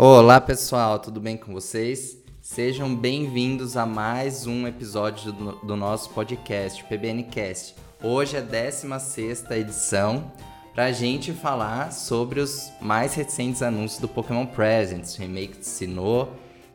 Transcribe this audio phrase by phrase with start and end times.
[0.00, 2.18] Olá pessoal, tudo bem com vocês?
[2.40, 7.74] Sejam bem-vindos a mais um episódio do, do nosso podcast, PBNcast.
[8.00, 10.30] Hoje é a 16 edição
[10.72, 15.66] para a gente falar sobre os mais recentes anúncios do Pokémon Presents, o remake de
[15.66, 16.28] Sinnoh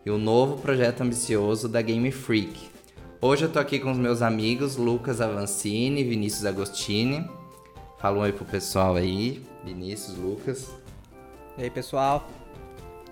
[0.06, 2.68] e o novo projeto ambicioso da Game Freak.
[3.22, 7.26] Hoje eu tô aqui com os meus amigos Lucas Avancini e Vinícius Agostini.
[8.00, 10.72] Fala um oi pro pessoal aí, Vinícius, Lucas.
[11.58, 12.28] E aí, pessoal?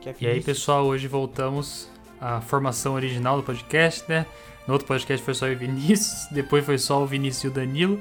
[0.03, 1.87] É e aí, pessoal, hoje voltamos
[2.19, 4.25] à formação original do podcast, né?
[4.65, 7.99] No outro podcast foi só o Vinícius, depois foi só o Vinícius e o Danilo.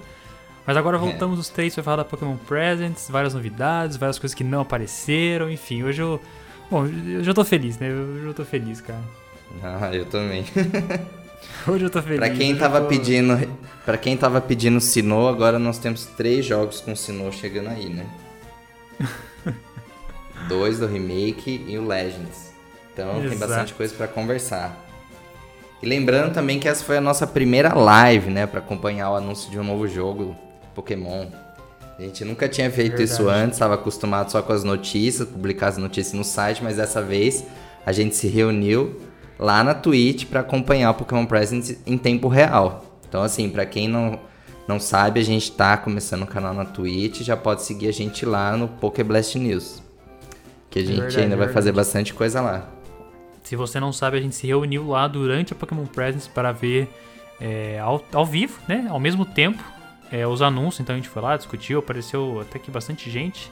[0.67, 1.01] Mas agora é.
[1.01, 1.41] voltamos é.
[1.43, 5.83] os três para falar da Pokémon Presents, várias novidades, várias coisas que não apareceram, enfim,
[5.83, 6.19] hoje eu.
[6.71, 7.91] Bom, eu já tô feliz, né?
[7.91, 9.03] Eu já tô feliz, cara.
[9.63, 10.45] Ah, eu também.
[11.67, 12.19] Hoje eu tô feliz.
[12.19, 12.87] Pra quem tava tô...
[12.87, 13.37] pedindo,
[13.85, 18.07] para quem tava pedindo Sinnoh, agora nós temos três jogos com Sinnoh chegando aí, né?
[20.49, 22.53] Dois do remake e o Legends.
[22.93, 23.29] Então Exato.
[23.29, 24.77] tem bastante coisa para conversar.
[25.83, 29.51] E lembrando também que essa foi a nossa primeira live, né, para acompanhar o anúncio
[29.51, 30.37] de um novo jogo
[30.75, 31.27] Pokémon.
[31.99, 33.11] A gente nunca tinha feito Verdade.
[33.11, 37.03] isso antes, estava acostumado só com as notícias, publicar as notícias no site, mas dessa
[37.03, 37.45] vez
[37.85, 39.01] a gente se reuniu
[39.39, 42.85] lá na Twitch para acompanhar o Pokémon Presents em tempo real.
[43.09, 44.19] Então, assim, para quem não,
[44.69, 48.25] não sabe, a gente tá começando o canal na Twitch, já pode seguir a gente
[48.25, 49.83] lá no Pokéblast News.
[50.71, 52.69] Que a gente verdade, ainda vai fazer bastante coisa lá.
[53.43, 56.89] Se você não sabe, a gente se reuniu lá durante a Pokémon Presents para ver
[57.41, 58.87] é, ao, ao vivo, né?
[58.89, 59.63] Ao mesmo tempo,
[60.13, 60.81] é, os anúncios.
[60.81, 63.51] Então a gente foi lá, discutiu, apareceu até que bastante gente.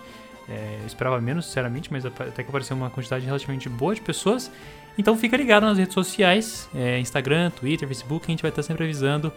[0.48, 4.50] É, esperava menos, sinceramente, mas até que apareceu uma quantidade relativamente boa de pessoas.
[4.96, 8.84] Então fica ligado nas redes sociais, é, Instagram, Twitter, Facebook, a gente vai estar sempre
[8.84, 9.32] avisando.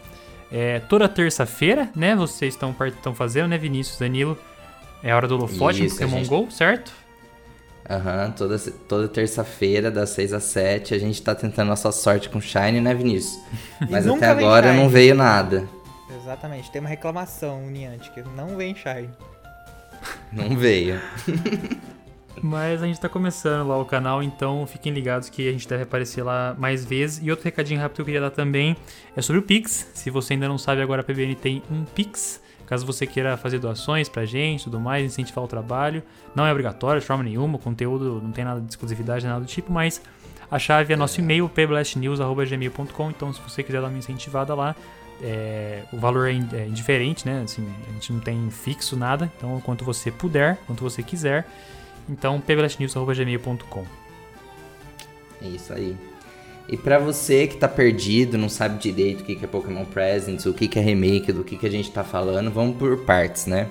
[0.51, 2.15] É, toda terça-feira, né?
[2.15, 4.37] Vocês estão fazendo, né, Vinícius, Danilo?
[5.03, 6.29] É a hora do holofote Isso, Pokémon gente...
[6.29, 6.91] GO, certo?
[7.91, 12.29] Aham, uhum, toda, toda terça-feira, das 6 às 7, a gente tá tentando nossa sorte
[12.29, 13.37] com Shine, né, Vinícius?
[13.89, 15.67] Mas até agora não veio nada.
[16.21, 19.09] Exatamente, tem uma reclamação, Niantic, que não vem Shine.
[20.31, 20.99] Não veio.
[22.41, 25.83] Mas a gente tá começando lá o canal, então fiquem ligados que a gente deve
[25.83, 27.19] aparecer lá mais vezes.
[27.21, 28.75] E outro recadinho rápido que eu queria dar também
[29.15, 29.91] é sobre o Pix.
[29.93, 32.41] Se você ainda não sabe, agora a PBN tem um Pix.
[32.71, 36.01] Caso você queira fazer doações pra gente tudo mais, incentivar o trabalho.
[36.33, 39.45] Não é obrigatório de forma nenhuma, o conteúdo não tem nada de exclusividade, nada do
[39.45, 40.01] tipo, mas
[40.49, 43.09] a chave é nosso e-mail, pblastnews.gmail.com.
[43.09, 44.73] Então, se você quiser dar uma incentivada lá,
[45.21, 47.41] é, o valor é, é indiferente, né?
[47.43, 49.29] Assim, a gente não tem fixo nada.
[49.35, 51.45] Então, quanto você puder, quanto você quiser.
[52.07, 53.85] Então, pblastnews.gmail.com.
[55.41, 55.97] É isso aí.
[56.67, 60.53] E para você que tá perdido, não sabe direito o que é Pokémon Presents, o
[60.53, 63.67] que é remake, do que a gente tá falando, vamos por partes, né?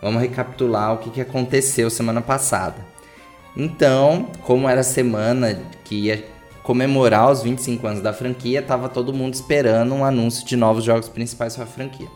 [0.00, 2.76] Vamos recapitular o que aconteceu semana passada.
[3.56, 6.24] Então, como era a semana que ia
[6.62, 11.08] comemorar os 25 anos da franquia, tava todo mundo esperando um anúncio de novos jogos
[11.08, 12.08] principais para a franquia.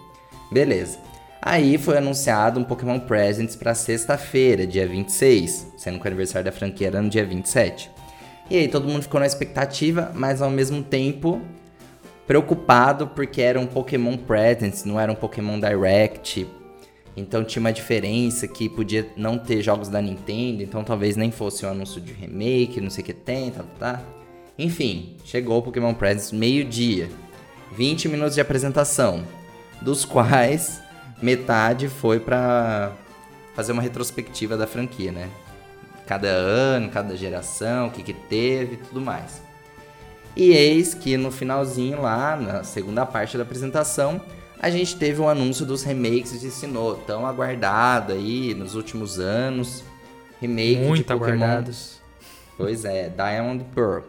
[0.50, 0.98] Beleza.
[1.40, 6.56] Aí foi anunciado um Pokémon Presents para sexta-feira, dia 26, sendo que o aniversário da
[6.56, 7.90] franquia era no dia 27.
[8.50, 11.40] E aí todo mundo ficou na expectativa, mas ao mesmo tempo
[12.26, 16.46] preocupado porque era um Pokémon Presents, não era um Pokémon Direct.
[17.16, 21.66] Então tinha uma diferença que podia não ter jogos da Nintendo, então talvez nem fosse
[21.66, 24.02] um anúncio de remake, não sei o que tem, tá, tá.
[24.58, 27.08] Enfim, chegou o Pokémon Presents meio-dia.
[27.76, 29.24] 20 minutos de apresentação,
[29.82, 30.80] dos quais
[31.20, 32.92] metade foi para
[33.54, 35.28] fazer uma retrospectiva da franquia, né?
[36.08, 39.42] Cada ano, cada geração, o que, que teve e tudo mais.
[40.34, 44.20] E eis que no finalzinho lá, na segunda parte da apresentação,
[44.58, 49.18] a gente teve o um anúncio dos remakes de Sinnoh, tão aguardado aí nos últimos
[49.18, 49.84] anos.
[50.40, 51.44] Remake Muito de Pokémon.
[51.44, 52.00] aguardados.
[52.56, 54.04] Pois é, Diamond Pearl.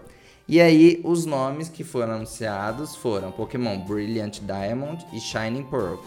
[0.47, 5.99] E aí, os nomes que foram anunciados foram Pokémon Brilliant Diamond e Shining Pearl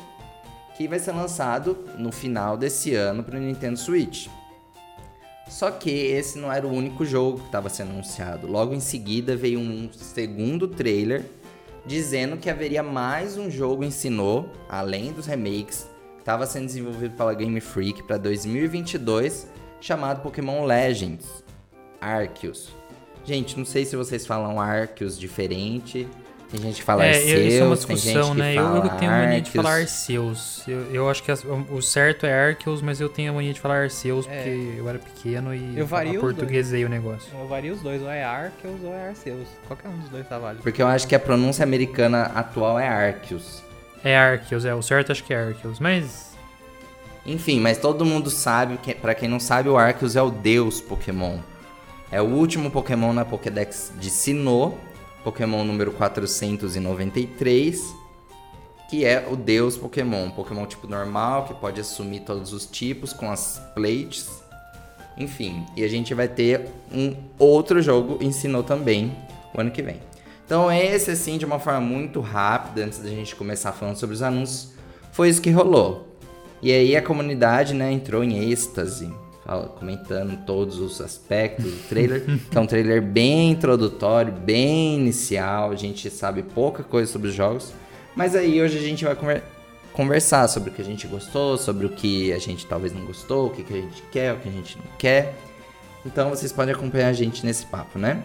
[0.77, 4.29] que vai ser lançado no final desse ano para o Nintendo Switch.
[5.49, 8.47] Só que esse não era o único jogo que estava sendo anunciado.
[8.47, 11.25] Logo em seguida veio um segundo trailer
[11.85, 17.35] dizendo que haveria mais um jogo em Sinnoh, além dos remakes, estava sendo desenvolvido pela
[17.35, 19.49] Game Freak para 2022,
[19.81, 21.45] chamado Pokémon Legends
[22.01, 22.69] Arceus.
[23.25, 26.09] Gente, não sei se vocês falam Arceus diferente
[26.53, 28.55] tem gente que fala é, Arceus, isso é uma discussão, né?
[28.55, 30.63] Eu, eu, tenho a mania de falar Arceus.
[30.69, 33.85] Eu, eu acho que o certo é Arceus, mas eu tenho a mania de falar
[33.85, 34.37] Arceus é.
[34.37, 37.31] porque eu era pequeno e eu vario portuguesei o negócio.
[37.33, 39.49] Eu vario os dois, ou é Arceus ou é Arceus.
[39.67, 40.63] Qualquer um dos dois tá válido.
[40.63, 43.63] Porque eu acho que a pronúncia americana atual é Arceus.
[44.05, 44.75] É Arceus, é.
[44.75, 46.33] O certo acho que é Arceus, mas...
[47.25, 50.83] Enfim, mas todo mundo sabe, que, para quem não sabe, o Arceus é o deus
[50.83, 51.39] Pokémon.
[52.11, 54.77] É o último Pokémon na Pokédex de Sinnoh,
[55.25, 57.95] Pokémon número 493,
[58.91, 60.31] que é o Deus Pokémon.
[60.31, 64.43] Pokémon tipo normal, que pode assumir todos os tipos com as plates.
[65.17, 69.15] Enfim, e a gente vai ter um outro jogo em Sinnoh também
[69.55, 70.01] o ano que vem.
[70.45, 74.23] Então esse assim, de uma forma muito rápida, antes da gente começar falando sobre os
[74.23, 74.73] anúncios,
[75.11, 76.09] foi isso que rolou.
[76.61, 79.13] E aí a comunidade, né, entrou em êxtase,
[79.79, 85.77] comentando todos os aspectos do trailer, que é um trailer bem introdutório, bem inicial, a
[85.77, 87.73] gente sabe pouca coisa sobre os jogos,
[88.15, 89.43] mas aí hoje a gente vai conver
[89.93, 93.49] conversar sobre o que a gente gostou, sobre o que a gente talvez não gostou,
[93.49, 95.35] o que, que a gente quer, o que a gente não quer.
[96.07, 98.23] Então vocês podem acompanhar a gente nesse papo, né?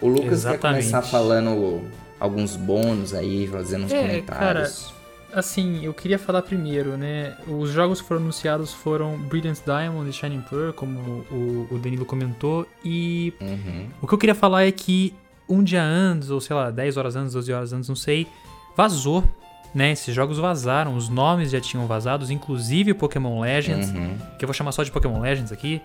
[0.00, 0.60] O Lucas Exatamente.
[0.60, 1.82] quer começar falando
[2.18, 4.92] alguns bônus aí, fazendo uns É, comentários.
[5.32, 7.36] Assim, eu queria falar primeiro, né?
[7.46, 10.98] Os jogos que foram anunciados foram Brilliant Diamond e Shining Pearl, como
[11.30, 12.66] o, o Danilo comentou.
[12.84, 13.88] E Uhum.
[14.02, 15.14] o que eu queria falar é que
[15.48, 18.26] um dia antes, ou sei lá, 10 horas antes, 12 horas antes, não sei,
[18.76, 19.24] vazou,
[19.74, 19.92] né?
[19.92, 24.16] Esses jogos vazaram, os nomes já tinham vazados, inclusive o Pokémon Legends, Uhum.
[24.38, 25.80] que eu vou chamar só de Pokémon Legends aqui.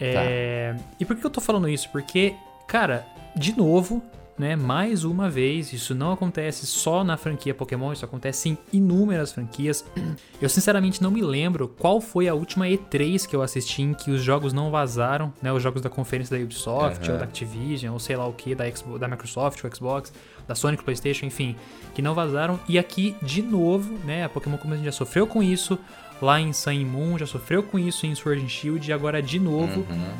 [0.00, 1.88] É, E por que eu tô falando isso?
[1.90, 2.34] Porque,
[2.66, 3.04] cara,
[3.34, 4.02] de novo,
[4.38, 9.32] né, mais uma vez, isso não acontece só na franquia Pokémon, isso acontece em inúmeras
[9.32, 9.84] franquias.
[10.40, 14.08] Eu sinceramente não me lembro qual foi a última E3 que eu assisti em que
[14.12, 17.12] os jogos não vazaram, né, os jogos da conferência da Ubisoft, Aham.
[17.14, 20.12] ou da Activision, ou sei lá o que, da, Xbox, da Microsoft, ou Xbox,
[20.46, 21.56] da Sonic, PlayStation, enfim,
[21.92, 22.60] que não vazaram.
[22.68, 25.76] E aqui, de novo, né, a Pokémon Company já sofreu com isso,
[26.22, 29.40] lá em Sun Moon, já sofreu com isso em Sword and Shield, e agora, de
[29.40, 30.12] novo, Uhum.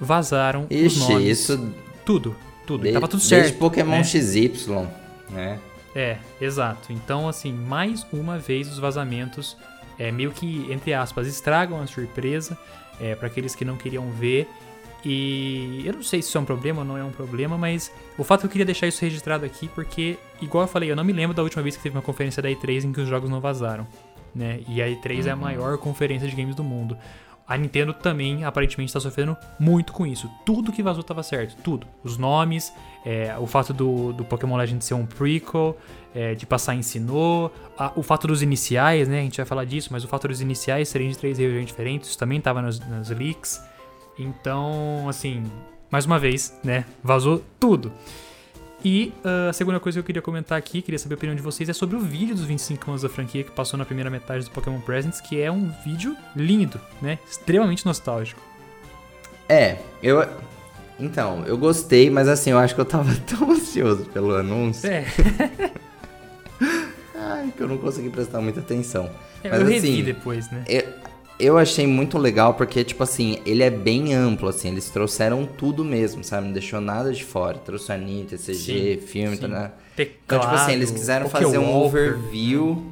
[0.00, 1.28] vazaram os Ixi, nomes.
[1.28, 1.68] isso
[2.04, 2.82] Tudo, tudo.
[2.82, 3.58] De- tava tudo desde certo.
[3.58, 4.04] Pokémon né?
[4.04, 4.86] XY,
[5.30, 5.58] né?
[5.94, 6.92] É, exato.
[6.92, 9.56] Então, assim, mais uma vez os vazamentos
[9.98, 12.58] é, meio que, entre aspas, estragam a surpresa
[13.00, 14.48] é, para aqueles que não queriam ver.
[15.04, 17.92] E eu não sei se isso é um problema ou não é um problema, mas
[18.16, 20.96] o fato é que eu queria deixar isso registrado aqui, porque, igual eu falei, eu
[20.96, 23.08] não me lembro da última vez que teve uma conferência da E3 em que os
[23.08, 23.86] jogos não vazaram.
[24.34, 24.60] Né?
[24.66, 26.96] E a E3 é a maior conferência de games do mundo.
[27.46, 30.30] A Nintendo também, aparentemente, está sofrendo muito com isso.
[30.46, 31.86] Tudo que vazou estava certo, tudo.
[32.02, 32.72] Os nomes,
[33.04, 35.76] é, o fato do, do Pokémon Legend ser um prequel,
[36.14, 39.20] é, de passar em Sinnoh, a- o fato dos iniciais, né?
[39.20, 42.08] A gente vai falar disso, mas o fato dos iniciais serem de três regiões diferentes,
[42.08, 43.60] isso também estava nas, nas leaks.
[44.18, 45.42] Então, assim,
[45.90, 46.84] mais uma vez, né?
[47.02, 47.92] Vazou tudo.
[48.84, 51.40] E ah, a segunda coisa que eu queria comentar aqui, queria saber a opinião de
[51.42, 54.44] vocês, é sobre o vídeo dos 25 anos da franquia que passou na primeira metade
[54.44, 57.18] do Pokémon Presents, que é um vídeo lindo, né?
[57.26, 58.40] Extremamente nostálgico.
[59.48, 60.26] É, eu.
[61.00, 64.88] Então, eu gostei, mas assim, eu acho que eu tava tão ansioso pelo anúncio.
[64.88, 65.04] É,
[67.16, 69.10] Ai, que eu não consegui prestar muita atenção.
[69.42, 70.62] eu Mas, revi assim, depois, né?
[70.68, 70.84] Eu,
[71.38, 75.84] eu achei muito legal porque, tipo assim, ele é bem amplo, assim, eles trouxeram tudo
[75.84, 76.46] mesmo, sabe?
[76.46, 77.58] Não deixou nada de fora.
[77.58, 79.42] Trouxe anime, TCG, Sim, filme, sim.
[79.42, 79.72] tá, né?
[79.96, 82.82] Teclado, Então, tipo assim, eles quiseram fazer um overview.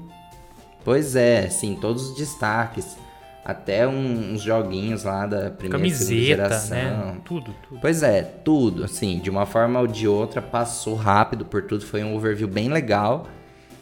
[0.84, 2.96] Pois é, assim, todos os destaques.
[3.44, 6.76] Até um- uns joguinhos lá da primeira Camiseta, geração.
[6.76, 7.16] né?
[7.24, 7.80] Tudo, tudo.
[7.80, 12.04] Pois é, tudo, assim, de uma forma ou de outra, passou rápido por tudo, foi
[12.04, 13.26] um overview bem legal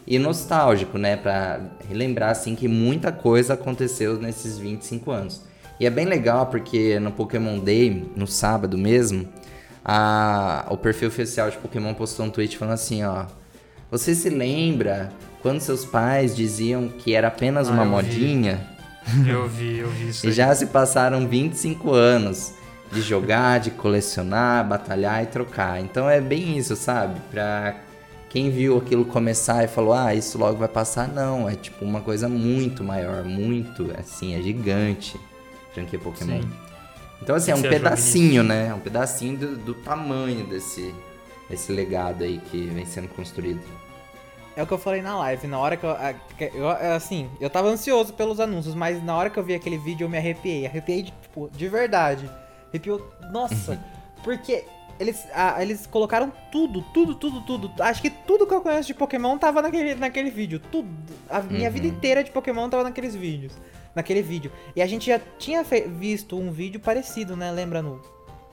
[0.07, 1.59] e nostálgico, né, Pra
[1.89, 5.41] relembrar, assim, que muita coisa aconteceu nesses 25 anos.
[5.79, 9.27] E é bem legal porque no Pokémon Day, no sábado mesmo,
[9.83, 13.25] a, o perfil oficial de Pokémon postou um tweet falando assim, ó,
[13.89, 15.11] você se lembra
[15.41, 17.91] quando seus pais diziam que era apenas Ah, uma eu vi.
[17.91, 18.67] modinha?
[19.27, 20.25] Eu vi, eu vi isso.
[20.29, 22.53] E já se passaram 25 anos
[22.91, 25.81] de jogar, de colecionar, batalhar e trocar.
[25.81, 27.19] Então é bem isso, sabe?
[27.31, 27.75] Pra
[28.31, 31.49] quem viu aquilo começar e falou, ah, isso logo vai passar, não.
[31.49, 35.19] É tipo uma coisa muito maior, muito, assim, é gigante.
[35.73, 36.41] Franquia Pokémon.
[36.41, 36.49] Sim.
[37.21, 38.67] Então, assim, é um pedacinho, né?
[38.69, 40.95] É um pedacinho do, do tamanho desse,
[41.49, 43.61] desse legado aí que vem sendo construído.
[44.55, 46.13] É o que eu falei na live, na hora que eu, a-
[46.53, 46.69] eu.
[46.95, 50.09] Assim, eu tava ansioso pelos anúncios, mas na hora que eu vi aquele vídeo eu
[50.09, 50.65] me arrepiei.
[50.65, 52.29] Arrepiei, de, tipo, de verdade.
[52.69, 53.05] Arrepiou.
[53.29, 53.77] Nossa!
[54.23, 54.63] porque
[54.99, 57.71] eles, ah, eles colocaram tudo, tudo, tudo, tudo.
[57.81, 60.59] Acho que tudo que eu conheço de Pokémon tava naquele, naquele vídeo.
[60.71, 60.87] Tudo.
[61.29, 61.73] A minha Uhum.
[61.73, 63.53] vida inteira de Pokémon tava naqueles vídeos.
[63.95, 64.51] Naquele vídeo.
[64.75, 67.51] E a gente já tinha visto um vídeo parecido, né?
[67.51, 68.01] Lembra no.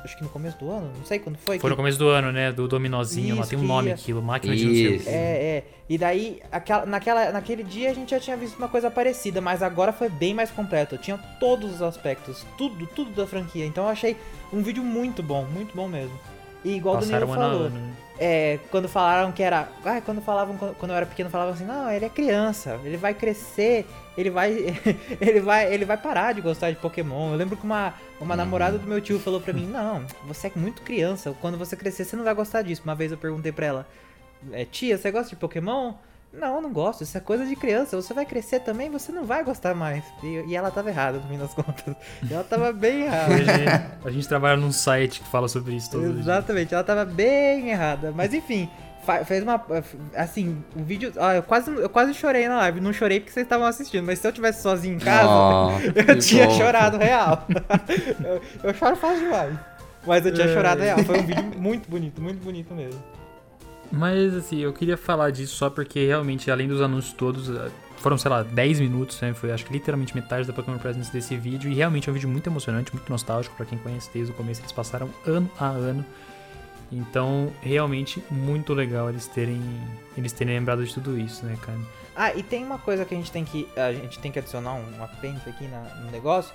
[0.08, 0.90] Acho que no começo do ano?
[0.96, 1.58] Não sei quando foi.
[1.58, 2.50] Foi no que- começo do ano, né?
[2.50, 5.04] Do dominozinho lá, Isso, tem um nome ia- aquilo, máquina de não sei o Isso.
[5.04, 5.10] quê.
[5.10, 5.64] É, é.
[5.86, 9.62] E daí, aquela, naquela, naquele dia a gente já tinha visto uma coisa parecida, mas
[9.62, 10.96] agora foi bem mais completo.
[10.96, 13.66] Tinha todos os aspectos, tudo, tudo da franquia.
[13.66, 14.16] Então eu achei
[14.50, 16.18] um vídeo muito bom, muito bom mesmo.
[16.64, 17.66] E igual o Passaram Danilo falou.
[17.66, 17.78] ano.
[17.78, 17.90] né?
[18.18, 19.68] É, quando falaram que era.
[19.84, 22.96] Ah, quando falavam, quando quando eu era pequeno, falavam assim, não, ele é criança, ele
[22.96, 23.86] vai crescer,
[24.18, 24.52] ele vai.
[25.20, 25.72] ele vai.
[25.72, 27.30] Ele vai parar de gostar de Pokémon.
[27.30, 30.52] Eu lembro que uma, uma namorada do meu tio falou pra mim, não, você é
[30.56, 32.82] muito criança, quando você crescer, você não vai gostar disso.
[32.84, 33.86] Uma vez eu perguntei pra ela,
[34.52, 35.94] é, tia, você gosta de Pokémon?
[36.30, 37.96] Não, eu não gosto, isso é coisa de criança.
[37.96, 40.04] Você vai crescer também, você não vai gostar mais.
[40.22, 41.94] E, e ela tava errada, no fim das contas.
[42.28, 43.34] Ela tava bem errada.
[44.04, 46.20] A gente trabalha num site que fala sobre isso todo dia.
[46.20, 48.12] Exatamente, ela tava bem errada.
[48.14, 48.68] Mas enfim,
[49.26, 49.62] fez uma.
[50.16, 51.12] Assim, o vídeo.
[51.16, 52.80] Ó, eu quase, eu quase chorei na live.
[52.80, 55.70] Não chorei porque vocês estavam assistindo, mas se eu tivesse sozinho em casa, Oh,
[56.12, 56.56] eu tinha bom.
[56.58, 57.46] chorado real.
[58.24, 59.54] eu, eu choro fácil demais.
[60.06, 60.54] Mas eu tinha É.
[60.54, 60.98] chorado real.
[61.04, 63.02] Foi um vídeo muito bonito, muito bonito mesmo.
[63.90, 68.18] Mas assim, eu queria falar disso só porque realmente, além dos anúncios todos, eh, foram,
[68.18, 69.32] sei lá, 10 minutos, né?
[69.32, 71.70] Foi acho que literalmente metade da Pokémon Presents desse vídeo.
[71.70, 74.60] E realmente é um vídeo muito emocionante, muito nostálgico pra quem conhece desde o começo.
[74.60, 76.04] Eles passaram ano a ano.
[76.90, 79.60] Então, realmente, muito legal eles terem,
[80.16, 81.78] eles terem lembrado de tudo isso, né, cara?
[82.16, 84.74] Ah, e tem uma coisa que a gente tem que, a gente tem que adicionar
[84.74, 86.52] um apêndice aqui na- no negócio,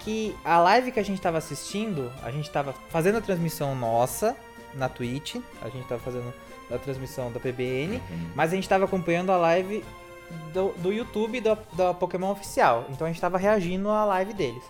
[0.00, 4.36] que a live que a gente tava assistindo, a gente tava fazendo a transmissão nossa
[4.74, 6.34] na Twitch, a gente tava fazendo
[6.70, 8.02] a transmissão da PBN,
[8.34, 9.84] mas a gente tava acompanhando a live
[10.52, 14.62] do, do YouTube da, da Pokémon Oficial, então a gente tava reagindo à live deles.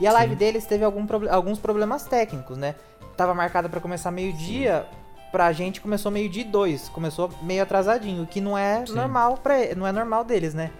[0.00, 0.38] E a live Sim.
[0.38, 2.76] deles teve algum, alguns problemas técnicos, né?
[3.18, 4.86] Tava marcada pra começar meio-dia,
[5.32, 8.94] pra gente começou meio-dia e dois, começou meio atrasadinho, o que não é Sim.
[8.94, 10.70] normal para não é normal deles, né?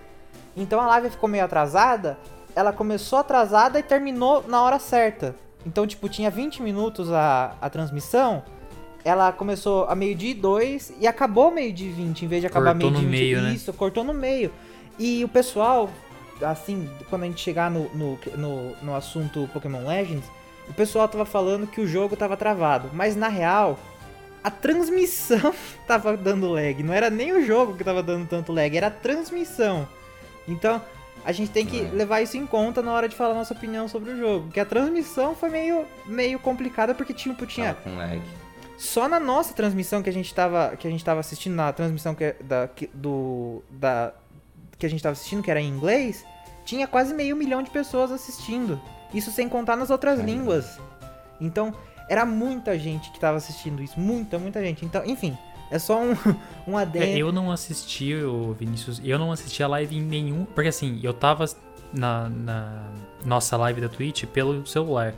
[0.56, 2.16] Então a live ficou meio atrasada,
[2.54, 5.34] ela começou atrasada e terminou na hora certa.
[5.66, 8.44] Então, tipo, tinha 20 minutos a, a transmissão,
[9.04, 12.70] ela começou a meio-dia e dois e acabou meio-dia e 20, em vez de acabar
[12.72, 13.20] Cortou meio-dia no e 20.
[13.20, 13.52] meio, né?
[13.52, 14.52] Isso, cortou no meio.
[14.96, 15.90] E o pessoal,
[16.40, 20.24] assim, quando a gente chegar no, no, no, no assunto Pokémon Legends,
[20.68, 22.90] o pessoal tava falando que o jogo tava travado.
[22.92, 23.78] Mas na real,
[24.42, 25.54] a transmissão
[25.86, 26.82] tava dando lag.
[26.82, 29.88] Não era nem o jogo que tava dando tanto lag, era a transmissão.
[30.46, 30.80] Então,
[31.24, 31.90] a gente tem que É.
[31.90, 34.50] levar isso em conta na hora de falar nossa opinião sobre o jogo.
[34.50, 38.22] Que a transmissão foi meio, meio complicada porque tipo, tinha Tava com lag.
[38.76, 42.14] só na nossa transmissão que a gente tava, que a gente tava assistindo, na transmissão
[42.14, 44.12] que, da, que, do, da,
[44.78, 46.24] que a gente tava assistindo, que era em inglês,
[46.64, 48.80] tinha quase meio milhão de pessoas assistindo.
[49.12, 50.32] Isso sem contar nas outras Caramba.
[50.32, 50.78] línguas.
[51.40, 51.72] Então,
[52.08, 53.98] era muita gente que tava assistindo isso.
[53.98, 54.84] Muita, muita gente.
[54.84, 55.36] Então, enfim,
[55.70, 56.12] é só um,
[56.66, 57.16] um É, adendo.
[57.18, 60.44] eu não assisti, o Vinícius, eu não assisti a live em nenhum.
[60.44, 61.44] Porque assim, eu tava
[61.92, 62.82] na, na
[63.24, 65.14] nossa live da Twitch pelo celular.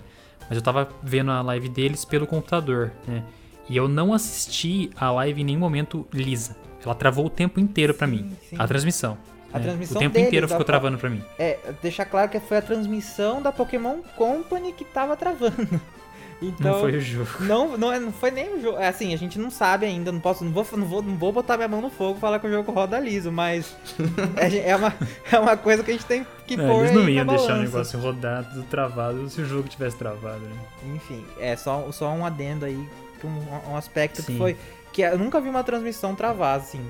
[0.49, 3.23] Mas eu tava vendo a live deles pelo computador, né?
[3.69, 6.57] E eu não assisti a live em nenhum momento lisa.
[6.85, 8.37] Ela travou o tempo inteiro pra mim.
[8.49, 8.57] sim.
[8.59, 9.17] A transmissão.
[9.53, 9.65] A né?
[9.65, 11.23] transmissão O tempo deles, inteiro ficou travando pra mim.
[11.39, 15.81] É, deixar claro que foi a transmissão da Pokémon Company que tava travando.
[16.43, 17.29] Então, Não foi o jogo.
[17.41, 18.79] Não, não, é- não foi nem o jogo.
[18.79, 20.11] É assim, a gente não sabe ainda.
[20.11, 22.39] Não posso, não vou, não vou, não vou botar minha mão no fogo e falar
[22.39, 23.77] que o jogo roda liso, mas
[24.39, 24.95] é, é uma,
[25.31, 27.47] é uma coisa que a gente tem que É, pôr eles não iam deixar o
[27.49, 27.63] balança.
[27.63, 30.57] negócio rodar tudo travado se o jogo tivesse travado, né?
[30.95, 32.89] Enfim, é só, só um adendo aí,
[33.21, 34.39] que um, um aspecto que Sim.
[34.39, 34.57] foi
[34.95, 36.81] que eu nunca vi uma transmissão travar assim.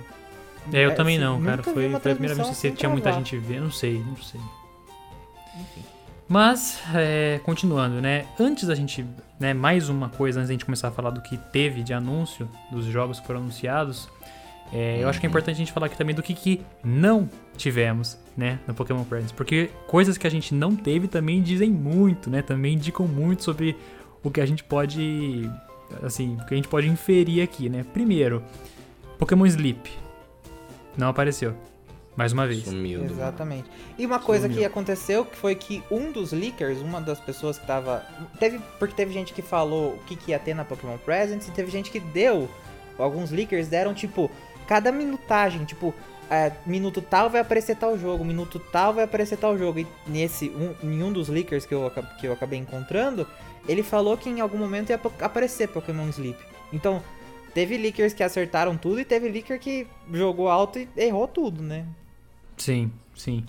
[0.72, 1.62] É, eu É, também assim, não, cara.
[1.62, 3.64] Foi, foi a primeira vez que assim tinha muita gente vendo.
[3.64, 4.40] Não sei, não sei.
[5.60, 5.82] Enfim.
[6.28, 8.26] Mas, é, continuando, né?
[8.38, 9.04] Antes da gente.
[9.38, 12.48] Né, mais uma coisa antes da gente começar a falar do que teve de anúncio
[12.70, 14.08] dos jogos que foram anunciados.
[14.72, 15.32] é, Eu acho que é Uhum.
[15.32, 19.32] importante a gente falar aqui também do que, que não tivemos, né, no Pokémon Presents.
[19.32, 22.42] Porque coisas que a gente não teve também dizem muito, né?
[22.42, 23.76] Também indicam muito sobre
[24.22, 25.50] o que a gente pode.
[26.04, 27.84] Assim, o que a gente pode inferir aqui, né?
[27.92, 28.42] Primeiro,
[29.18, 29.90] Pokémon Sleep.
[30.96, 31.54] Não apareceu.
[32.16, 32.64] Mais uma vez.
[32.64, 33.04] Sumiu.
[33.04, 33.70] Exatamente.
[33.96, 34.58] E uma coisa Sumiu.
[34.58, 38.04] que aconteceu que foi que um dos leakers, uma das pessoas que tava.
[38.38, 41.50] Teve, porque teve gente que falou o que, que ia ter na Pokémon Presents e
[41.50, 42.48] teve gente que deu.
[42.98, 44.30] Alguns leakers deram, tipo,
[44.66, 45.94] cada minutagem, tipo,
[46.30, 49.78] é, minuto tal vai aparecer tal jogo, minuto tal vai aparecer tal jogo.
[49.78, 53.26] E nesse, um, em um dos leakers que eu, que eu acabei encontrando,
[53.66, 56.38] ele falou que em algum momento ia aparecer Pokémon Sleep.
[56.72, 57.02] Então,
[57.54, 61.84] teve leakers que acertaram tudo e teve leaker que jogou alto e errou tudo, né?
[62.56, 63.44] Sim, sim.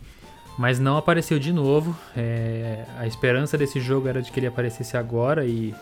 [0.57, 1.95] Mas não apareceu de novo.
[2.15, 5.73] É, a esperança desse jogo era de que ele aparecesse agora e.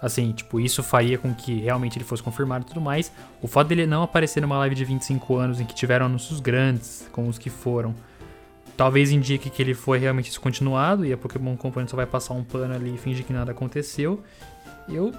[0.00, 3.10] Assim, tipo, isso faria com que realmente ele fosse confirmado e tudo mais.
[3.40, 7.08] O fato dele não aparecer numa live de 25 anos em que tiveram anúncios grandes,
[7.10, 7.94] como os que foram,
[8.76, 12.44] talvez indique que ele foi realmente descontinuado e a Pokémon Company só vai passar um
[12.44, 14.22] pano ali e fingir que nada aconteceu.
[14.88, 15.10] Eu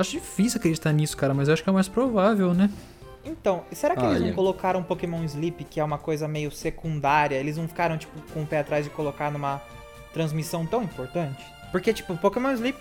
[0.00, 2.70] acho difícil acreditar nisso, cara, mas eu acho que é o mais provável, né?
[3.24, 4.34] Então, será que eles não Olha.
[4.34, 7.36] colocaram Pokémon Sleep, que é uma coisa meio secundária?
[7.36, 9.62] Eles não ficaram, tipo, com o pé atrás de colocar numa
[10.12, 11.42] transmissão tão importante?
[11.72, 12.78] Porque, tipo, Pokémon Sleep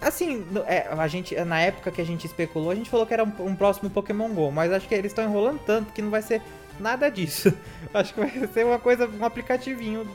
[0.00, 3.24] Assim, é, a gente, na época que a gente especulou, a gente falou que era
[3.24, 6.22] um, um próximo Pokémon GO, mas acho que eles estão enrolando tanto que não vai
[6.22, 6.40] ser
[6.78, 7.52] nada disso.
[7.92, 10.08] acho que vai ser uma coisa, um aplicativinho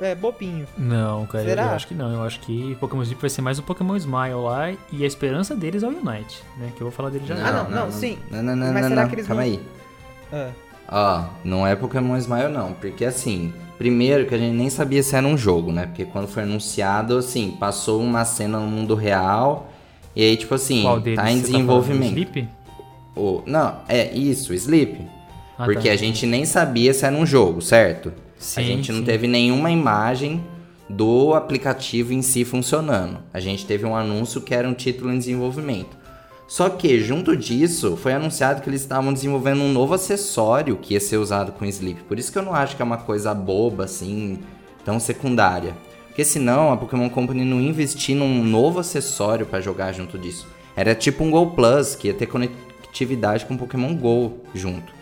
[0.00, 0.66] é, bobinho.
[0.76, 1.62] Não, cara, eu- Será?
[1.64, 2.12] eu acho que não.
[2.12, 5.54] Eu acho que Pokémon Sleep vai ser mais o Pokémon Smile lá e a esperança
[5.56, 6.70] deles é o Unite, né?
[6.74, 7.52] Que eu vou falar dele já Ah, já.
[7.64, 8.18] não, não, sim.
[8.30, 9.08] Não, não, não, Mas não, será não.
[9.08, 9.60] que eles Calma vão- aí.
[10.32, 10.50] Ah,
[10.88, 15.16] Ó, não é Pokémon Smile não, porque assim, primeiro que a gente nem sabia se
[15.16, 15.86] era um jogo, né?
[15.86, 19.68] Porque quando foi anunciado, assim, passou uma cena no mundo real
[20.14, 21.18] e aí, tipo assim, Qual deles?
[21.18, 22.14] tá em Você desenvolvimento.
[22.14, 22.48] do Sleep?
[23.16, 25.00] O- não, é isso, Sleep.
[25.58, 25.94] Ah, porque tá.
[25.94, 28.12] a gente nem sabia se era um jogo, certo?
[28.46, 29.04] Sim, a gente não sim.
[29.04, 30.42] teve nenhuma imagem
[30.88, 33.18] do aplicativo em si funcionando.
[33.34, 35.96] A gente teve um anúncio que era um título em desenvolvimento.
[36.46, 41.00] Só que, junto disso, foi anunciado que eles estavam desenvolvendo um novo acessório que ia
[41.00, 42.04] ser usado com Sleep.
[42.04, 44.38] Por isso que eu não acho que é uma coisa boba, assim,
[44.84, 45.74] tão secundária.
[46.06, 50.46] Porque senão a Pokémon Company não ia investir num novo acessório pra jogar junto disso.
[50.76, 54.95] Era tipo um Go Plus, que ia ter conectividade com Pokémon Go junto.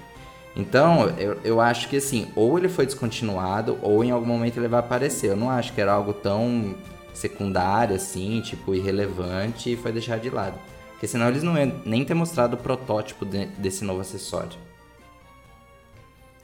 [0.56, 4.68] Então, eu, eu acho que assim, ou ele foi descontinuado, ou em algum momento ele
[4.68, 5.30] vai aparecer.
[5.30, 6.74] Eu não acho que era algo tão
[7.12, 10.56] secundário assim, tipo, irrelevante e foi deixado de lado.
[10.92, 14.56] Porque senão eles não iam nem ter mostrado o protótipo de- desse novo acessório.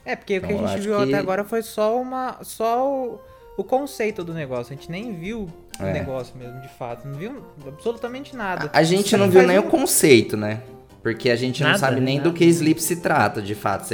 [0.03, 2.37] É, porque o que Então, a gente viu que- até agora foi só uma.
[2.43, 3.19] só o,
[3.57, 4.73] o conceito do negócio.
[4.73, 5.47] A gente nem viu
[5.79, 5.93] o É.
[5.93, 7.07] negócio mesmo, de fato.
[7.07, 8.69] Não viu absolutamente nada.
[8.73, 10.61] A, a gente não aí viu nem um- o conceito, né?
[11.01, 12.37] Porque a gente não Nada, sabe nem do nada.
[12.37, 13.89] que sleep se trata, de fato.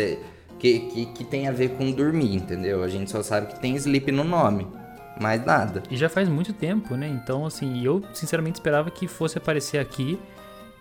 [0.60, 2.84] Que, que, que tem a ver com dormir, entendeu?
[2.84, 4.68] A gente só sabe que tem sleep no nome.
[5.22, 5.82] Mais nada.
[5.90, 7.08] E já faz muito tempo, né?
[7.08, 10.20] Então, assim, eu sinceramente esperava que fosse aparecer aqui.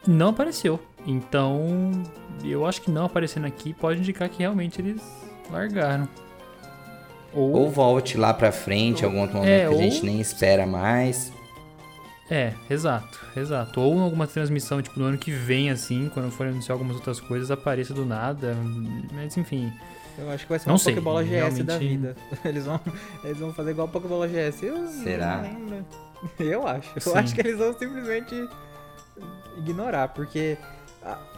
[0.07, 0.79] Não apareceu.
[1.07, 1.91] Então,
[2.45, 5.01] eu acho que não aparecendo aqui pode indicar que realmente eles
[5.51, 6.09] largaram.
[7.33, 10.21] Ou, Ou volte lá pra frente, algum outro momento É, que a gente ou- nem
[10.21, 11.33] espera mais.
[12.31, 13.81] É, exato, exato.
[13.81, 17.21] Ou em alguma transmissão, tipo, no ano que vem, assim, quando forem anunciar algumas outras
[17.21, 18.57] coisas, apareça do nada.
[19.13, 19.73] Mas enfim.
[20.19, 21.37] Eu acho que vai ser Não uma sei, Pokébola GS da
[21.77, 22.17] realmente- vida.
[22.45, 22.81] Eles vão,
[23.23, 24.63] eles vão fazer igual a Pokébola GS.
[24.63, 25.37] Eu Será?
[25.43, 25.87] não lembro.
[26.41, 26.91] Eu acho.
[26.97, 27.19] Eu Sim.
[27.19, 28.35] acho que eles vão simplesmente
[29.59, 30.57] ignorar, porque.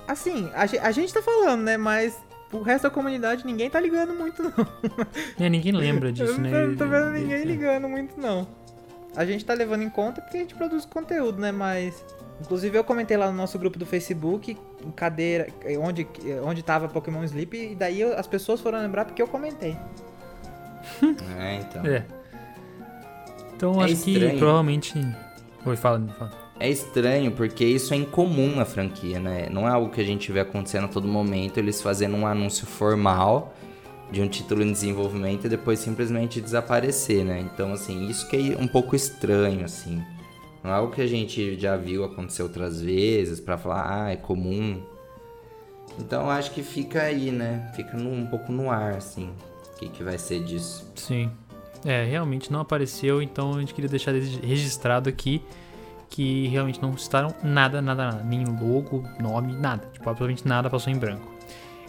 [0.06, 1.76] Assim, a, a gente tá falando, né?
[1.76, 2.16] Mas
[2.52, 4.52] o resto da comunidade ninguém tá ligando muito, não.
[5.38, 6.66] É, ninguém lembra disso, eu né?
[6.68, 8.46] não tô, vendo ninguém e- ligando muito, não.
[9.18, 11.50] A gente tá levando em conta porque a gente produz conteúdo, né?
[11.50, 12.04] Mas.
[12.40, 14.56] Inclusive eu comentei lá no nosso grupo do Facebook,
[14.94, 15.48] cadeira,
[15.80, 16.06] onde,
[16.44, 19.76] onde tava Pokémon Sleep, e daí eu- as pessoas foram lembrar porque eu comentei.
[21.36, 21.84] É, então.
[21.84, 22.04] É.
[23.56, 24.38] Então É acho que estranho.
[24.38, 24.94] provavelmente.
[25.66, 26.32] Oi, fala, fala.
[26.60, 29.48] É estranho porque isso é incomum na franquia, né?
[29.50, 32.66] Não é algo que a gente vê acontecendo a todo momento, eles fazendo um anúncio
[32.66, 33.52] formal
[34.10, 37.40] de um título em desenvolvimento e depois simplesmente desaparecer, né?
[37.40, 40.02] Então, assim, isso que é um pouco estranho, assim.
[40.64, 44.16] Não é algo que a gente já viu acontecer outras vezes pra falar, ah, é
[44.16, 44.80] comum.
[45.98, 47.70] Então, acho que fica aí, né?
[47.74, 49.30] Fica no- um pouco no ar, assim,
[49.74, 50.90] o que, que vai ser disso.
[50.94, 51.30] Sim.
[51.84, 55.42] É, realmente não apareceu, então a gente queria deixar regi- registrado aqui
[56.10, 58.24] que realmente não citaram nada, nada, nada.
[58.24, 59.86] Nem logo, nome, nada.
[59.92, 61.30] Tipo, absolutamente nada passou em branco.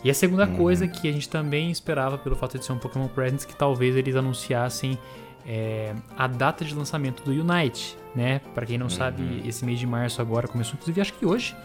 [0.04, 3.08] E a segunda coisa que a gente também esperava, pelo fato de ser um Pokémon
[3.10, 4.98] Presents, que talvez eles anunciassem
[5.46, 8.40] é, a data de lançamento do Unite, né?
[8.54, 11.56] Pra quem não sabe, esse mês de março agora começou, inclusive acho que hoje,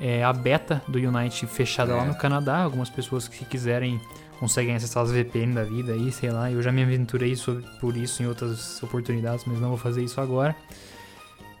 [0.00, 2.06] é a beta do Unite fechada lá É.
[2.08, 2.58] no Canadá.
[2.58, 4.00] Algumas pessoas que quiserem
[4.38, 6.50] conseguem acessar as VPN da vida aí, sei lá.
[6.50, 10.20] Eu já me aventurei sobre, por isso em outras oportunidades, mas não vou fazer isso
[10.20, 10.54] agora.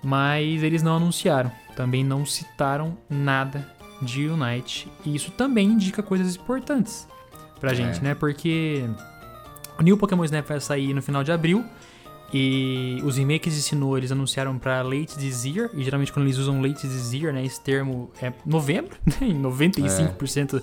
[0.02, 3.66] Mas eles não anunciaram, também não citaram nada
[4.02, 4.88] de Unite.
[5.04, 7.06] E isso também indica coisas importantes
[7.60, 8.02] pra gente, É.
[8.02, 8.14] né?
[8.14, 8.84] Porque
[9.78, 11.64] o New Pokémon Snap vai sair no final de abril.
[12.32, 15.70] E os remakes de Sinnoh eles anunciaram pra late this year.
[15.74, 17.44] E geralmente quando eles usam late this year, né?
[17.44, 19.28] Esse termo é novembro, né?
[19.28, 20.62] Em 95%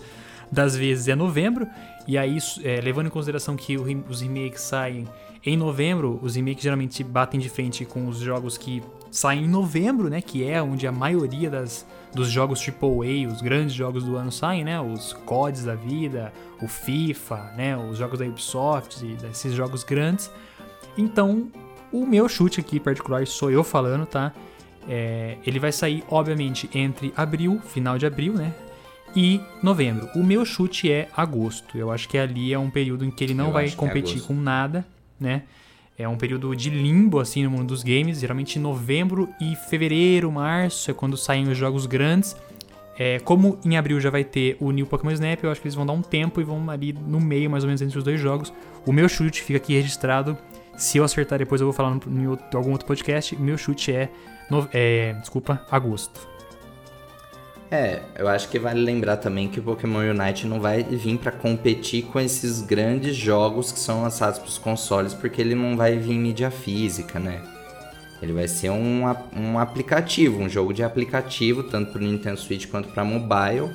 [0.52, 1.68] das vezes é novembro.
[2.08, 5.08] E aí, é, levando em consideração que o os remakes saem
[5.46, 8.82] em novembro, os remakes geralmente batem de frente com os jogos que
[9.12, 10.20] saem em novembro, né?
[10.22, 14.64] Que é onde a maioria das, dos jogos AAA, os grandes jogos do ano saem,
[14.64, 14.82] né?
[14.82, 17.78] Os CODs da vida, o FIFA, né?
[17.78, 20.32] Os jogos da Ubisoft, e desses jogos grandes.
[20.98, 21.48] Então,
[21.92, 24.34] o meu chute aqui particular, sou eu falando, tá?
[24.88, 28.54] É, ele vai sair, obviamente, entre abril, final de abril, né?
[29.16, 30.10] E novembro.
[30.16, 31.78] O meu chute é agosto.
[31.78, 34.16] Eu acho que ali é um período em que ele não Eu vai é competir
[34.16, 34.28] agosto.
[34.28, 34.86] com nada,
[35.20, 35.44] né?
[35.98, 38.20] É um período de limbo, assim, no mundo dos games.
[38.20, 42.36] Geralmente novembro e fevereiro, março é quando saem os jogos grandes.
[42.98, 45.76] É, como em abril já vai ter o New Pokémon Snap, eu acho que eles
[45.76, 48.20] vão dar um tempo e vão ali no meio, mais ou menos, entre os dois
[48.20, 48.54] jogos.
[48.86, 50.38] O meu chute fica aqui registrado
[50.78, 53.36] Se eu acertar depois eu vou falar em algum outro podcast.
[53.38, 54.10] Meu chute é,
[54.50, 56.35] no, é, desculpa, agosto.
[57.76, 61.30] É, eu acho que vale lembrar também que o Pokémon Unite não vai vir para
[61.30, 65.98] competir com esses grandes jogos que são lançados para os consoles, porque ele não vai
[65.98, 67.42] vir em mídia física, né?
[68.22, 69.04] Ele vai ser um,
[69.36, 73.70] um aplicativo, um jogo de aplicativo, tanto para Nintendo Switch quanto para mobile,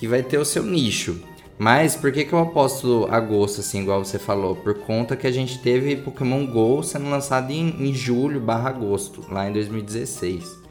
[0.00, 1.22] que vai ter o seu nicho.
[1.56, 4.56] Mas por que, que eu aposto agosto, assim, igual você falou?
[4.56, 9.24] Por conta que a gente teve Pokémon GO sendo lançado em, em julho barra agosto,
[9.30, 10.61] lá em 2016.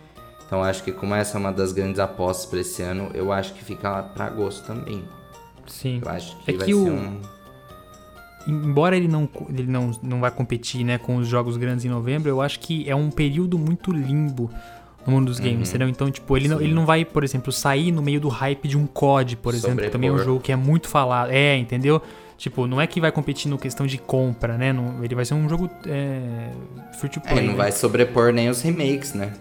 [0.52, 3.54] Então acho que como essa é uma das grandes apostas para esse ano, eu acho
[3.54, 5.02] que fica lá para agosto também.
[5.66, 6.02] Sim.
[6.04, 6.88] Eu acho que é vai que ser o...
[6.90, 7.22] um...
[8.46, 12.28] Embora ele não, ele não, não vai competir né, com os jogos grandes em novembro,
[12.28, 14.50] eu acho que é um período muito limbo
[15.08, 15.76] no mundo dos games, Uhum.
[15.76, 15.88] entendeu?
[15.88, 18.78] Então, tipo, ele não, ele não vai, por exemplo, sair no meio do hype de
[18.78, 21.32] um COD, por exemplo, que também é um jogo que é muito falado.
[21.32, 22.02] É, entendeu?
[22.38, 24.74] Tipo, não é que vai competir no questão de compra, né?
[24.74, 26.50] Não- ele vai ser um jogo é,
[27.00, 27.46] free to É, play.
[27.46, 27.58] não né?
[27.58, 29.32] vai sobrepor nem os remakes, né?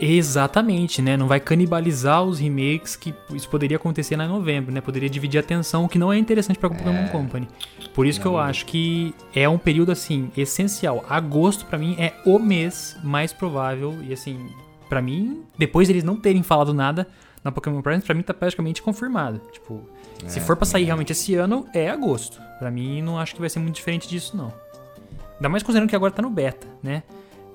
[0.00, 1.16] Exatamente, né?
[1.16, 4.80] Não vai canibalizar os remakes que isso poderia acontecer em novembro, né?
[4.80, 7.46] Poderia dividir a atenção, o que não é interessante para Pokémon Company.
[7.94, 8.38] Por isso que eu Não.
[8.38, 11.04] acho que é um período assim essencial.
[11.08, 14.48] Agosto pra mim é o mês mais provável e assim,
[14.88, 17.06] pra mim, depois deles não terem falado nada
[17.44, 19.40] na Pokémon Presents, pra mim tá praticamente confirmado.
[19.52, 19.82] Tipo,
[20.26, 20.86] se É, for pra sair é.
[20.86, 22.40] realmente esse ano, é agosto.
[22.58, 24.52] Pra mim não acho que vai ser muito diferente disso não.
[25.36, 27.02] Ainda mais considerando que agora tá no beta, né?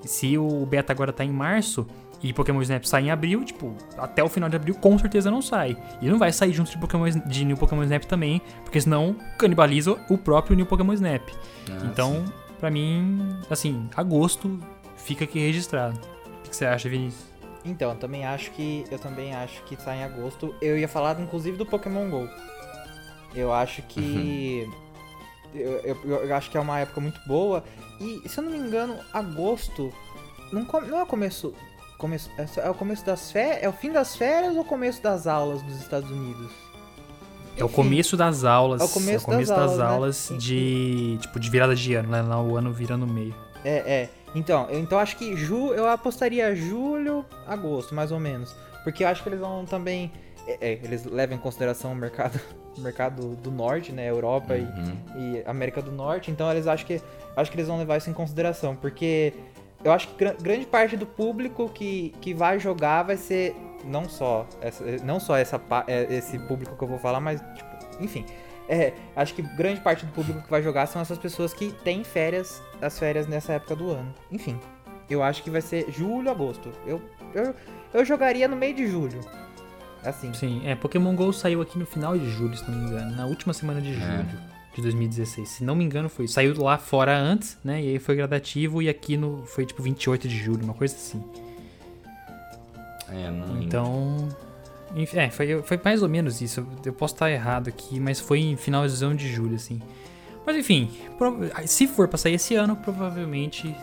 [0.04, 1.86] Se o beta agora tá em março
[2.22, 5.42] e Pokémon Snap sai em abril, tipo, até o final de abril com certeza não
[5.42, 5.76] sai.
[6.00, 9.92] E não vai sair junto de, Pokémon, de New Pokémon Snap também, porque senão canibaliza
[10.08, 11.22] o próprio New Pokémon Snap.
[11.70, 12.24] Ah, então,
[12.58, 14.58] pra mim, assim, agosto
[14.96, 15.98] fica aqui registrado.
[16.44, 17.24] O que você acha, Vinícius?
[17.64, 18.84] Então, eu também acho que.
[18.90, 20.54] Eu também acho que sai em agosto.
[20.62, 22.28] Eu ia falar, inclusive, do Pokémon GO.
[23.34, 24.68] Eu acho que.
[25.54, 25.72] Eu,
[26.04, 27.64] eu- eu acho que é uma época muito boa.
[28.00, 29.92] E, se eu não me engano, agosto.
[30.52, 31.52] Não, não é o começo.
[31.96, 33.62] Começo é é o começo das férias?
[33.62, 36.50] É o fim das férias ou o começo das aulas dos Estados Unidos?
[37.56, 38.80] É o Enfim, começo das aulas.
[38.82, 39.84] É o começo das das, aulas, né?
[39.84, 41.18] aulas de.
[41.22, 42.20] Tipo, de virada de ano, né?
[42.22, 43.34] Lá o ano vira no meio.
[43.64, 44.10] É, é.
[44.34, 48.54] Então, eu, então acho que ju, eu apostaria julho, agosto, mais ou menos.
[48.84, 50.12] Porque eu acho que eles vão também.
[50.46, 52.38] é, é, eles levam em consideração o mercado,
[52.76, 54.10] o mercado do norte, né?
[54.10, 54.96] Europa e- Uhum.
[55.16, 56.30] e, América do Norte.
[56.30, 57.00] Então eles acham que.
[57.34, 58.76] Acho que eles vão levar isso em consideração.
[58.76, 59.32] Porque
[59.84, 64.08] eu acho que gra- grande parte do público que, que vai jogar vai ser não
[64.08, 68.24] só essa, não só essa, é, esse público que eu vou falar, mas tipo, enfim.
[68.68, 72.02] É, acho que grande parte do público que vai jogar são essas pessoas que têm
[72.02, 74.12] férias, as férias nessa época do ano.
[74.32, 74.58] Enfim,
[75.08, 76.72] eu acho que vai ser julho, agosto.
[76.84, 77.00] Eu,
[77.32, 77.54] eu,
[77.94, 79.20] eu jogaria no meio de julho.
[80.04, 80.32] Assim.
[80.34, 83.14] Sim, é, Pokémon GO saiu aqui no final de julho, se não me engano.
[83.14, 84.26] Na última semana de julho
[84.76, 85.48] de 2016.
[85.48, 86.28] Se não me engano, foi.
[86.28, 87.82] Saiu lá fora antes, né?
[87.82, 91.22] E aí foi gradativo e aqui no, foi tipo 28 de julho, uma coisa assim.
[93.10, 93.62] É, não.
[93.62, 94.28] Então.
[94.94, 96.66] enfim, É, foi, foi mais ou menos isso.
[96.84, 99.80] Eu- posso estar errado aqui, mas foi em finalzão de julho, assim.
[100.44, 100.90] Mas enfim,
[101.66, 103.74] se for pra sair esse ano, provavelmente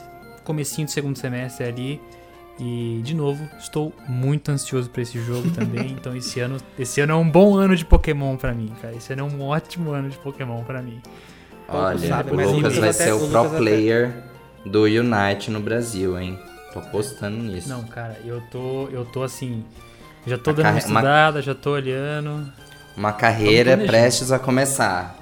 [0.46, 2.02] comecinho do segundo semestre ali.
[2.60, 5.92] E de novo, estou muito ansioso pra esse jogo também.
[6.00, 8.96] então esse ano, esse ano é um bom ano de Pokémon pra mim, cara.
[8.96, 11.02] Esse ano é um ótimo ano de Pokémon pra mim.
[11.68, 14.14] Olha, sabe, o Lucas vai ser o pro até- player
[14.66, 16.38] do Unite no Brasil, hein?
[16.72, 17.70] Tô apostando nisso.
[17.70, 19.64] Não, cara, eu tô, eu tô assim,
[20.28, 22.52] já tô A dando uma carre- uma- estudada, já tô olhando.
[22.96, 25.16] Uma carreira prestes a começar.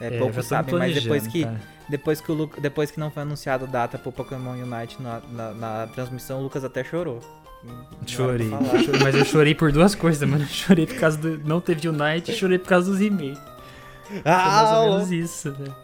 [0.00, 1.60] É, É, poucos já tô sabem, mas depois que, cara.
[1.88, 5.20] Depois que o Lu- depois que não foi anunciado a data pro Pokémon Unite na,
[5.32, 7.20] na, na transmissão, o Lucas até chorou.
[8.06, 8.48] Chorei,
[9.02, 10.44] mas eu chorei por duas coisas, mano.
[10.44, 11.38] Eu chorei por causa do.
[11.38, 13.38] Não teve Unite e chorei por causa dos remakes.
[14.06, 15.74] Foi mais ou menos isso, né?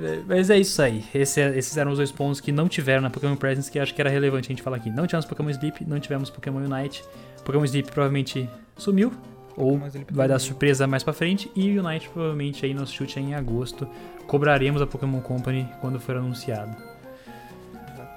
[0.00, 1.04] Velho, mas é isso aí.
[1.14, 4.00] Esse- esses eram os dois pontos que não tiveram na Pokémon Presence que acho que
[4.00, 4.88] era relevante a gente falar aqui.
[4.90, 7.04] Não tivemos Pokémon Sleep, não tivemos Pokémon Unite.
[7.44, 8.48] Pokémon Sleep provavelmente
[8.78, 9.12] sumiu.
[9.56, 11.50] Ou vai dar surpresa mais pra frente.
[11.54, 13.86] E o Unite provavelmente aí nosso chute é em agosto.
[14.26, 16.74] Cobraremos a Pokémon Company quando for anunciado.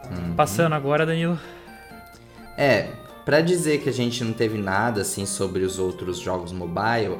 [0.09, 0.33] Uhum.
[0.35, 1.37] Passando agora, Danilo.
[2.57, 2.89] É,
[3.25, 7.17] pra dizer que a gente não teve nada assim sobre os outros jogos mobile,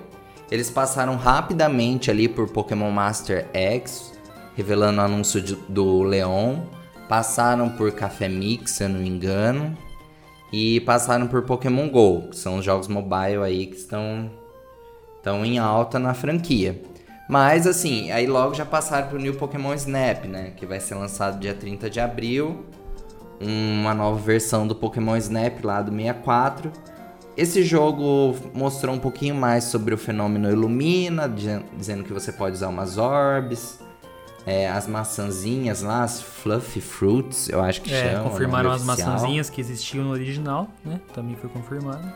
[0.49, 4.17] eles passaram rapidamente ali por Pokémon Master X,
[4.55, 6.61] revelando o anúncio de- do Leon,
[7.09, 9.77] passaram por Café Mix, se eu não me engano,
[10.51, 14.29] e passaram por Pokémon Go, que são os jogos mobile aí que estão,
[15.17, 16.81] estão em alta na franquia.
[17.29, 20.53] Mas assim, aí logo já passaram pro New Pokémon Snap, né?
[20.55, 22.65] Que vai ser lançado dia 30 de abril
[23.39, 26.71] uma nova versão do Pokémon Snap lá do 64.
[27.35, 32.55] Esse jogo mostrou um pouquinho mais sobre o fenômeno Illumina, dizen- dizendo que você pode
[32.55, 33.79] usar umas orbes.
[34.47, 39.09] É, as maçãzinhas lá, as Fluffy Fruits, eu acho que É, o confirmaram as oficial.
[39.11, 41.01] maçãzinhas que existiam no original, né?
[41.13, 42.09] Também foi confirmado.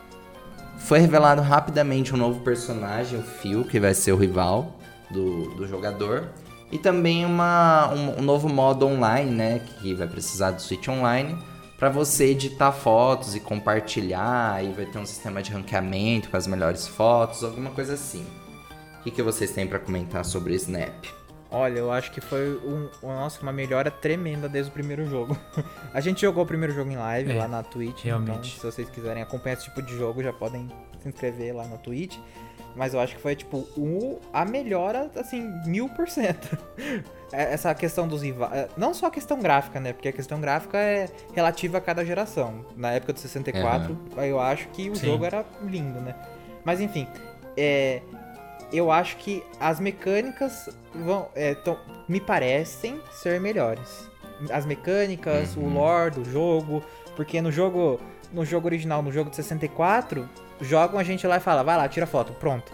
[0.78, 4.80] Foi revelado rapidamente um novo personagem, o Phil, que vai ser o rival
[5.12, 6.30] do, do jogador.
[6.72, 9.62] E também uma, um, um novo modo online, né?
[9.82, 11.38] Que vai precisar do Switch Online.
[11.78, 14.54] Pra você editar fotos e compartilhar.
[14.54, 18.26] Aí vai ter um sistema de ranqueamento com as melhores fotos, alguma coisa assim.
[19.00, 21.06] O que, que vocês têm pra comentar sobre Snap?
[21.52, 25.38] Olha, eu acho que foi um, um- nossa, uma melhora tremenda desde o primeiro jogo.
[25.94, 28.04] a gente jogou o primeiro jogo em live É, lá na Twitch.
[28.06, 28.32] realmente.
[28.58, 30.70] Então, se vocês quiserem acompanhar esse tipo de jogo, já podem
[31.02, 32.18] se inscrever lá na Twitch.
[32.74, 36.58] Mas eu acho que foi, tipo, o, a melhora, assim, mil por cento.
[37.34, 38.68] É, Essa questão dos rivais.
[38.76, 39.94] Não só a questão gráfica, né?
[39.94, 42.66] Porque a questão gráfica é relativa a cada geração.
[42.76, 45.06] Na época do 64, eu acho que o Sim.
[45.06, 46.14] jogo era lindo, né?
[46.66, 47.08] Mas enfim,
[47.56, 48.02] é,
[48.72, 54.10] eu acho que as mecânicas vão, é, tão- me parecem ser melhores.
[54.52, 56.84] As mecânicas, o lore do jogo,
[57.16, 58.00] porque no jogo,
[58.34, 60.28] no jogo original, no jogo de 64,
[60.60, 62.72] jogam a gente lá e fala, vai lá, tira foto, pronto.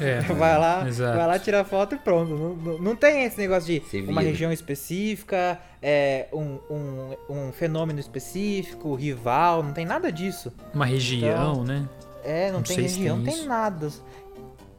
[0.00, 1.16] É, vai lá, exato.
[1.18, 2.34] vai lá, tira foto e pronto.
[2.34, 7.98] Não, não, não tem esse negócio de uma região específica, é, um, um, um fenômeno
[8.00, 10.52] específico, rival, não tem nada disso.
[10.74, 11.88] Uma região, Então, né?
[12.24, 13.88] É, não, Não tem região, não tem nada.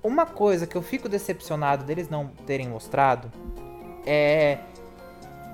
[0.04, 3.32] Uma coisa que eu fico decepcionado deles não terem mostrado
[4.06, 4.60] é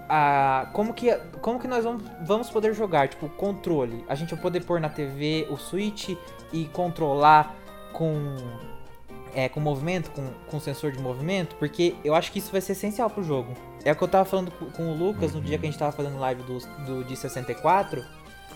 [0.09, 4.03] a como que como que nós vamos, vamos poder jogar, tipo, controle.
[4.09, 6.09] A gente vai poder pôr na TV o Switch
[6.51, 7.55] e controlar
[7.93, 8.35] com
[9.33, 12.71] é, com movimento, com, com sensor de movimento, porque eu acho que isso vai ser
[12.71, 13.53] essencial pro jogo.
[13.85, 15.91] É o que eu tava falando com, o Lucas no dia que a gente tava
[15.91, 18.03] fazendo live do, do de 64.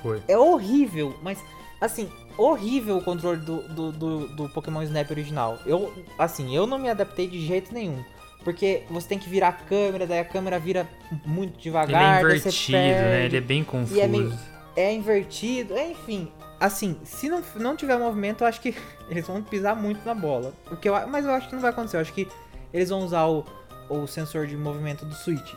[0.01, 0.21] Foi.
[0.27, 1.39] É horrível, mas
[1.79, 5.57] assim, horrível o controle do, do, do, do Pokémon Snap original.
[5.65, 8.03] Eu, assim, eu não me adaptei de jeito nenhum.
[8.43, 10.87] Porque você tem que virar a câmera, daí a câmera vira
[11.25, 13.25] muito Ele é devagar, daí você invertido, né?
[13.25, 13.99] Ele é bem confuso.
[14.01, 14.33] É meio-
[14.75, 16.29] é invertido, é, enfim.
[16.59, 18.75] Assim, se não, não tiver movimento, eu acho que
[19.09, 20.53] eles vão pisar muito na bola.
[20.69, 21.95] O que eu, mas eu acho que não vai acontecer.
[21.97, 22.27] Eu acho que
[22.73, 23.45] eles vão usar o,
[23.89, 25.53] o sensor de movimento do Switch.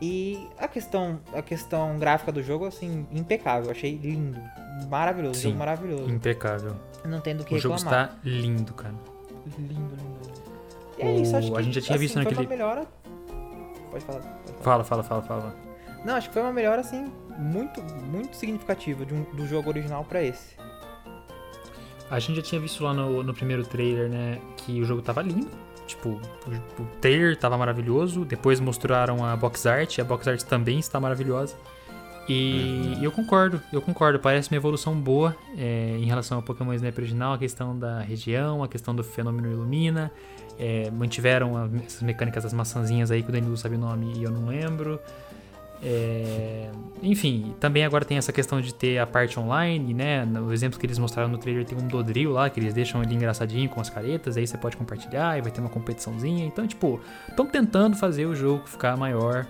[0.00, 3.70] E a questão, a questão gráfica do jogo, assim, impecável.
[3.70, 4.40] Achei lindo.
[4.88, 5.48] Maravilhoso, Sim.
[5.48, 6.10] jogo maravilhoso.
[6.10, 6.74] Impecável.
[7.04, 8.04] Não tem do que O jogo reclamar.
[8.06, 8.94] está lindo, cara.
[9.58, 10.30] Lindo, lindo.
[10.98, 12.48] E é O- isso, acho a que, gente já tinha assim, visto foi naquele- uma
[12.48, 12.86] melhora...
[13.90, 14.20] Pode falar.
[14.20, 14.62] Pode falar.
[14.62, 15.56] Fala, fala, fala, fala.
[16.04, 20.02] Não, acho que foi uma melhora, assim, muito, muito significativa de um- do jogo original
[20.04, 20.56] pra esse.
[22.10, 25.20] A gente já tinha visto lá no, no primeiro trailer, né, que o jogo tava
[25.22, 25.50] lindo.
[25.90, 26.10] Tipo,
[26.78, 28.24] o, trailer tava maravilhoso.
[28.24, 29.98] Depois mostraram a box art.
[29.98, 31.54] A box art também está maravilhosa.
[32.28, 34.18] E eu concordo, eu concordo.
[34.20, 37.32] Parece uma evolução boa é, em relação ao Pokémon Snap original.
[37.34, 40.10] A questão da região, a questão do fenômeno Illumina.
[40.58, 44.22] É, mantiveram a- essas mecânicas das maçãzinhas aí que o Danilo sabe o nome e
[44.22, 45.00] eu não lembro.
[45.82, 46.70] É,
[47.02, 50.24] enfim, também agora tem essa questão de ter a parte online, né?
[50.24, 53.14] No exemplo que eles mostraram no trailer tem um Dodril lá, que eles deixam ele
[53.14, 56.44] engraçadinho com as caretas, aí você pode compartilhar e vai ter uma competiçãozinha.
[56.44, 59.46] Então, tipo, estão tentando fazer o jogo ficar maior.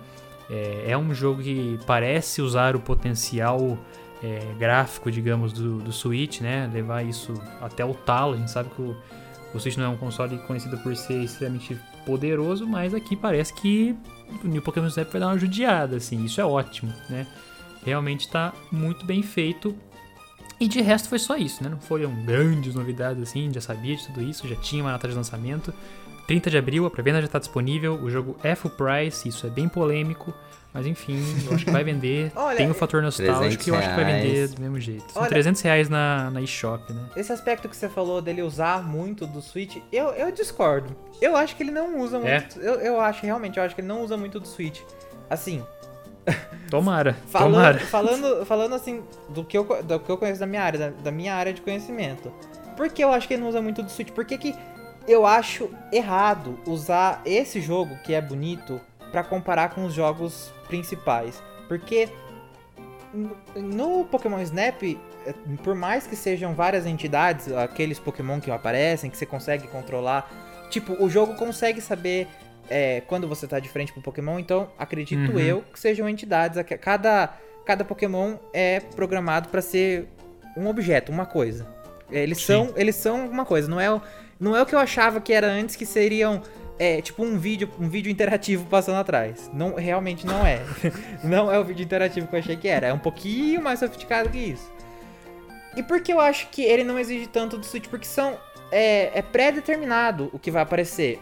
[0.49, 3.77] É, é um jogo que parece usar o potencial
[4.23, 6.71] é, gráfico, digamos, do, do Switch, né?
[6.73, 8.35] Levar isso até o talo.
[8.35, 8.97] A gente sabe que o,
[9.53, 13.95] o Switch não é um console conhecido por ser extremamente poderoso, mas aqui parece que
[14.45, 16.25] o New Pokémon Snap vai dar uma judiada, assim.
[16.25, 17.27] Isso é ótimo, né?
[17.85, 19.75] Realmente tá muito bem feito.
[20.61, 21.71] E de resto foi só isso, né?
[21.71, 25.15] Não foram grandes novidades assim, já sabia de tudo isso, já tinha uma data de
[25.15, 25.73] lançamento.
[26.31, 29.51] 30 de abril, a pré-venda já está disponível, o jogo é full price, isso é
[29.51, 30.33] bem polêmico,
[30.73, 32.31] mas enfim, eu acho que vai vender.
[32.37, 35.13] Olha, Tem o fator nostálgico e eu acho que vai 300 vender do mesmo jeito.
[35.13, 37.03] São Olha- 300 reais na, na eShop, né?
[37.17, 40.95] Esse aspecto que você falou dele usar muito do Switch, eu, eu discordo.
[41.21, 42.39] Eu acho que ele não usa É?
[42.39, 42.61] muito.
[42.61, 44.83] Eu, eu acho, realmente, eu acho que ele não usa muito do Switch.
[45.29, 45.65] Assim,
[46.71, 47.79] Tomara, falando, tomara.
[47.91, 51.11] falando, falando assim, do que, eu, do que eu conheço da minha área, da, da
[51.11, 52.33] minha área de conhecimento.
[52.77, 54.11] Por que eu acho que ele não usa muito do Switch?
[54.13, 54.55] Por que, que
[55.09, 61.43] eu acho errado usar esse jogo, que é bonito, pra comparar com os jogos principais?
[61.69, 62.09] Porque
[63.57, 64.81] no- Pokémon Snap,
[65.65, 70.31] por mais que sejam várias entidades, aqueles Pokémon que aparecem, que você consegue controlar,
[70.71, 72.29] tipo, o jogo consegue saber
[72.73, 75.39] é, quando você tá de frente pro Pokémon, então acredito Uhum.
[75.41, 76.57] eu que sejam entidades.
[76.81, 77.35] Cada,
[77.67, 80.07] cada Pokémon é programado pra ser
[80.57, 81.67] um objeto, uma coisa.
[82.13, 82.45] Eles Sim.
[82.45, 84.01] são, eles são uma coisa, não é, o-
[84.41, 86.43] não é o que eu achava que era antes, que seriam
[86.79, 89.51] é, tipo um vídeo, um vídeo interativo passando atrás.
[89.53, 90.63] Não, realmente não é.
[91.23, 92.87] não é o vídeo interativo que eu achei que era.
[92.87, 94.73] É um pouquinho mais sofisticado que isso.
[95.77, 97.87] E por que eu acho que ele não exige tanto do Switch?
[97.87, 98.39] Porque são.
[98.73, 101.21] É, é pré-determinado o que vai aparecer.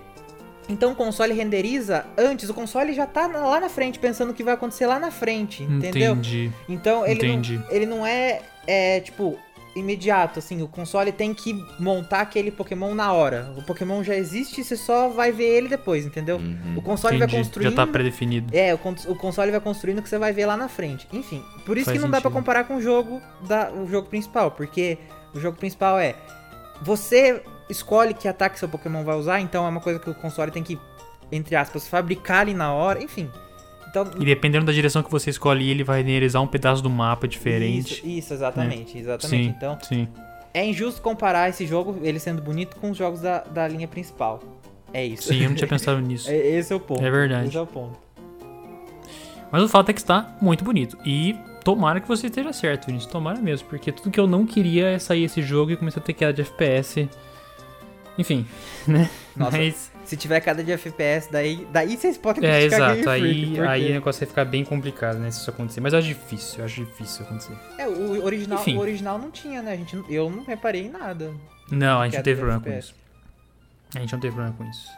[0.69, 4.45] Então o console renderiza antes, o console já tá lá na frente, pensando o que
[4.45, 6.13] vai acontecer lá na frente, entendeu?
[6.13, 6.53] Entendi.
[6.69, 7.57] Então ele Entendi.
[7.57, 9.39] não, ele não é, é, tipo,
[9.77, 13.53] imediato, assim, o console tem que montar aquele Pokémon na hora.
[13.57, 16.37] O Pokémon já existe, você só vai ver ele depois, entendeu?
[16.37, 16.75] Uhum.
[16.77, 17.43] O console vai Entendi.
[17.43, 17.71] construindo...
[17.71, 18.57] Já tá predefinido.
[18.57, 18.79] É, o,
[19.09, 21.07] o console vai construindo o que você vai ver lá na frente.
[21.13, 22.39] Enfim, por isso Faz que não dá pra sentido.
[22.39, 24.99] comparar com o jogo da, o jogo principal, porque
[25.35, 26.15] o jogo principal é
[26.83, 30.51] você escolhe que ataque seu Pokémon vai usar, então é uma coisa que o console
[30.51, 30.79] tem que
[31.31, 33.31] entre aspas fabricar ali na hora, enfim.
[33.91, 37.27] Então E dependendo da direção que você escolhe, ele vai renderizar um pedaço do mapa
[37.29, 37.95] diferente.
[37.95, 39.45] Isso, isso, exatamente, exatamente.
[39.45, 40.09] Sim, Então, sim.
[40.53, 44.41] é injusto comparar esse jogo, ele sendo bonito, com os jogos da, da linha principal.
[44.93, 45.29] É isso.
[45.29, 46.29] Sim, eu não tinha pensado nisso.
[46.33, 47.05] É- Esse é o ponto.
[47.05, 47.49] É verdade.
[47.49, 47.99] Esse é o ponto.
[49.51, 50.97] Mas o fato é que está muito bonito.
[51.07, 53.11] E tomara que você esteja certo, Vinícius.
[53.11, 53.67] Tomara mesmo.
[53.69, 56.33] Porque tudo que eu não queria é sair esse jogo e começar a ter queda
[56.35, 57.09] de FPS.
[58.19, 58.47] Enfim,
[58.87, 59.09] né?
[59.37, 59.88] Nossa, Mas.
[60.09, 62.97] Se tiver cada de FPS, daí, daí vocês podem É, criticar exato.
[62.97, 65.31] Game Aí, Freak, porque- aí o negócio vai ficar bem complicado, né?
[65.31, 65.83] Se isso acontecer.
[65.83, 67.53] Mas eu acho difícil, eu acho difícil acontecer.
[67.77, 68.77] É, o original, Enfim.
[68.77, 69.73] o original não tinha, né?
[69.73, 71.35] A gente, eu não reparei em nada.
[71.71, 72.95] Não, a gente não teve problema com isso.
[73.95, 74.89] A gente não teve problema com isso.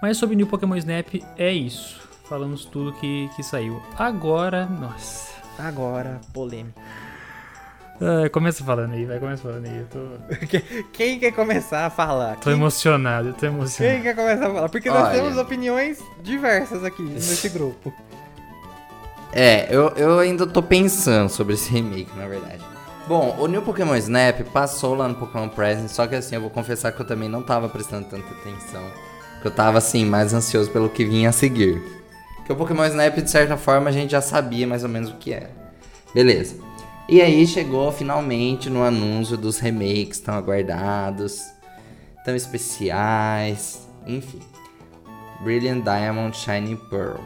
[0.00, 2.00] Mas sobre New Pokémon Snap, é isso.
[2.26, 3.82] Falamos tudo que, que saiu.
[3.98, 5.30] Agora, nossa.
[5.58, 6.80] Agora, polêmica.
[8.04, 9.78] Ah, começa falando aí, vai, começa falando aí.
[9.78, 10.00] Eu tô,
[10.92, 12.34] Quem quer começar a falar?
[12.36, 13.94] tô Quem, emocionado, eu tô emocionado.
[13.94, 14.68] quem quer começar a falar?
[14.68, 15.12] Porque nós Olha.
[15.12, 17.92] temos opiniões diversas aqui nesse grupo.
[19.32, 22.62] É, eu, eu ainda tô pensando sobre esse remake, na verdade.
[23.06, 26.50] Bom, o New Pokémon Snap passou lá no Pokémon Present, só que assim, eu vou
[26.50, 28.82] confessar que eu também não tava prestando tanta atenção.
[29.40, 31.82] Que eu tava, assim, mais ansioso pelo que vinha a seguir.
[32.36, 35.14] Porque o Pokémon Snap, de certa forma, a gente já sabia mais ou menos o
[35.16, 35.50] que era.
[36.14, 36.56] Beleza.
[37.08, 41.42] E aí chegou finalmente no anúncio dos remakes tão aguardados,
[42.24, 44.40] tão especiais, enfim.
[45.42, 47.20] Brilliant Diamond Shining Pearl.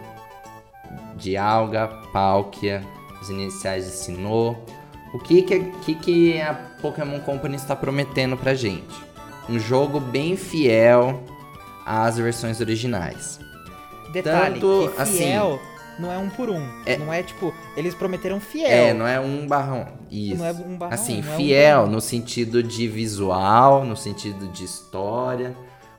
[1.16, 2.82] Dialga, Palkia,
[3.20, 4.56] os iniciais de Sinnoh.
[5.12, 8.94] O que que, que que a Pokémon Company está prometendo pra gente?
[9.48, 11.22] Um jogo bem fiel
[11.84, 13.38] às versões originais.
[14.12, 15.60] Detalhe, Tanto, que assim, fiel
[15.98, 16.62] não é um por um.
[16.84, 18.68] é- Não é tipo, eles prometeram fiel.
[18.68, 19.86] É, não é um barrão.
[20.10, 20.36] Isso.
[20.38, 24.46] Não é um barrão, Assim, não é um fiel no sentido de visual, no sentido
[24.48, 25.54] de história,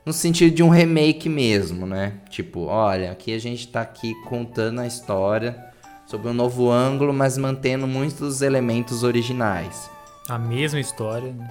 [0.06, 2.14] no sentido de um remake mesmo, né?
[2.30, 5.64] Tipo, olha, aqui a gente tá aqui contando a história
[6.06, 9.90] sob um novo ângulo, mas mantendo muitos dos elementos originais.
[10.28, 11.32] A mesma história.
[11.32, 11.50] né?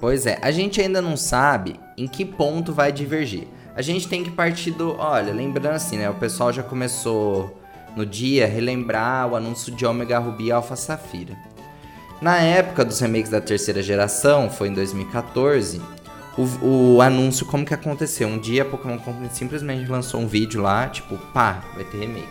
[0.00, 3.46] Pois é, a gente ainda não sabe em que ponto vai divergir.
[3.74, 4.96] A gente tem que partir do.
[4.98, 6.08] Olha, lembrando assim, né?
[6.10, 7.60] O pessoal já começou
[7.96, 11.34] no dia relembrar o anúncio de Omega Ruby Alpha Safira.
[12.20, 15.80] Na época dos remakes da terceira geração, foi em 2014,
[16.36, 18.28] o, o anúncio como que aconteceu?
[18.28, 22.28] Um dia a Pokémon Company simplesmente lançou um vídeo lá, tipo, pá, vai ter remake.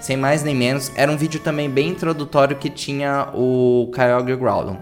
[0.00, 4.36] Sem mais nem menos, era um vídeo também bem introdutório que tinha o Kyogre e
[4.36, 4.78] Groudon.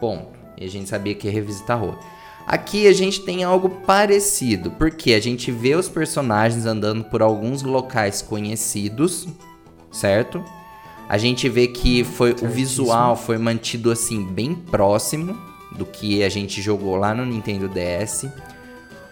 [0.00, 0.36] Ponto.
[0.56, 1.98] E a gente sabia que ia revisitar a rua.
[2.46, 7.62] Aqui a gente tem algo parecido, porque a gente vê os personagens andando por alguns
[7.62, 9.26] locais conhecidos,
[9.90, 10.44] certo?
[11.08, 15.36] A gente vê que foi o visual foi mantido assim bem próximo
[15.72, 18.28] do que a gente jogou lá no Nintendo DS.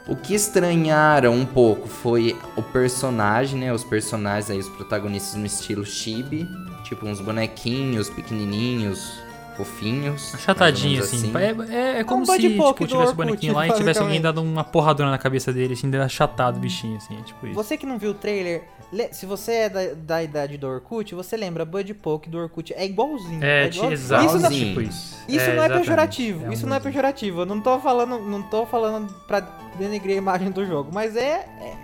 [0.07, 3.73] O que estranharam um pouco foi o personagem, né?
[3.73, 6.47] Os personagens aí, os protagonistas no estilo chibi,
[6.85, 9.24] tipo uns bonequinhos pequenininhos,
[9.57, 10.35] fofinhos.
[10.35, 11.31] Achatadinho, ou assim.
[11.33, 14.21] menos É, é, é como um se tipo, tivesse o bonequinho lá e tivesse alguém
[14.21, 14.23] basicamente.
[14.23, 17.19] dado uma porradona na cabeça dele, assim, deu achatado o bichinho, assim.
[17.19, 17.55] É tipo isso.
[17.55, 21.15] Você que não viu o trailer, le- se você é da, da idade do Orkut,
[21.15, 22.73] você lembra Bud Poke do Orkut.
[22.75, 23.43] É igualzinho.
[23.45, 24.25] É, igual- exato.
[24.25, 24.67] Isso não, Igualzinho.
[24.69, 25.17] tipo isso.
[25.29, 25.79] isso não é exatamente.
[25.81, 26.45] pejorativo.
[26.47, 27.41] um isso não é pejorativo.
[27.43, 29.41] Eu não tô falando, não tô falando pra
[29.79, 31.77] denegrir a imagem do jogo, mas é, é-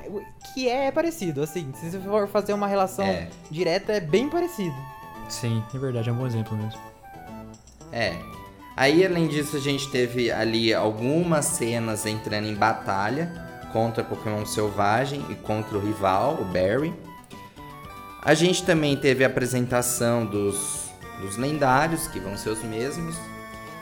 [0.55, 1.73] que é, é parecido, assim.
[1.75, 3.29] Se você for fazer uma relação É.
[3.51, 4.75] direta, é bem parecido.
[5.29, 6.90] Sim, é verdade, é um bom exemplo mesmo.
[7.93, 8.17] É.
[8.77, 13.31] Aí, além disso, a gente teve ali algumas cenas entrando em batalha
[13.73, 16.93] contra Pokémon Selvagem e contra o rival, o Barry.
[18.23, 23.17] A gente também teve a apresentação dos, dos lendários, que vão ser os mesmos.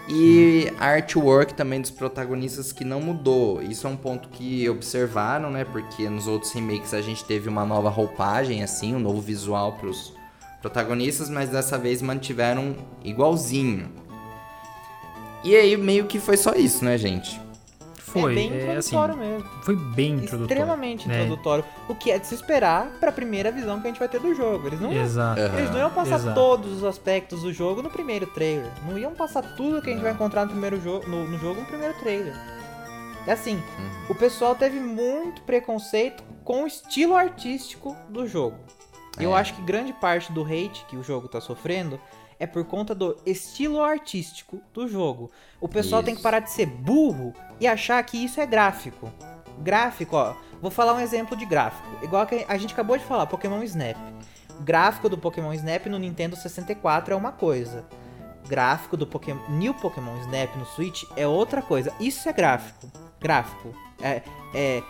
[0.08, 3.60] E artwork também dos protagonistas que não mudou.
[3.60, 5.64] Isso é um ponto que observaram, né?
[5.64, 9.88] Porque nos outros remakes a gente teve uma nova roupagem, assim, um novo visual para
[9.88, 10.17] os
[10.60, 13.90] protagonistas, mas dessa vez mantiveram igualzinho.
[15.44, 17.40] E aí meio que foi só isso, né, gente?
[17.96, 19.48] Foi, é bem é, assim, introdutório mesmo.
[19.62, 20.44] foi bem introdutório.
[20.44, 21.22] Extremamente né?
[21.24, 21.64] introdutório.
[21.88, 24.34] O que é de se esperar pra primeira visão que a gente vai ter do
[24.34, 24.66] jogo.
[24.66, 25.40] Eles não, iam- Exato.
[25.40, 25.58] Aham.
[25.58, 26.34] eles não iam passar Exato.
[26.34, 28.70] todos os aspectos do jogo no primeiro trailer.
[28.86, 31.60] Não iam passar tudo que a gente vai encontrar no primeiro jogo, no, no jogo
[31.60, 32.34] no primeiro trailer.
[33.26, 33.62] É assim,
[34.08, 38.56] o pessoal teve muito preconceito com o estilo artístico do jogo.
[39.20, 39.40] Eu É.
[39.40, 42.00] acho que grande parte do hate que o jogo tá sofrendo
[42.40, 45.30] é por conta do estilo artístico do jogo.
[45.60, 46.22] O pessoal tem que Isso.
[46.22, 49.10] parar de ser burro e achar que isso é gráfico.
[49.60, 50.34] Gráfico, ó.
[50.62, 51.88] Vou falar um exemplo de gráfico.
[52.04, 53.96] Igual que a gente acabou de falar, Pokémon Snap.
[54.60, 57.84] Gráfico do Pokémon Snap no Nintendo 64 é uma coisa.
[58.48, 61.92] Gráfico do Pokémon, New Pokémon Snap no Switch é outra coisa.
[62.00, 62.90] Isso é gráfico.
[63.20, 63.74] Gráfico.
[64.00, 64.22] É,
[64.54, 64.82] é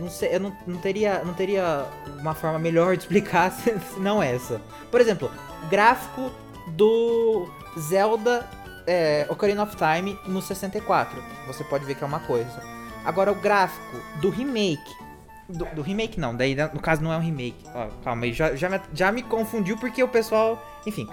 [0.00, 1.86] não sei, eu não, não teria, não teria
[2.18, 4.60] uma forma melhor de explicar se, não essa.
[4.90, 5.30] Por exemplo,
[5.68, 6.30] gráfico
[6.68, 7.48] do
[7.78, 8.48] Zelda
[8.86, 11.22] é, Ocarina of Time no 64.
[11.46, 12.62] Você pode ver que é uma coisa.
[13.04, 15.00] Agora o gráfico do remake.
[15.48, 17.56] Do, do remake não, daí no caso não é um remake.
[17.74, 20.62] Ó, calma aí, já, já, me, já me confundiu porque o pessoal.
[20.86, 21.08] Enfim.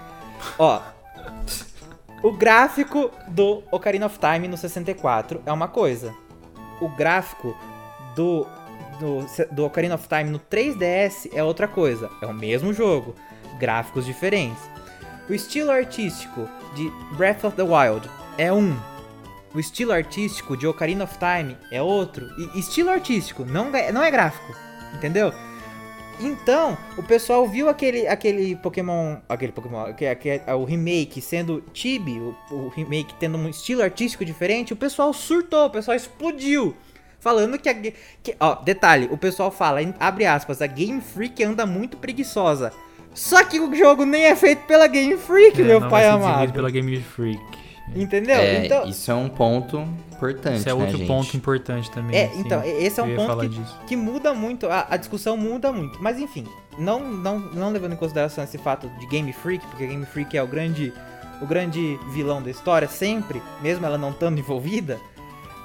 [0.58, 0.80] Ó.
[2.22, 6.14] O gráfico do Ocarina of Time no 64 é uma coisa.
[6.80, 7.56] O gráfico
[8.14, 8.46] do,
[8.98, 12.10] do, do Ocarina of Time no 3DS é outra coisa.
[12.22, 13.14] É o mesmo jogo.
[13.58, 14.62] Gráficos diferentes.
[15.28, 18.76] O estilo artístico de Breath of the Wild é um.
[19.54, 22.26] O estilo artístico de Ocarina of Time é outro.
[22.54, 24.54] E estilo artístico, não, é- não é gráfico.
[24.94, 25.32] Entendeu?
[26.20, 29.18] Então, o pessoal viu aquele, aquele Pokémon.
[29.28, 29.92] Aquele Pokémon.
[29.94, 34.72] Que, que é o remake sendo Chibi, o, o remake tendo um estilo artístico diferente,
[34.72, 36.74] o pessoal surtou, o pessoal explodiu.
[37.20, 37.74] Falando que a.
[37.74, 42.72] Que, ó, detalhe, o pessoal fala, abre aspas, a Game Freak anda muito preguiçosa.
[43.14, 46.12] Só que o jogo nem é feito pela Game Freak, É, meu não pai vai
[46.12, 46.52] ser desenvolvido amado.
[46.52, 47.58] pela Game Freak.
[47.96, 48.36] Entendeu?
[48.36, 49.78] É, então, isso é um ponto
[50.14, 51.06] importante, Isso é né, outro gente?
[51.06, 52.16] ponto importante também.
[52.16, 52.40] É, sim.
[52.40, 56.00] então, esse é um ponto que, que muda muito, a, a discussão muda muito.
[56.02, 56.46] Mas enfim,
[56.78, 60.42] não, não, não levando em consideração esse fato de Game Freak, porque Game Freak é
[60.42, 60.92] o grande,
[61.40, 65.00] o grande vilão da história sempre, mesmo ela não estando envolvida,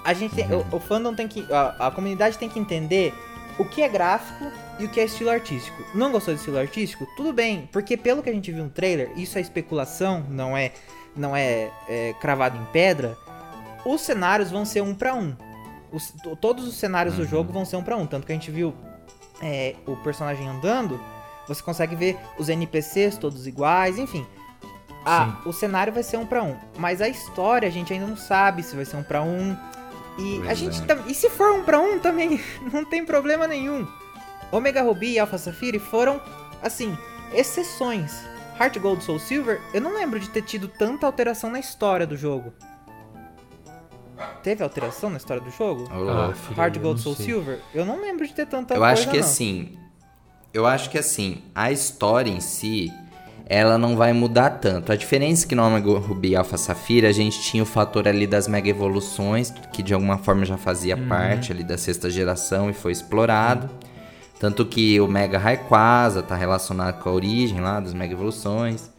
[0.03, 3.13] a gente tem, o, o fandom tem que, a, a comunidade tem que entender
[3.57, 5.83] o que é gráfico e o que é estilo artístico.
[5.93, 7.05] Não gostou de estilo artístico?
[7.15, 10.71] Tudo bem, porque pelo que a gente viu no trailer, isso é especulação, não é,
[11.15, 13.15] não é, é cravado em pedra.
[13.85, 15.35] Os cenários vão ser um pra um.
[15.91, 17.27] Os- to- todos os cenários do Uhum.
[17.27, 18.07] jogo vão ser um pra um.
[18.07, 18.73] Tanto que a gente viu
[19.41, 20.99] é, o personagem andando,
[21.47, 24.25] você consegue ver os NPCs todos iguais, enfim.
[25.05, 26.55] Ah, o cenário vai ser um pra um.
[26.77, 29.55] Mas a história a gente ainda não sabe se vai ser um pra um.
[30.17, 30.97] E a Pois gente é.
[31.07, 32.39] E se for um pra um também,
[32.71, 33.87] não tem problema nenhum.
[34.51, 36.21] Omega Ruby e Alpha Sapphire foram,
[36.61, 36.95] assim,
[37.33, 38.13] exceções.
[38.59, 42.15] Heart Gold Soul Silver, eu não lembro de ter tido tanta alteração na história do
[42.15, 42.53] jogo.
[44.43, 45.87] Teve alteração na história do jogo?
[45.91, 46.33] Ah, louco.
[46.35, 47.25] filho, Gold Soul sei.
[47.25, 47.59] Silver?
[47.73, 49.25] Eu não lembro de ter tanta Eu coisa, acho que não.
[49.25, 49.77] assim.
[50.53, 52.93] Eu acho que assim, a história em si,
[53.53, 54.91] ela não vai mudar tanto.
[54.91, 58.25] A diferença é que no Omega Ruby Alpha Safira, a gente tinha o fator ali
[58.25, 62.73] das mega evoluções, que de alguma forma já fazia parte ali da sexta geração e
[62.73, 63.69] foi explorado.
[64.39, 68.91] Tanto que o Mega Rayquaza tá relacionado com a origem lá das mega evoluções,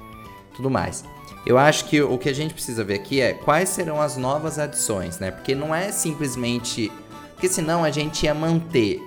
[0.55, 1.05] tudo mais.
[1.45, 4.59] Eu acho que o que a gente precisa ver aqui é quais serão as novas
[4.59, 5.33] adições, né?
[5.33, 6.93] Porque não é simplesmente.
[7.33, 9.03] Porque senão a gente ia manter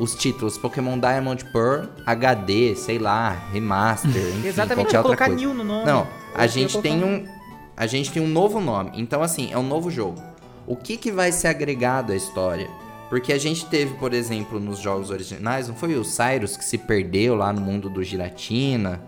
[0.00, 5.40] os títulos Pokémon Diamond Pearl, HD, sei lá, Remaster, enfim, Exatamente, qualquer outra colocar coisa.
[5.40, 5.84] New no nome.
[5.84, 7.24] Não, a gente tem um-.
[7.76, 8.92] A gente tem um novo nome.
[8.94, 10.20] Então, assim, é um novo jogo.
[10.66, 12.68] O que, que vai ser agregado à história?
[13.08, 16.78] Porque a gente teve, por exemplo, nos jogos originais, não foi o Cyrus que se
[16.78, 19.02] perdeu lá no mundo do Giratina?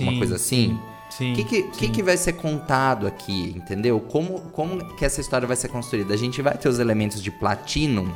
[0.00, 0.78] uma Sim, coisa assim?
[1.08, 1.32] Sim.
[1.32, 4.00] O que, que, que, que vai ser contado aqui, entendeu?
[4.00, 6.12] Como, como que essa história vai ser construída?
[6.12, 8.12] A gente vai ter os elementos de Platinum?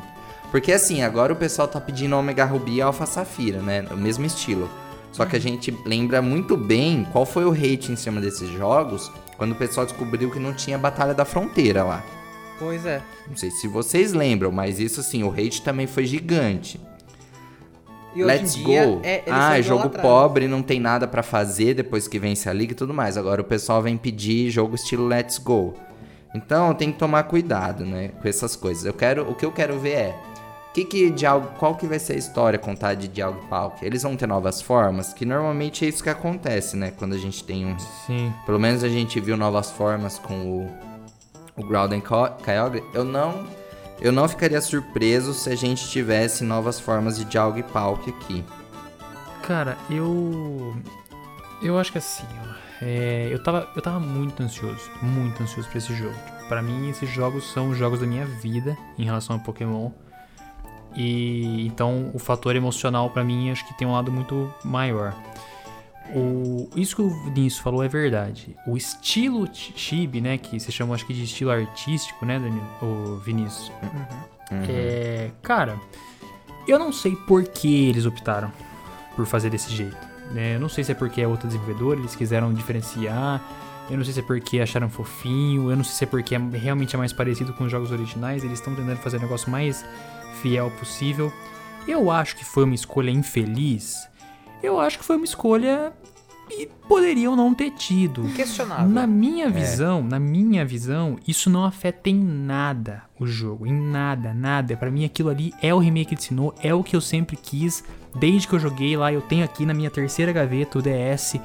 [0.50, 3.84] Porque assim, agora o pessoal tá pedindo Omega Ruby e Alpha Safira, né?
[3.90, 4.68] O mesmo estilo.
[5.12, 9.10] Só que a gente lembra muito bem qual foi o hate em cima desses jogos
[9.36, 12.04] quando o pessoal descobriu que não tinha Batalha da Fronteira lá.
[12.58, 13.00] Pois é.
[13.28, 16.78] Não sei se vocês lembram, mas isso assim, o hate também foi gigante.
[18.14, 19.00] E Let's go.
[19.02, 22.72] É, ah, é jogo pobre, não tem nada pra fazer depois que vence a liga
[22.72, 23.16] e tudo mais.
[23.16, 25.74] Agora o pessoal vem pedir jogo estilo Let's Go.
[26.34, 28.84] Então tem que tomar cuidado, né, com essas coisas.
[28.84, 30.16] Eu quero, o que eu quero ver é
[30.72, 33.84] que que Dialgo, qual que vai ser a história contada de Dialgo Palk?
[33.84, 37.42] Eles vão ter novas formas, que normalmente é isso que acontece, né, quando a gente
[37.42, 38.32] tem um, Sim.
[38.46, 40.90] pelo menos a gente viu novas formas com o
[41.56, 42.82] o Groudon Kyogre.
[42.94, 43.46] Eu não
[44.00, 48.44] eu não ficaria surpreso se a gente tivesse novas formas de Dialgo e Palk aqui.
[49.42, 50.74] Cara, eu.
[51.62, 52.54] Eu acho que assim, ó.
[52.80, 54.90] é, eu, tava, eu tava muito ansioso.
[55.02, 56.14] Muito ansioso pra esse jogo.
[56.14, 59.90] Tipo, pra mim, esses jogos são os jogos da minha vida em relação a Pokémon.
[60.96, 65.14] E então o fator emocional pra mim acho que tem um lado muito maior.
[66.14, 68.56] O, isso que o Vinícius falou é verdade.
[68.66, 72.66] O estilo chi- chibi, né, que se chama acho que de estilo artístico, né, Danilo?
[72.82, 73.70] O Vinícius.
[74.68, 75.78] É, cara,
[76.66, 78.50] eu não sei por que eles optaram
[79.14, 79.96] por fazer desse jeito.
[80.32, 80.56] Né?
[80.56, 83.40] Eu não sei se é porque é outro desenvolvedor, eles quiseram diferenciar.
[83.88, 85.70] Eu não sei se é porque acharam fofinho.
[85.70, 88.42] Eu não sei se é porque é, realmente é mais parecido com os jogos originais.
[88.44, 89.84] Eles estão tentando fazer o negócio mais
[90.40, 91.32] fiel possível.
[91.86, 94.08] Eu acho que foi uma escolha infeliz.
[94.62, 95.92] Eu acho que foi uma escolha
[96.50, 98.24] e poderiam não ter tido.
[98.34, 98.88] Questionável.
[98.88, 104.34] Na minha visão, na minha visão, isso não afeta em nada o jogo, em nada,
[104.34, 104.76] nada.
[104.76, 107.84] Pra mim aquilo ali é o remake de Sinnoh, é o que eu sempre quis,
[108.14, 111.38] desde que eu joguei lá, eu tenho aqui na minha terceira gaveta o DS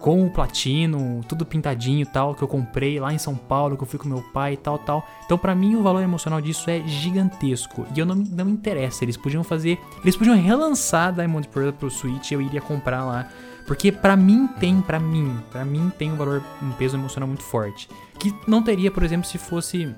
[0.00, 3.82] com o platino, tudo pintadinho e tal, que eu comprei lá em São Paulo, que
[3.82, 5.06] eu fui com meu pai e tal, tal.
[5.24, 7.86] Então, pra mim, o valor emocional disso é gigantesco.
[7.94, 9.04] E eu não, não me interessa.
[9.04, 9.78] Eles podiam fazer.
[10.02, 13.28] Eles podiam relançar Diamond Pearl pro Switch eu iria comprar lá.
[13.66, 17.42] Porque pra mim tem, pra mim, pra mim tem um valor, um peso emocional muito
[17.42, 17.88] forte.
[18.18, 19.94] Que não teria, por exemplo, se fosse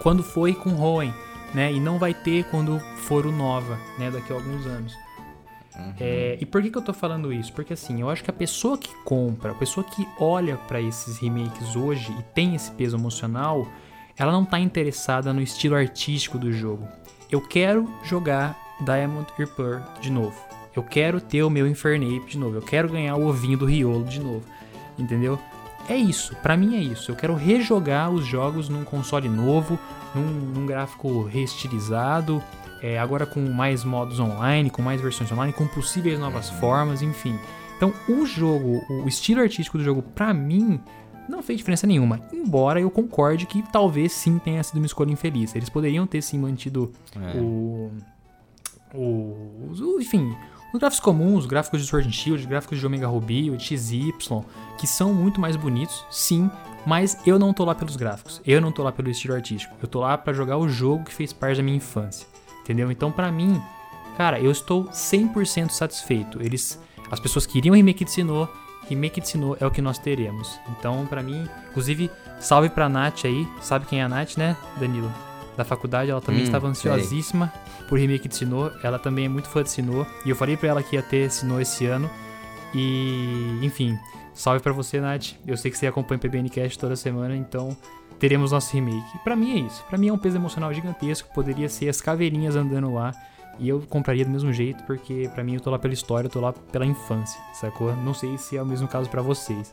[0.00, 1.12] quando foi com Hoenn,
[1.52, 1.70] né?
[1.70, 4.10] E não vai ter quando for o Nova, né?
[4.10, 5.03] Daqui a alguns anos.
[5.98, 7.52] É, e por que, que eu tô falando isso?
[7.52, 11.18] Porque assim, eu acho que a pessoa que compra, a pessoa que olha pra esses
[11.18, 13.66] remakes hoje e tem esse peso emocional,
[14.16, 16.86] ela não tá interessada no estilo artístico do jogo.
[17.30, 20.36] Eu quero jogar Diamond Pearl de novo.
[20.74, 22.56] Eu quero ter o meu Infernape de novo.
[22.56, 24.44] Eu quero ganhar o ovinho do Riolo de novo.
[24.98, 25.38] Entendeu?
[25.88, 27.10] É isso, pra mim é isso.
[27.10, 29.78] Eu quero rejogar os jogos num console novo,
[30.14, 32.42] num, num gráfico reestilizado,
[32.86, 37.38] é, agora com mais modos online, com mais versões online, com possíveis novas formas, enfim.
[37.76, 40.78] Então, o jogo, o estilo artístico do jogo, pra mim,
[41.28, 42.20] não fez diferença nenhuma.
[42.32, 45.54] Embora eu concorde que talvez sim tenha sido uma escolha infeliz.
[45.56, 47.38] Eles poderiam ter sim mantido É.
[47.40, 47.90] o,
[48.94, 50.36] o, os- o- Enfim,
[50.72, 53.58] os gráficos comuns, os gráficos de Sword and Shield, os gráficos de Omega Ruby, o
[53.58, 54.12] XY,
[54.78, 56.50] que são muito mais bonitos, sim.
[56.86, 58.42] Mas eu não tô lá pelos gráficos.
[58.46, 59.74] Eu não tô lá pelo estilo artístico.
[59.80, 62.26] Eu tô lá pra jogar o jogo que fez parte da minha infância.
[62.64, 62.90] Entendeu?
[62.90, 63.60] Então, pra mim,
[64.16, 66.42] cara, eu estou 100% satisfeito.
[66.42, 68.48] Eles, as pessoas queriam remake de Sinnoh,
[68.88, 70.58] remake de Sinnoh é o que nós teremos.
[70.70, 72.10] Então, pra mim, inclusive,
[72.40, 73.46] salve pra Nath aí.
[73.60, 75.12] Sabe quem é a Nath, né, Danilo?
[75.56, 76.90] Da faculdade, ela também Hum, estava sei.
[76.90, 77.52] ansiosíssima
[77.88, 78.72] por remake de Sinnoh.
[78.82, 80.04] Ela também é muito fã de Sinnoh.
[80.24, 82.10] E eu falei pra ela que ia ter Sinnoh esse ano.
[82.74, 83.96] E, enfim,
[84.32, 85.34] salve pra você, Nath.
[85.46, 87.76] Eu sei que você acompanha o PBNcast toda semana, então
[88.24, 89.18] teremos nosso remake.
[89.22, 89.84] Pra mim é isso.
[89.86, 91.28] Pra mim é um peso emocional gigantesco.
[91.34, 93.12] Poderia ser as caveirinhas andando lá.
[93.58, 96.30] E eu compraria do mesmo jeito, porque pra mim eu tô lá pela história, eu
[96.30, 97.94] tô lá pela infância, sacou?
[97.96, 99.72] Não sei se é o mesmo caso pra vocês.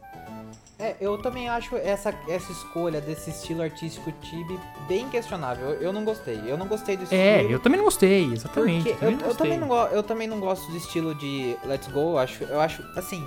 [0.77, 5.69] É, eu também acho essa, essa escolha desse estilo artístico Tibi bem questionável.
[5.69, 6.41] Eu, eu não gostei.
[6.45, 7.21] Eu não gostei do estilo.
[7.21, 8.83] É, eu também não gostei, exatamente.
[8.89, 9.47] Porque também eu, não eu gostei.
[9.51, 11.99] também não eu também não gosto do estilo de Let's Go.
[12.11, 13.23] Eu acho, eu acho assim.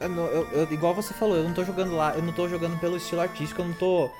[0.00, 2.78] eu eu- eu- igual você falou, eu não tô jogando lá, eu não tô jogando
[2.78, 4.10] pelo estilo artístico, eu não tô.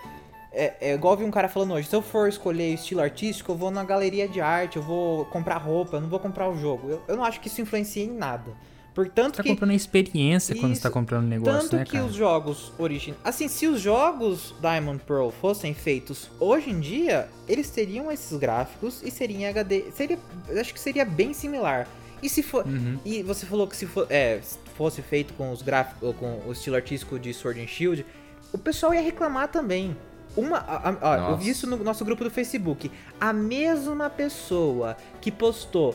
[0.52, 3.56] É, é igual vi um cara falando hoje, se eu for escolher estilo artístico, eu
[3.56, 6.90] vou na galeria de arte, eu vou comprar roupa, eu não vou comprar o jogo.
[6.90, 8.52] Eu, eu não acho que isso influencia em nada.
[8.94, 9.48] Portanto Você tá que.
[9.48, 10.94] comprando a experiência quando você tá Isso.
[10.94, 12.04] comprando o negócio, Tanto né, que cara?
[12.04, 13.20] os jogos originais.
[13.24, 19.02] Assim, se os jogos Diamond Pearl fossem feitos hoje em dia, eles teriam esses gráficos
[19.02, 19.84] e seria em HD.
[19.92, 21.88] Seria, eu acho que seria bem similar.
[22.22, 22.66] E se for.
[22.66, 22.98] Uhum.
[23.04, 26.52] E você falou que se for, é, se fosse feito com os gráficos, com o
[26.52, 28.04] estilo artístico de Sword and Shield,
[28.52, 29.96] o pessoal ia reclamar também.
[30.36, 32.90] Uma, a- a- eu vi isso no nosso grupo do Facebook.
[33.20, 35.94] A mesma pessoa que postou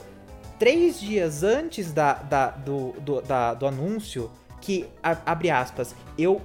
[0.60, 4.30] três dias antes da, da- do, do, da- do anúncio,
[4.62, 6.42] que, a- abre aspas, eu.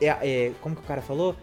[0.00, 1.34] é, é, como que o cara falou?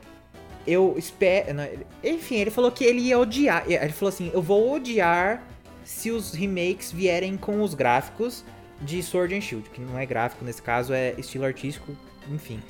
[0.68, 1.54] Eu espero.
[1.54, 1.68] não,
[2.04, 3.64] Enfim, ele falou que ele ia odiar.
[3.68, 5.44] é, Ele falou assim: eu vou odiar
[5.84, 8.44] se os remakes vierem com os gráficos
[8.82, 11.92] de Sword and Shield, que não é gráfico nesse caso, é estilo artístico,
[12.30, 12.62] enfim.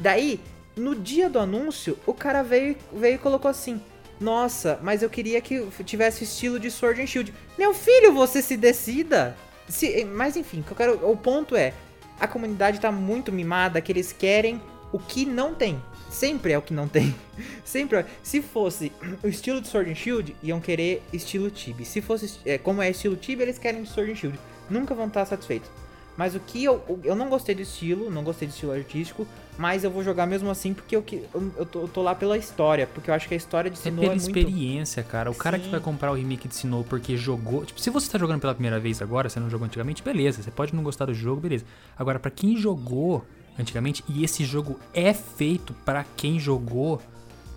[0.00, 0.40] Daí,
[0.76, 3.80] no dia do anúncio, o cara veio, veio e colocou assim:
[4.20, 7.34] Nossa, mas eu queria que tivesse estilo de Sword and Shield.
[7.58, 9.36] Meu filho, você se decida.
[9.68, 11.72] Se, mas enfim, o, que quero, o ponto é:
[12.18, 14.60] a comunidade tá muito mimada que eles querem
[14.92, 15.82] o que não tem.
[16.10, 17.14] Sempre é o que não tem.
[17.64, 18.06] Sempre é.
[18.22, 18.92] Se fosse
[19.22, 21.84] o estilo de Sword and Shield, iam querer estilo Tibi.
[21.84, 24.38] Se fosse, é, como é estilo Tibi, eles querem Sword and Shield.
[24.68, 25.70] Nunca vão estar satisfeitos.
[26.16, 29.82] Mas o que eu, eu não gostei do estilo, não gostei do estilo artístico, mas
[29.82, 32.36] eu vou jogar mesmo assim porque eu, que- eu, eu, tô, eu tô lá pela
[32.36, 34.28] história, porque eu acho que a história de É Sinnoh pela é, muito...
[34.38, 35.30] experiência, cara.
[35.30, 35.70] O cara que Sim.
[35.70, 37.64] vai comprar o remake de Sinnoh porque jogou.
[37.64, 40.42] Tipo, se você tá jogando pela primeira vez agora, você não jogou antigamente, beleza.
[40.42, 41.64] Você pode não gostar do jogo, beleza.
[41.98, 43.24] Agora, pra quem jogou
[43.58, 47.00] antigamente, e esse jogo é feito pra quem jogou,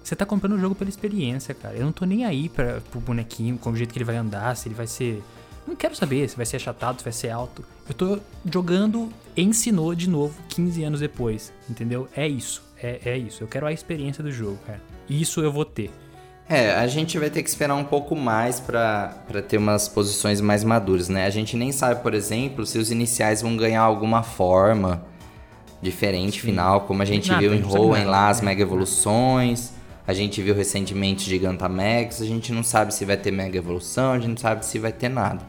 [0.03, 1.75] você tá comprando o jogo pela experiência, cara.
[1.75, 4.55] Eu não tô nem aí pra, pro bonequinho, com o jeito que ele vai andar,
[4.55, 5.21] se ele vai ser.
[5.67, 7.63] Não quero saber se vai ser achatado, se vai ser alto.
[7.87, 8.19] Eu tô
[8.51, 12.07] jogando ensinou de novo 15 anos depois, entendeu?
[12.15, 13.43] É isso, é, é isso.
[13.43, 14.81] Eu quero a experiência do jogo, cara.
[15.09, 15.91] Isso eu vou ter.
[16.47, 20.39] É, a gente vai ter que esperar um pouco mais pra pra ter umas posições
[20.39, 21.25] mais maduras, né?
[21.25, 25.03] A gente nem sabe, por exemplo, se os iniciais vão ganhar alguma forma
[25.81, 28.45] diferente final, como a gente Nada, viu em Hoenn lá, as né?
[28.45, 29.73] Mega Evoluções.
[30.07, 32.21] A gente viu recentemente Gigantamax.
[32.21, 34.91] A gente não sabe se vai ter Mega Evolução, a gente não sabe se vai
[34.91, 35.43] ter nada.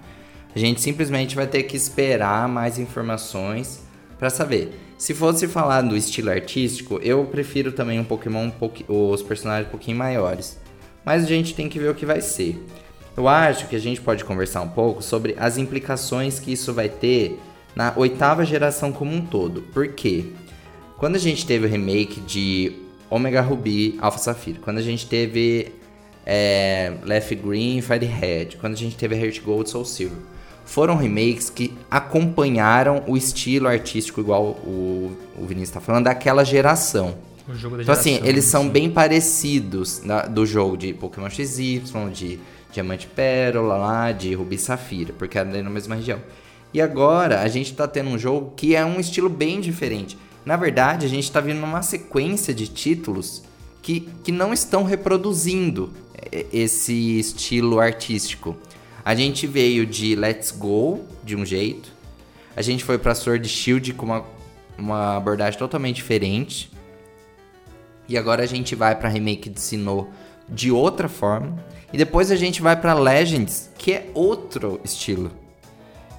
[0.56, 3.82] A gente simplesmente vai ter que esperar mais informações
[4.18, 4.72] pra saber.
[4.96, 8.50] Se fosse falar do estilo artístico, eu prefiro também um Pokémon,
[8.88, 10.58] um os personagens um pouquinho maiores.
[11.04, 12.58] Mas a gente tem que ver o que vai ser.
[13.14, 16.88] Eu acho que a gente pode conversar um pouco sobre as implicações que isso vai
[16.88, 17.38] ter
[17.74, 19.60] na oitava geração como um todo.
[19.60, 20.24] Por quê?
[20.96, 22.72] Quando a gente teve o remake de
[23.10, 25.74] Omega Ruby Alpha Sapphire, quando a gente teve
[26.24, 30.35] é, Left Green Fire Red, quando a gente teve Heart Gold Soul Silver,
[30.66, 37.14] foram remakes que acompanharam o estilo artístico, igual o, o Vinícius está falando, daquela geração.
[37.46, 38.68] Da Então, assim, eles são sim.
[38.70, 41.80] bem parecidos na- do jogo de Pokémon XY,
[42.12, 42.38] de
[42.72, 46.18] Diamante Pérola lá, de Rubi e Safira, porque era na mesma região.
[46.74, 50.18] E agora a gente tá tendo um jogo que é um estilo bem diferente.
[50.44, 53.42] Na verdade, a gente tá vindo numa sequência de títulos
[53.80, 55.90] que, que não estão reproduzindo
[56.32, 58.56] eh, esse estilo artístico.
[59.06, 61.92] A gente veio de Let's Go, de um jeito.
[62.56, 64.24] A gente foi pra Sword Shield com uma,
[64.76, 66.72] uma abordagem totalmente diferente.
[68.08, 70.08] E agora a gente vai pra remake de Sinnoh
[70.48, 71.56] de outra forma.
[71.92, 75.30] E depois a gente vai pra Legends, que é outro estilo.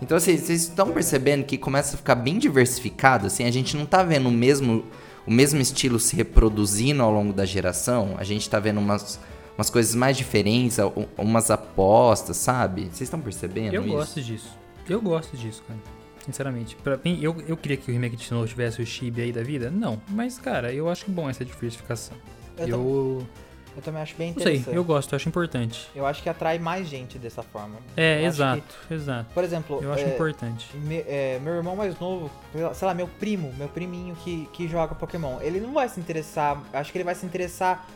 [0.01, 3.85] Então, assim, vocês estão percebendo que começa a ficar bem diversificado, assim, a gente não
[3.85, 4.85] tá vendo o mesmo,
[5.25, 9.19] o mesmo estilo se reproduzindo ao longo da geração, a gente tá vendo umas,
[9.57, 10.77] umas coisas mais diferentes,
[11.17, 12.83] umas apostas, sabe?
[12.85, 13.91] Vocês estão percebendo Eu isso?
[13.91, 14.57] gosto disso.
[14.87, 15.79] Eu gosto disso, cara.
[16.23, 16.75] Sinceramente.
[16.77, 19.41] Pra mim, eu, eu queria que o remake de Sinnoh tivesse o Chibi aí da
[19.41, 19.69] vida?
[19.71, 19.99] Não.
[20.09, 22.15] Mas, cara, eu acho bom essa diversificação.
[22.57, 23.27] Eu, Eu.
[23.75, 24.75] eu também acho bem Não sei, interessante.
[24.75, 25.87] eu gosto, eu acho importante.
[25.95, 27.77] Eu acho que atrai mais gente dessa forma.
[27.95, 29.33] É, Eu exato, exato.
[29.33, 30.67] Por exemplo, Eu acho é, importante.
[30.75, 32.29] me- é, meu irmão mais novo,
[32.73, 36.61] sei lá, meu primo, meu priminho que, que joga Pokémon, ele não vai se interessar,
[36.73, 37.87] acho que ele vai se interessar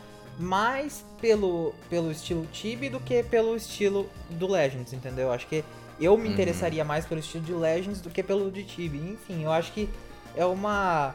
[0.42, 5.32] mais pelo, pelo estilo Tibi do que pelo estilo do Legends, entendeu?
[5.32, 5.64] Acho que
[6.00, 6.32] eu me Uhum.
[6.32, 8.98] interessaria mais pelo estilo de Legends do que pelo de Tibi.
[8.98, 9.88] Enfim, eu acho que
[10.36, 11.14] é uma.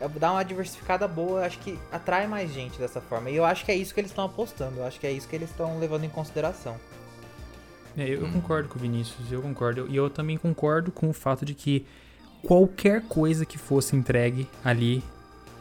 [0.00, 3.28] é- dá uma diversificada boa, eu acho que atrai mais gente dessa forma.
[3.30, 5.28] E eu acho que é isso que eles estão apostando, eu acho que é isso
[5.28, 6.76] que eles estão levando em consideração.
[7.96, 9.86] É, eu, eu concordo com o Vinícius, eu concordo.
[9.88, 11.86] E eu também concordo com o fato de que
[12.42, 15.02] qualquer coisa que fosse entregue ali,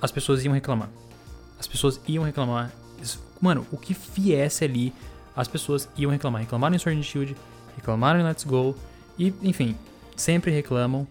[0.02, 0.90] as pessoas iam reclamar.
[1.60, 2.72] As pessoas iam reclamar.
[3.44, 4.94] Mano, o que viesse ali,
[5.36, 6.40] as pessoas iam reclamar.
[6.40, 7.36] Reclamaram em Sword and Shield,
[7.76, 8.74] reclamaram em Let's Go,
[9.20, 9.76] e, enfim,
[10.16, 11.06] sempre reclamam.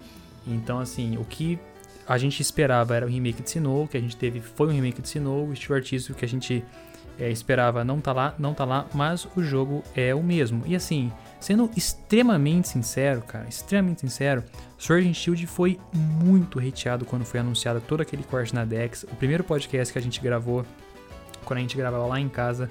[0.47, 1.59] Então, assim, o que
[2.09, 5.03] a gente esperava era o remake de Sinnoh, que a gente teve foi um remake
[5.03, 6.65] de Sinnoh, o estilo artístico que a gente
[7.19, 10.63] é, esperava não tá lá, não tá lá, mas o jogo é o mesmo.
[10.65, 14.43] E assim, sendo extremamente sincero, cara, extremamente sincero,
[14.79, 19.03] Sword and Shield foi muito hateado quando foi anunciado todo aquele corte na Dex.
[19.05, 20.65] O primeiro podcast que a gente gravou,
[21.45, 22.71] quando a gente gravava lá em casa,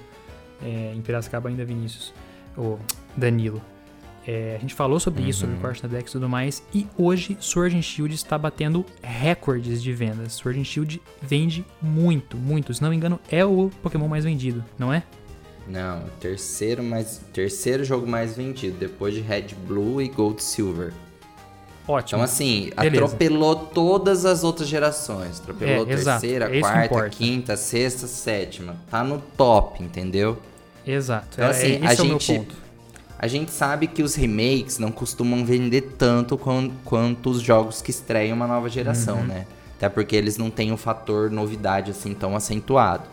[0.62, 2.12] é, em Piracicaba ainda, Vinícius,
[2.56, 2.78] ou
[3.16, 3.60] Danilo.
[4.26, 6.86] É, a gente falou sobre isso, sobre o corte na Dex e tudo mais, e
[6.96, 10.34] hoje Sword and Shield está batendo recordes de vendas.
[10.34, 12.72] Sword and Shield vende muito, muito.
[12.72, 15.02] Se não me engano, é o Pokémon mais vendido, não é?
[15.66, 20.92] Não, terceiro, mais, terceiro jogo mais vendido, depois de Red Blue e Gold Silver.
[21.86, 22.18] Ótimo.
[22.18, 23.04] Então, assim, Beleza.
[23.04, 25.40] atropelou todas as outras gerações.
[25.40, 26.20] Atropelou É, exato.
[26.20, 28.76] terceira, que quarta, quinta, sexta, sétima.
[28.90, 30.38] Tá no top, entendeu?
[30.86, 31.26] Exato.
[31.32, 32.48] Então, é, assim, a é meu gente-.
[33.18, 37.90] A gente sabe que os remakes não costumam vender tanto quan- quanto os jogos que
[37.90, 39.26] estreiam uma nova geração, Uhum.
[39.26, 39.46] né?
[39.76, 43.04] Até porque eles não têm o fator novidade assim tão acentuado.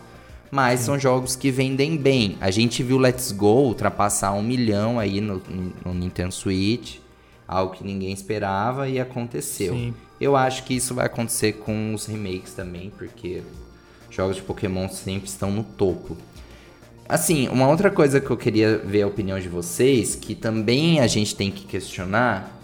[0.50, 2.36] Mas são jogos que vendem bem.
[2.40, 5.40] A gente viu Let's Go ultrapassar um milhão aí no,
[5.84, 6.96] no Nintendo Switch.
[7.52, 9.74] Algo que ninguém esperava e aconteceu.
[9.74, 9.92] Sim.
[10.20, 13.42] Eu acho que isso vai acontecer com os remakes também, porque
[14.08, 16.16] jogos de Pokémon sempre estão no topo.
[17.08, 21.08] Assim, uma outra coisa que eu queria ver a opinião de vocês, que também a
[21.08, 22.56] gente tem que questionar,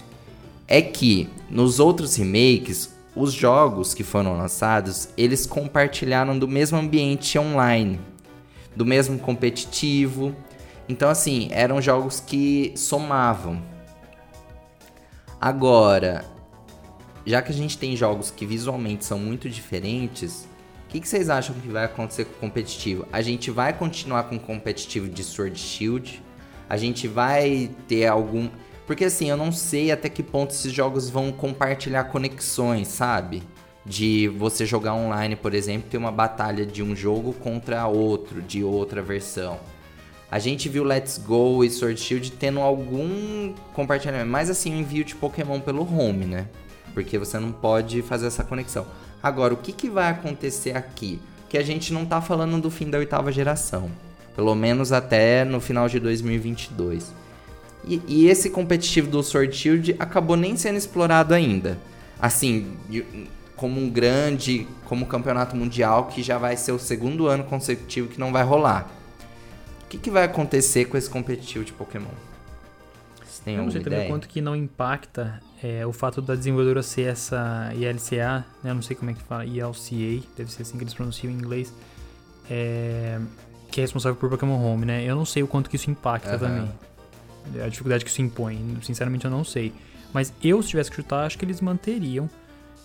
[0.69, 7.37] é que nos outros remakes, os jogos que foram lançados, eles compartilharam do mesmo ambiente
[7.41, 7.99] online,
[8.77, 10.33] do mesmo competitivo.
[10.89, 13.75] Então, assim, eram jogos que somavam.
[15.41, 16.25] Agora,
[17.27, 20.49] já que a gente tem jogos que visualmente são muito diferentes,
[20.85, 23.07] o que, que vocês acham que vai acontecer com o competitivo?
[23.13, 26.23] A gente vai continuar com o competitivo de Sword Shield?
[26.69, 28.49] A gente vai ter algum.
[28.87, 33.43] Porque assim, eu não sei até que ponto esses jogos vão compartilhar conexões, sabe?
[33.85, 38.65] De você jogar online, por exemplo, ter uma batalha de um jogo contra outro, de
[38.65, 39.59] outra versão.
[40.31, 45.15] A gente viu Let's Go e Sword Shield tendo algum compartilhamento, mas assim, envio de
[45.15, 46.49] Pokémon pelo home, né?
[46.93, 48.87] Porque você não pode fazer essa conexão.
[49.23, 51.21] Agora, o que, que vai acontecer aqui?
[51.49, 53.91] Que a gente não tá falando do fim da oitava geração.
[54.35, 57.13] Pelo menos até no final de 2022.
[57.85, 61.79] E, e esse competitivo do Sword Shield acabou nem sendo explorado ainda.
[62.21, 62.77] Assim,
[63.55, 68.19] como um grande, como campeonato mundial que já vai ser o segundo ano consecutivo que
[68.19, 68.91] não vai rolar.
[69.87, 72.11] O que, que vai acontecer com esse competitivo de Pokémon?
[73.25, 73.85] Você tem alguma ideia?
[73.85, 78.71] também quanto que não impacta é, o fato da desenvolvedora ser essa ILCA, né?
[78.71, 81.37] Eu não sei como é que fala, ILCA, deve ser assim que eles pronunciam em
[81.37, 81.73] inglês,
[82.51, 83.21] é,
[83.71, 85.05] que é responsável por Pokémon Home, né?
[85.05, 86.39] Eu não sei o quanto que isso impacta uhum.
[86.39, 86.73] também.
[87.65, 89.73] A dificuldade que isso impõe, sinceramente eu não sei.
[90.13, 92.29] Mas eu, se tivesse que chutar, acho que eles manteriam.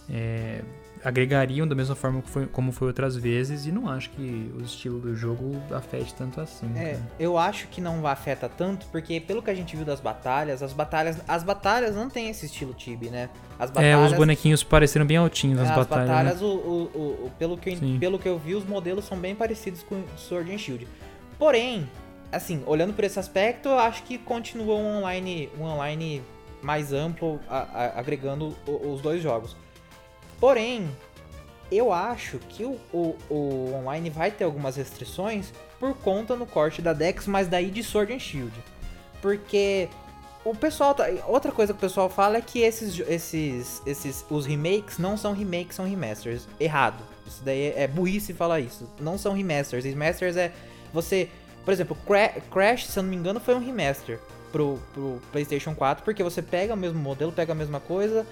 [0.08, 0.62] É,
[1.04, 4.62] agregariam da mesma forma que foi, como foi outras vezes e não acho que o
[4.62, 6.72] estilo do jogo afete tanto assim.
[6.78, 10.62] É, eu acho que não afeta tanto porque pelo que a gente viu das batalhas,
[10.62, 13.30] as batalhas, as batalhas não tem esse estilo Tibi, né?
[13.58, 16.10] As batalhas, é, os bonequinhos pareceram bem altinhos nas é, batalhas.
[16.10, 16.48] As batalhas, né?
[16.48, 19.84] o, o, o, pelo, que eu, pelo que eu vi, os modelos são bem parecidos
[19.84, 20.88] com Sword and Shield.
[21.40, 21.90] Porém,
[22.32, 26.22] assim, olhando por esse aspecto, eu acho que continua um online, um online
[26.62, 29.56] mais amplo, a, a, agregando os dois jogos.
[30.42, 30.90] Porém,
[31.72, 36.82] eu acho que o, o, o, online vai ter algumas restrições por conta no corte
[36.82, 38.54] da Dex, mas daí de Sword and Shield.
[39.22, 39.88] Porque
[40.44, 44.48] o pessoal tá, outra coisa que o pessoal fala é que esses esses esses os
[44.48, 46.48] remakes não são remakes, são remasters.
[46.60, 47.04] Errado.
[47.28, 48.90] Isso daí é, é burrice falar isso.
[49.00, 49.86] Não são remasters.
[49.86, 50.52] Remasters é
[50.92, 51.30] você,
[51.64, 51.96] por exemplo,
[52.50, 54.20] Crash, se eu não me engano, foi um remaster
[54.52, 58.26] pro, pro PlayStation 4, porque você pega o mesmo modelo, pega a mesma coisa,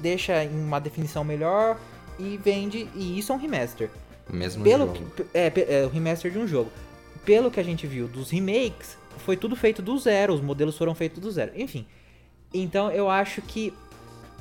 [0.00, 1.78] deixa em uma definição melhor
[2.18, 2.88] e vende.
[2.94, 3.90] E isso é um remaster.
[4.30, 5.10] Mesmo Pelo jogo.
[5.10, 6.70] Que, é, é, o remaster de um jogo.
[7.24, 10.34] Pelo que a gente viu dos remakes, foi tudo feito do zero.
[10.34, 11.52] Os modelos foram feitos do zero.
[11.54, 11.86] Enfim.
[12.52, 13.72] Então eu acho que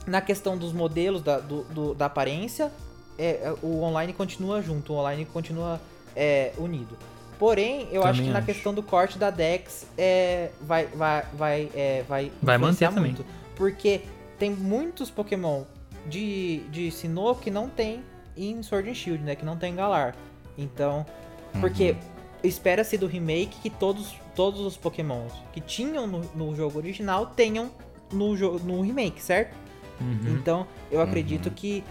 [0.07, 2.71] na questão dos modelos, da, do, do, da aparência,
[3.17, 5.81] é, é o online continua junto, o online continua
[6.15, 6.97] é, unido.
[7.37, 8.33] Porém, eu também acho que acho.
[8.33, 13.23] na questão do corte da Dex é, vai, vai, vai, é, vai, vai manter muito.
[13.23, 13.35] Também.
[13.55, 14.01] Porque
[14.37, 15.63] tem muitos Pokémon
[16.07, 18.03] de, de Sinnoh que não tem
[18.37, 19.35] em Sword and Shield, né?
[19.35, 20.15] Que não tem Galar.
[20.57, 21.05] Então,
[21.53, 21.61] uhum.
[21.61, 21.95] porque
[22.43, 27.71] espera-se do remake que todos, todos os Pokémons que tinham no, no jogo original tenham
[28.11, 29.55] no, no remake, certo?
[29.99, 30.35] Uhum.
[30.35, 31.53] Então, eu acredito uhum.
[31.53, 31.83] que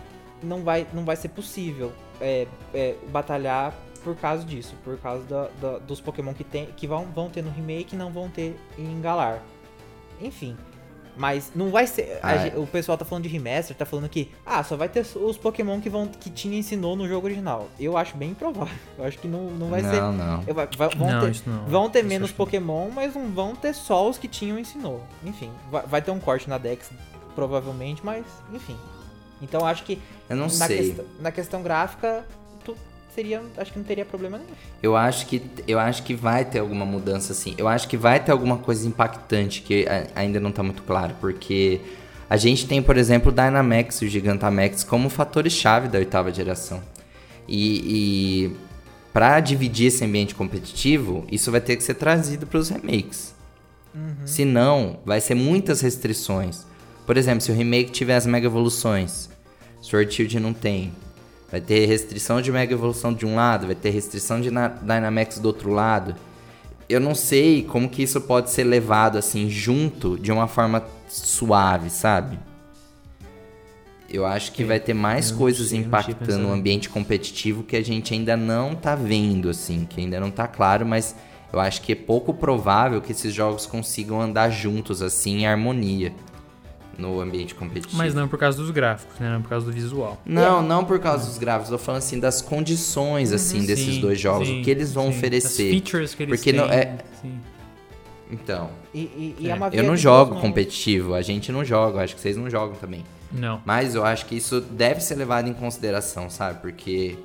[0.43, 5.49] não vai, não vai ser possível é, é, batalhar por causa disso, por causa da,
[5.61, 8.55] da, dos Pokémon que, tem, que vão, vão ter no remake e não vão ter
[8.79, 9.43] em Galar.
[10.21, 10.57] Enfim,
[11.17, 12.19] mas não vai ser.
[12.23, 12.55] Ah, a, é.
[12.57, 14.31] o pessoal tá falando de remaster, tá falando que.
[14.45, 17.69] Ah, só vai ter os Pokémon que, vão, que tinha ensinou no jogo original.
[17.79, 18.75] Eu acho bem improvável.
[18.99, 20.01] Eu acho que não, não vai não, ser.
[20.01, 20.41] Não, não.
[20.43, 21.65] Vão não, ter, não.
[21.67, 25.03] Vão ter menos Pokémon, mas não vão ter só os que tinham ensinou.
[25.25, 26.91] Enfim, vai, vai ter um corte na Dex,
[27.35, 28.77] provavelmente, mas enfim.
[29.41, 30.01] Então acho que.
[30.29, 30.95] Eu não na sei.
[30.95, 32.25] Quest na questão gráfica,
[33.15, 34.51] seria, acho que não teria problema nenhum.
[34.83, 37.55] Eu acho que eu acho que vai ter alguma mudança assim.
[37.57, 41.81] Eu acho que vai ter alguma coisa impactante que ainda não está muito claro, porque
[42.29, 46.33] a gente tem, por exemplo, o Dynamax e o Gigantamax como fatores chave da oitava
[46.33, 46.83] geração.
[47.47, 48.57] E, e
[49.13, 53.35] para dividir esse ambiente competitivo, isso vai ter que ser trazido para os remakes.
[53.95, 54.27] Uhum.
[54.27, 56.67] Senão, vai ser muitas restrições.
[57.07, 59.29] Por exemplo, se o remake tiver as mega evoluções,
[59.81, 60.93] Sword Shield não tem.
[61.51, 65.47] Vai ter restrição de Mega Evolução de um lado, vai ter restrição de Dynamax do
[65.47, 66.15] outro lado.
[66.89, 71.91] Eu não sei como que isso pode ser levado assim junto de uma forma suave,
[71.91, 72.39] sabe?
[74.11, 78.15] Eu acho que vai ter mais coisas sei, impactando o ambiente competitivo que a gente
[78.15, 81.17] ainda não tá vendo, assim, que ainda não tá claro, mas
[81.53, 86.13] eu acho que é pouco provável que esses jogos consigam andar juntos, assim, em harmonia
[86.99, 87.97] no ambiente competitivo.
[87.97, 89.31] Mas não por causa dos gráficos, né?
[89.31, 90.21] Não por causa do visual.
[90.25, 91.71] Não, não por causa dos gráficos.
[91.71, 94.71] Eu tô falando assim das condições uhum, assim desses sim, dois jogos, sim, o que
[94.71, 95.19] eles vão sim.
[95.19, 95.65] oferecer.
[95.65, 96.61] As features que eles Porque têm.
[96.61, 96.99] Não, é...
[98.31, 98.71] Então.
[98.93, 99.59] E, e, e é.
[99.73, 103.05] eu não jogo competitivo, a gente não joga, acho que vocês não jogam também.
[103.31, 103.61] Não.
[103.65, 106.61] Mas eu acho que isso deve ser levado em consideração, sabe?
[106.61, 107.17] Porque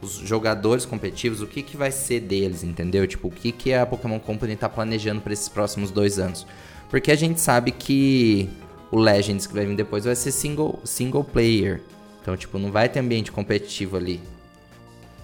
[0.00, 3.06] os jogadores competitivos, o que, que vai ser deles, entendeu?
[3.06, 6.44] Tipo, o que, que a Pokémon Company tá planejando para esses próximos dois anos?
[6.90, 8.50] Porque a gente sabe que
[8.92, 11.80] o Legends que vai vir depois vai ser single, single player.
[12.20, 14.20] Então, tipo, não vai ter ambiente competitivo ali.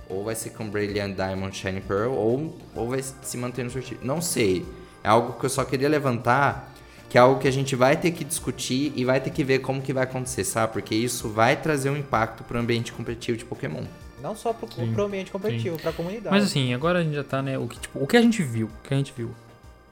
[0.08, 4.00] Ou vai ser com Brilliant Diamond Shiny Pearl, ou, ou vai se manter no sorteio.
[4.02, 4.64] Não sei.
[5.04, 6.74] É algo que eu só queria levantar,
[7.10, 9.58] que é algo que a gente vai ter que discutir e vai ter que ver
[9.58, 10.72] como que vai acontecer, sabe?
[10.72, 13.84] Porque isso vai trazer um impacto pro ambiente competitivo de Pokémon.
[14.22, 16.34] Não só pro, Sim, pro ambiente competitivo, pra comunidade.
[16.34, 17.58] Mas assim, agora a gente já tá, né?
[17.58, 18.66] O que, tipo, o que a gente viu?
[18.66, 19.30] O que a gente viu?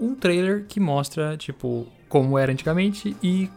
[0.00, 3.50] Um trailer que mostra, tipo, como era antigamente e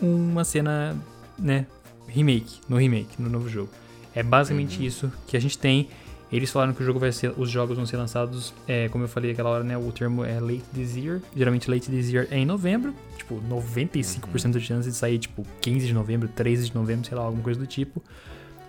[0.00, 0.96] uma cena,
[1.38, 1.66] né?
[2.06, 3.70] Remake, no remake, no novo jogo.
[4.14, 5.88] É basicamente isso que a gente tem.
[6.30, 9.08] Eles falaram que o jogo vai ser, os jogos vão ser lançados, é, como eu
[9.08, 9.78] falei aquela hora, né?
[9.78, 11.20] O termo é late this year.
[11.34, 12.94] Geralmente late this year é em novembro.
[13.16, 17.24] Tipo, 95% de chance de sair, tipo, 15 de novembro, 13 de novembro, sei lá,
[17.24, 18.02] alguma coisa do tipo.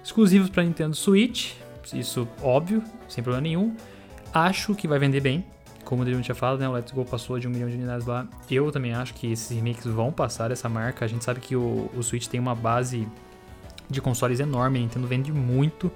[0.03, 1.53] Exclusivos para Nintendo Switch,
[1.93, 3.75] isso óbvio, sem problema nenhum.
[4.33, 5.43] Acho que vai vender bem,
[5.89, 6.69] como o Adriano tinha falado, né?
[6.69, 8.27] O Let's Go passou de um milhão de unidades lá.
[8.49, 11.03] Eu também acho que esses remakes vão passar essa marca.
[11.03, 13.07] A gente sabe que o, o Switch tem uma base
[13.89, 15.91] de consoles enorme, a Nintendo vende muito.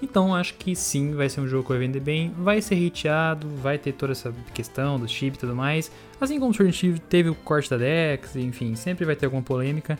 [0.00, 3.48] Então acho que sim, vai ser um jogo que vai vender bem, vai ser hateado,
[3.56, 5.90] vai ter toda essa questão do chip e tudo mais.
[6.20, 9.98] Assim como o Sword teve o corte da Dex, enfim, sempre vai ter alguma polêmica.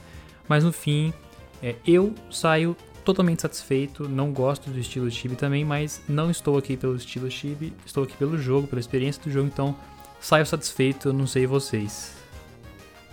[0.48, 1.12] Mas no fim,
[1.60, 2.76] é, eu saio
[3.06, 7.72] totalmente satisfeito, não gosto do estilo Chibi também, mas não estou aqui pelo estilo Chibi,
[7.86, 9.74] estou aqui pelo jogo, pela experiência do jogo, então
[10.20, 12.12] saio satisfeito, eu não sei vocês.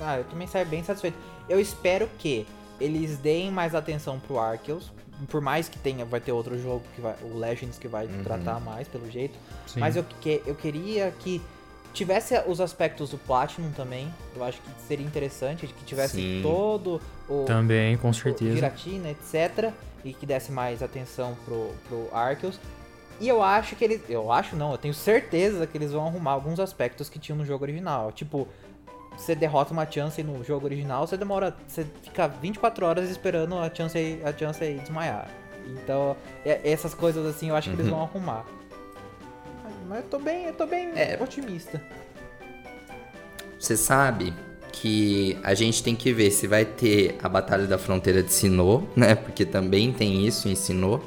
[0.02, 1.16] Ah, eu também saio bem satisfeito.
[1.48, 2.46] Eu espero que
[2.82, 4.91] eles deem mais atenção pro Arceus.
[5.30, 8.24] Por mais que tenha, vai ter outro jogo, que vai, o Legends, que vai Uhum.
[8.24, 9.38] tratar mais, pelo jeito.
[9.68, 9.80] Sim.
[9.80, 11.39] Mas eu, que, eu queria que
[11.94, 14.14] tivesse os aspectos do Platinum também.
[14.36, 16.39] Eu acho que seria interessante que tivesse Sim.
[16.41, 18.54] todo o, Também, com o certeza.
[18.56, 19.72] Giratina, etc.
[20.04, 22.60] E que desse mais atenção pro, pro Arceus.
[23.22, 24.02] E eu acho que eles.
[24.10, 27.46] Eu acho não, eu tenho certeza que eles vão arrumar alguns aspectos que tinham no
[27.46, 28.12] jogo original.
[28.12, 28.48] Tipo,
[29.16, 31.56] você derrota uma chance no jogo original, você demora.
[31.68, 35.30] Você fica 24 horas esperando a chance a chance desmaiar.
[35.66, 37.94] Então, essas coisas assim eu acho que eles Uhum.
[37.94, 38.46] vão arrumar.
[39.94, 41.20] Mas- eu tô bem, eu tô bem É.
[41.22, 41.80] otimista.
[43.60, 44.34] Você sabe
[44.72, 48.88] que a gente tem que ver se vai ter a Batalha da Fronteira de Sinnoh,
[48.98, 49.14] né?
[49.14, 51.00] Porque também tem isso em Sinnoh,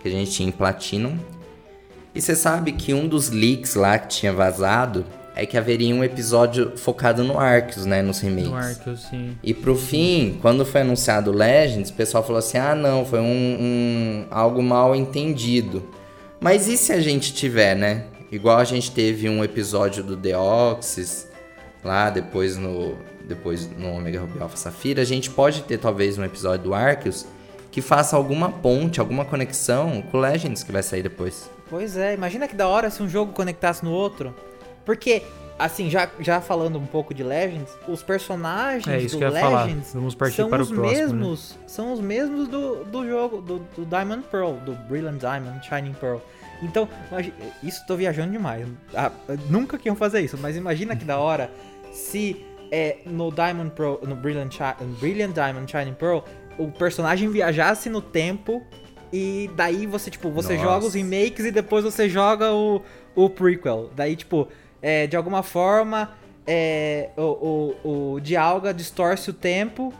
[0.00, 1.18] que a gente tinha em Platinum.
[2.14, 6.04] E você sabe que um dos leaks lá que tinha vazado é que haveria um
[6.04, 8.02] episódio focado no Arceus, né?
[8.02, 8.50] Nos remakes.
[8.50, 9.38] No Arceus, sim.
[9.42, 13.20] E pro fim, quando foi anunciado o Legends, o pessoal falou assim: ah, não, foi
[13.20, 15.82] um, um- algo mal entendido.
[16.42, 18.06] Mas e se a gente tiver, né?
[18.32, 21.28] Igual a gente teve um episódio do Deoxys,
[21.84, 26.24] lá depois no, depois no Omega Ruby Alpha Safira, a gente pode ter talvez um
[26.24, 27.26] episódio do Arceus
[27.70, 31.48] que faça alguma ponte, alguma conexão com o Legends que vai sair depois.
[31.70, 34.34] Pois é, imagina que da hora se um jogo conectasse no outro.
[34.84, 35.22] Porque,
[35.58, 39.28] assim, já, já falando um pouco de Legends, os personagens É do.
[39.28, 40.92] Legends Vamos partir são para o os próximo.
[40.92, 41.00] né?
[41.04, 41.58] mesmos.
[41.66, 46.18] São os mesmos do, do jogo, do, do Diamond Pearl, do Brilliant Diamond, Shining Pearl.
[46.62, 46.88] Então,
[47.62, 48.66] isso tô viajando demais.
[48.94, 49.10] Ah,
[49.50, 51.50] nunca que iam fazer isso, mas imagina que da hora
[51.92, 54.54] se é, no Diamond Pearl, no Brilliant,
[55.00, 56.20] Brilliant Diamond Shining Pearl,
[56.58, 58.62] o personagem viajasse no tempo
[59.12, 60.64] e daí você, tipo, você Nossa.
[60.64, 62.80] joga os remakes e depois você joga o,
[63.14, 63.90] o prequel.
[63.94, 64.48] Daí, tipo,
[64.82, 66.10] é, de alguma forma,
[66.46, 69.92] é, o, o, o Dialga distorce o tempo.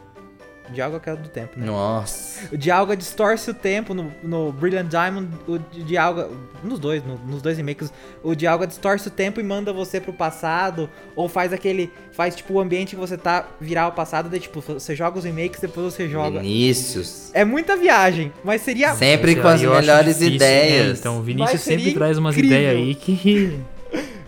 [0.72, 1.66] Dialga que é do tempo, né?
[1.66, 2.48] Nossa.
[2.54, 5.28] O Dialga distorce o tempo no, no Brilliant Diamond.
[5.46, 6.30] O Dialga.
[6.64, 7.92] Nos dois, no- nos dois remakes.
[8.22, 10.88] O Dialga distorce o tempo e manda você pro passado.
[11.14, 11.90] Ou faz aquele.
[12.12, 14.30] Faz tipo o ambiente que você tá virar ao passado.
[14.30, 16.40] Daí, tipo, você joga os remakes, depois você joga.
[16.40, 17.30] Vinícius.
[17.34, 18.94] É muita viagem, mas seria.
[18.94, 20.86] Sempre com as melhores difícil, ideias.
[20.86, 20.94] né?
[20.98, 23.58] Então o Vinícius sempre traz umas ideias aí que.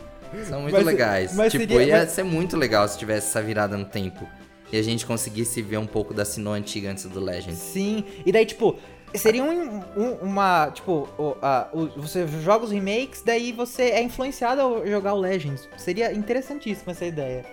[0.49, 1.35] São muito Mas- legais.
[1.35, 4.27] mas tipo, seria- ia mas- ser muito legal se tivesse essa virada no tempo.
[4.73, 7.59] E a gente conseguisse ver um pouco da Sinnoh antiga antes do Legends.
[7.59, 8.05] Sim.
[8.27, 8.77] E daí, tipo,
[9.15, 10.71] seria um, um- uma.
[10.73, 15.21] Tipo, o- a- o- você joga os remakes, daí você é influenciado a jogar o
[15.21, 15.69] Legends.
[15.77, 17.45] Seria interessantíssima essa ideia.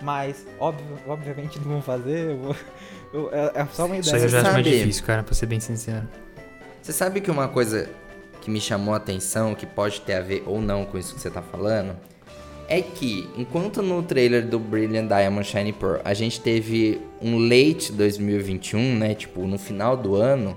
[0.00, 2.30] Mas, óbvio, obviamente não vão fazer.
[2.30, 2.56] eu vou-
[3.12, 4.22] eu- é, é só uma Isso ideia.
[4.22, 6.06] aí eu já acho mais sabe- difícil, cara, pra ser bem sincero.
[6.80, 7.88] Você sabe que uma coisa
[8.40, 11.20] que me chamou a atenção, que pode ter a ver ou não com isso que
[11.20, 11.96] você tá falando,
[12.68, 17.90] é que enquanto no trailer do Brilliant Diamond Shiny Pearl a gente teve um late
[17.92, 20.56] 2021, né, tipo no final do ano,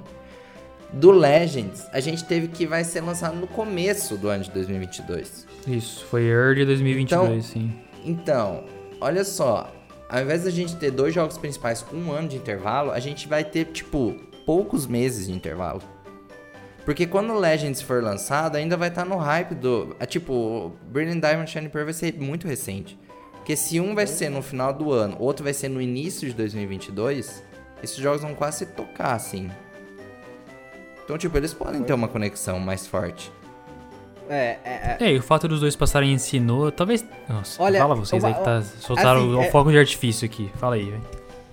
[0.91, 5.47] do Legends a gente teve que vai ser lançado no começo do ano de 2022.
[5.67, 7.71] Isso, foi early 2022, Então- sim.
[8.03, 8.63] Então,
[8.99, 9.71] olha só,
[10.09, 13.27] ao invés da gente ter dois jogos principais com um ano de intervalo, a gente
[13.27, 15.81] vai ter, tipo, poucos meses de intervalo.
[16.85, 19.95] Porque quando o Legends for lançado, ainda vai estar no hype do.
[19.99, 22.97] ah, tipo, o Brilliant Diamond Shining Pearl vai ser muito recente.
[23.35, 26.33] Porque se um vai ser no final do ano, outro vai ser no início de
[26.35, 27.43] 2022,
[27.83, 29.49] esses jogos vão quase se tocar, assim.
[31.03, 33.31] Então, tipo, eles podem ter uma conexão mais forte.
[34.29, 35.05] É, é, é.
[35.07, 37.03] É, e o fato dos dois passarem em Sinnoh, talvez.
[37.27, 40.25] Nossa, Olha, fala vocês aí uma- que tá, soltaram assim, o é- fogo de artifício
[40.25, 40.49] aqui.
[40.55, 41.03] Fala aí, velho.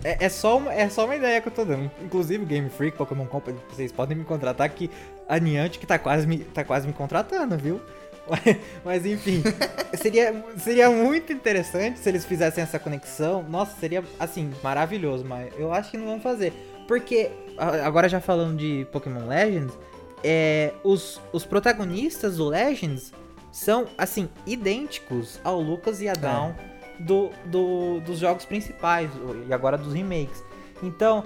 [0.04, 1.90] É, é, só uma, é só uma ideia que eu tô dando.
[2.02, 4.90] Inclusive, Game Freak, Pokémon Company, vocês podem me contratar que
[5.28, 7.80] a Niantic tá quase me, tá quase me contratando, viu?
[8.28, 9.42] Mas, mas enfim,
[9.94, 13.42] seria, seria muito interessante se eles fizessem essa conexão.
[13.42, 16.52] Nossa, seria, assim, maravilhoso, mas eu acho que não vão fazer.
[16.86, 19.76] Porque, agora já falando de Pokémon Legends,
[20.22, 23.12] é, os, os protagonistas do Legends
[23.50, 26.67] são, assim, idênticos ao Lucas e a Dawn é.
[26.98, 29.10] Do, do, dos jogos principais
[29.48, 30.42] e agora dos remakes.
[30.82, 31.24] Então,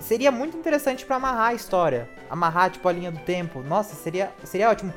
[0.00, 2.08] seria muito interessante para amarrar a história.
[2.28, 3.62] Amarrar, tipo, a linha do tempo.
[3.62, 4.92] Nossa, seria, seria ótimo.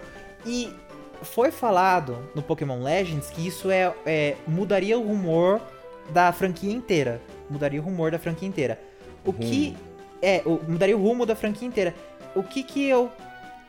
[0.46, 0.74] E
[1.22, 4.68] foi falado no Pokémon Legends que isso é, é rumour
[4.98, 5.62] o rumor
[6.10, 7.22] da franquia inteira.
[7.50, 8.80] Mudaria o rumor da franquia inteira.
[9.26, 9.76] O que.
[10.22, 11.94] É, o, mudaria o rumo da franquia inteira.
[12.36, 13.12] O que que eu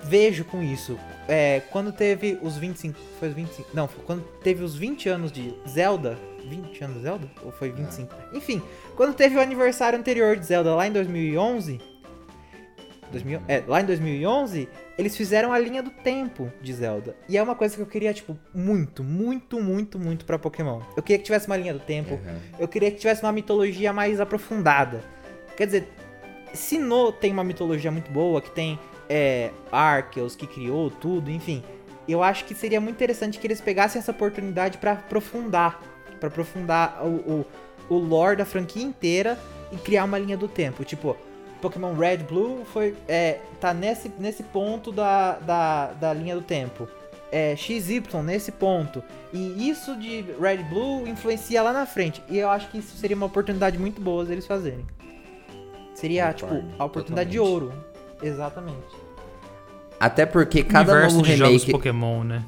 [0.03, 0.99] vejo com isso?
[1.29, 2.99] É, quando teve os 25.
[3.19, 3.71] Foi os 25.
[3.75, 6.19] Não, quando teve os 20 anos de Zelda.
[6.49, 7.31] 20 anos de Zelda?
[7.43, 8.15] Ou foi 25?
[8.15, 8.37] É.
[8.37, 8.63] Enfim,
[8.97, 11.81] quando teve o aniversário anterior de Zelda lá em 2011.
[13.11, 14.69] 2000, é, lá em 2011,
[14.99, 17.17] eles fizeram a linha do tempo de Zelda.
[17.29, 20.81] E é uma coisa que eu queria, tipo, muito, muito, muito, muito para Pokémon.
[20.97, 22.15] Eu queria que tivesse uma linha do tempo.
[22.15, 22.39] Uhum.
[22.59, 25.01] Eu queria que tivesse uma mitologia mais aprofundada.
[25.57, 25.89] Quer dizer,
[26.53, 28.79] Sinnoh tem uma mitologia muito boa, que tem
[29.09, 31.63] é, Arceus, que criou tudo, enfim.
[32.09, 35.81] Eu acho que seria muito interessante que eles pegassem essa oportunidade para aprofundar.
[36.25, 37.45] Para aprofundar o,
[37.89, 39.39] o, o lore da franquia inteira
[39.71, 40.85] e criar uma linha do tempo.
[40.85, 41.17] Tipo,
[41.61, 46.89] Pokémon Red Blue foi, é, tá nesse, nesse ponto da, da, da linha do tempo.
[47.31, 49.03] É, XY nesse ponto.
[49.33, 52.23] E isso de Red Blue influencia lá na frente.
[52.29, 54.87] E eu acho que isso seria uma oportunidade muito boa eles fazerem.
[55.95, 57.33] Seria, Concordo, tipo, a oportunidade totalmente.
[57.33, 57.73] de ouro.
[58.23, 59.05] Exatamente.
[59.99, 61.73] Até porque cada Universo novo remake.
[61.73, 62.45] Pokémon, né?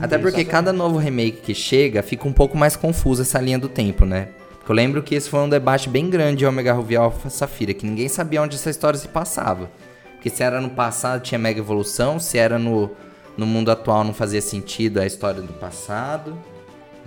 [0.00, 0.46] Até porque Exatamente.
[0.46, 4.28] cada novo remake que chega fica um pouco mais confuso essa linha do tempo, né?
[4.66, 8.08] Eu lembro que esse foi um debate bem grande Omega Ruby Alpha Safira, que ninguém
[8.08, 9.70] sabia onde essa história se passava.
[10.14, 12.90] Porque se era no passado tinha Mega Evolução, se era no,
[13.36, 16.36] no mundo atual não fazia sentido a história do passado.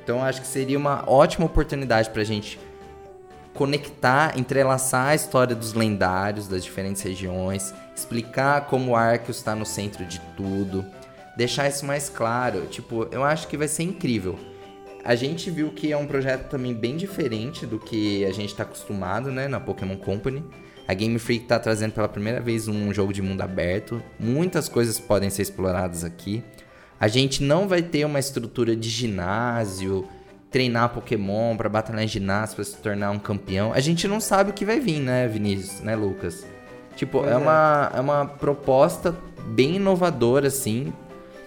[0.01, 2.59] Então eu acho que seria uma ótima oportunidade pra gente
[3.55, 9.65] conectar, entrelaçar a história dos lendários das diferentes regiões, explicar como o Arceus está no
[9.65, 10.85] centro de tudo,
[11.37, 12.65] deixar isso mais claro.
[12.65, 14.37] Tipo, eu acho que vai ser incrível.
[15.05, 18.63] A gente viu que é um projeto também bem diferente do que a gente está
[18.63, 20.43] acostumado, né, na Pokémon Company.
[20.85, 24.01] A Game Freak está trazendo pela primeira vez um jogo de mundo aberto.
[24.19, 26.43] Muitas coisas podem ser exploradas aqui.
[26.99, 30.07] A gente não vai ter uma estrutura de ginásio,
[30.49, 33.71] treinar Pokémon para batalhar em ginásio para se tornar um campeão.
[33.73, 36.45] A gente não sabe o que vai vir, né, Vinícius, né, Lucas?
[36.95, 39.15] Tipo, é, é, uma, é uma proposta
[39.49, 40.91] bem inovadora, assim,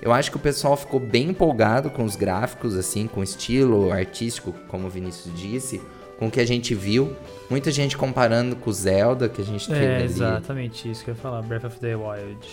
[0.02, 3.92] eu acho que o pessoal ficou bem empolgado com os gráficos, assim, com o estilo
[3.92, 5.80] artístico, como o Vinícius disse,
[6.18, 7.14] com o que a gente viu.
[7.50, 10.04] Muita gente comparando com o Zelda que a gente teve é, ali.
[10.04, 12.48] exatamente isso que eu ia falar, Breath of the Wild.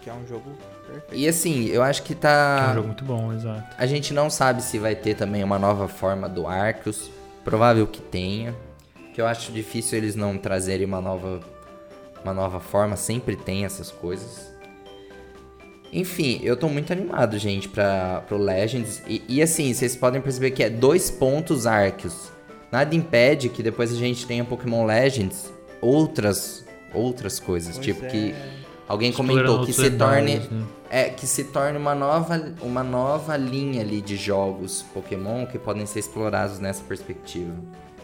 [0.00, 0.52] Que é um jogo
[0.86, 1.14] perfeito.
[1.14, 2.66] E assim, eu acho que tá.
[2.68, 3.74] É um jogo muito bom, exato.
[3.76, 7.10] A gente não sabe se vai ter também uma nova forma do Arceus.
[7.44, 8.54] Provável que tenha.
[9.12, 11.40] Que eu acho difícil eles não trazerem uma nova,
[12.22, 12.96] uma nova forma.
[12.96, 14.55] Sempre tem essas coisas.
[15.96, 19.02] Enfim, eu tô muito animado, gente, pra, pro Legends.
[19.08, 22.30] E, e assim, vocês podem perceber que é dois pontos Arceus.
[22.70, 28.08] Nada impede que depois a gente tenha Pokémon Legends outras outras coisas, pois tipo é.
[28.08, 28.34] que
[28.86, 30.66] alguém comentou que se torne né?
[30.90, 35.84] é que se torne uma nova uma nova linha ali de jogos Pokémon que podem
[35.86, 37.54] ser explorados nessa perspectiva.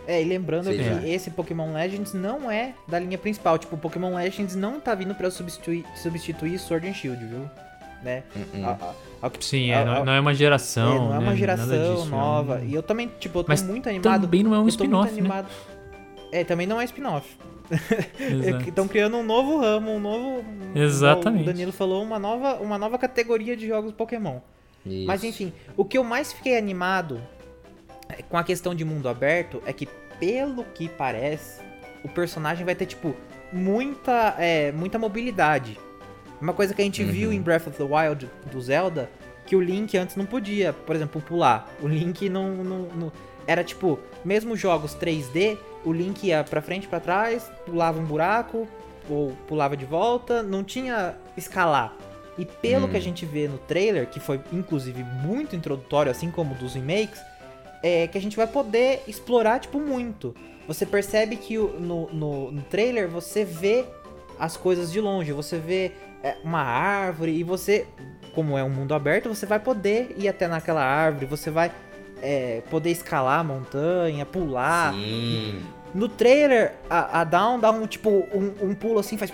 [0.07, 0.99] É, e lembrando Seja.
[0.99, 3.59] que esse Pokémon Legends não é da linha principal.
[3.59, 7.49] Tipo, o Pokémon Legends não tá vindo pra substituir, substituir Sword and Shield, viu?
[8.03, 8.24] Né?
[8.34, 8.66] Uh -uh.
[8.66, 8.70] A,
[9.22, 10.94] a, a, Sim, é, não, não, é uma geração.
[10.94, 11.36] É, não é uma né?
[11.36, 12.59] geração disso, nova.
[12.59, 12.64] Não...
[12.66, 14.22] E eu também, tipo, eu tô Mas muito animado.
[14.22, 15.20] Também não é um spin-off.
[15.20, 15.44] Né?
[16.32, 17.36] É, também não é spin-off.
[18.66, 20.44] Estão criando um novo ramo, um novo.
[20.74, 21.42] Exatamente.
[21.42, 24.40] O Danilo falou uma nova, uma nova categoria de jogos Pokémon.
[24.84, 25.07] Isso.
[25.07, 27.20] Mas enfim, o que eu mais fiquei animado
[28.09, 29.86] é, com a questão de mundo aberto é que,
[30.18, 31.62] pelo que parece,
[32.05, 33.14] o personagem vai ter, tipo,
[33.53, 35.78] muita, é, muita mobilidade.
[36.43, 37.11] Uma coisa que a gente uhum.
[37.11, 39.09] viu em Breath of the Wild do Zelda,
[39.47, 41.70] que o Link antes não podia, por exemplo, pular.
[41.80, 43.12] O Link não, não, não
[43.47, 48.66] era tipo, mesmo jogos 3D, o Link ia para frente, para trás, pulava um buraco
[49.09, 51.97] ou pulava de volta, não tinha escalar.
[52.36, 53.03] E pelo que a hum.
[53.03, 57.20] gente vê no trailer, que foi inclusive muito introdutório, assim como dos remakes,
[57.84, 60.34] é que a gente vai poder explorar tipo muito.
[60.66, 63.84] Você percebe que no, no, no trailer você vê
[64.38, 65.93] as coisas de longe, você vê
[66.44, 67.86] uma árvore e você,
[68.34, 71.70] como é um mundo aberto, você vai poder ir até naquela árvore, você vai
[72.22, 74.94] é, poder escalar a montanha, pular.
[74.94, 75.60] Sim.
[75.94, 79.30] No trailer, a, a Dawn dá um tipo um, um pulo assim, faz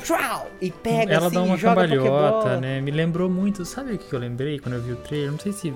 [0.60, 2.80] e pega Ela assim, dá uma joga cambalhota, né?
[2.80, 3.64] Me lembrou muito.
[3.64, 5.30] Sabe o que eu lembrei quando eu vi o trailer?
[5.30, 5.72] Não sei se.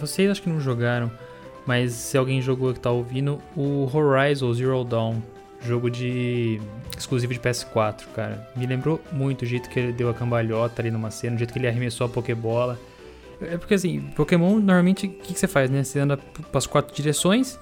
[0.00, 1.10] Vocês acho que não jogaram,
[1.64, 5.20] mas se alguém jogou que tá ouvindo, o Horizon Zero Dawn.
[5.60, 6.60] Jogo de.
[6.96, 8.48] exclusivo de PS4, cara.
[8.56, 11.52] Me lembrou muito o jeito que ele deu a cambalhota ali numa cena, o jeito
[11.52, 12.78] que ele arremessou a Pokébola.
[13.40, 15.82] É porque assim, Pokémon normalmente o que, que você faz, né?
[15.84, 16.16] Você anda
[16.50, 17.58] pras quatro direções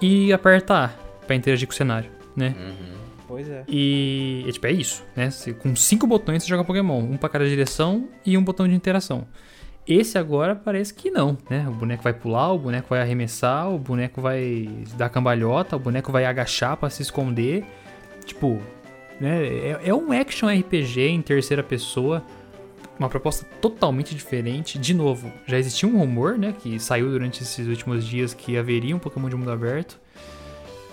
[0.00, 0.88] e aperta A
[1.26, 2.54] pra interagir com o cenário, né?
[2.58, 2.92] Uhum.
[3.28, 3.64] Pois é.
[3.68, 5.30] E é, tipo, é isso, né?
[5.30, 8.74] Você- com cinco botões você joga Pokémon, um pra cada direção e um botão de
[8.74, 9.26] interação.
[9.86, 11.66] Esse agora parece que não, né?
[11.68, 16.12] O boneco vai pular, o boneco vai arremessar, o boneco vai dar cambalhota, o boneco
[16.12, 17.64] vai agachar pra se esconder.
[18.24, 18.60] Tipo,
[19.20, 19.44] né?
[19.44, 22.24] É, é um action RPG em terceira pessoa,
[22.96, 24.78] uma proposta totalmente diferente.
[24.78, 26.54] De novo, já existia um rumor, né?
[26.56, 30.00] Que saiu durante esses últimos dias que haveria um Pokémon de mundo aberto.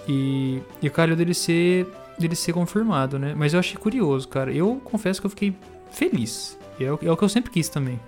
[0.08, 1.86] E, e cara dele ser
[2.18, 3.34] dele ser confirmado, né?
[3.36, 4.52] Mas eu achei curioso, cara.
[4.52, 5.56] Eu confesso que eu fiquei
[5.92, 6.58] feliz.
[6.80, 8.00] É o, é o que eu sempre quis também.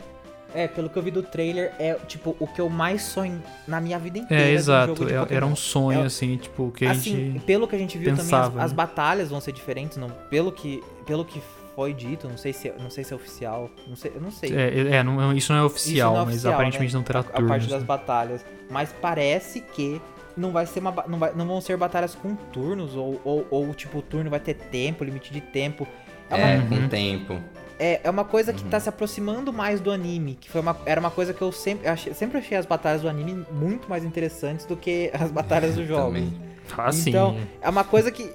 [0.54, 3.80] É, pelo que eu vi do trailer, é tipo o que eu mais sonho na
[3.80, 4.44] minha vida inteira.
[4.44, 4.94] É, exato.
[5.06, 5.38] de É- Pokémon.
[5.38, 7.40] era um sonho, É- assim, tipo, que a assim, gente.
[7.46, 8.64] pelo que a gente viu também, pensava, as, né?
[8.64, 11.42] as batalhas vão ser diferentes, não, pelo que pelo que
[11.76, 14.54] foi dito, não sei se não sei se é oficial, não sei, eu não sei.
[14.54, 16.98] É, é, não- isso não é Isso oficial, não é mas oficial, aparentemente né?
[17.00, 17.68] não terá a, a parte turnos.
[17.68, 20.02] das batalhas, mas parece que
[20.36, 23.74] não vai ser uma não, vai- não vão ser batalhas com turnos ou, ou, ou,
[23.74, 25.88] tipo o turno vai ter tempo, limite de tempo.
[26.30, 26.68] É É, Uhum.
[26.70, 27.42] com tempo.
[27.84, 28.70] É, é uma coisa que Uhum.
[28.70, 31.88] tá se aproximando mais do anime, que foi uma, era uma coisa que eu sempre
[31.88, 36.14] achei, sempre achei as batalhas do anime muito mais interessantes do que as batalhas jogos.
[36.20, 36.34] Também.
[36.78, 37.10] Ah, sim.
[37.10, 38.32] Então, é uma coisa que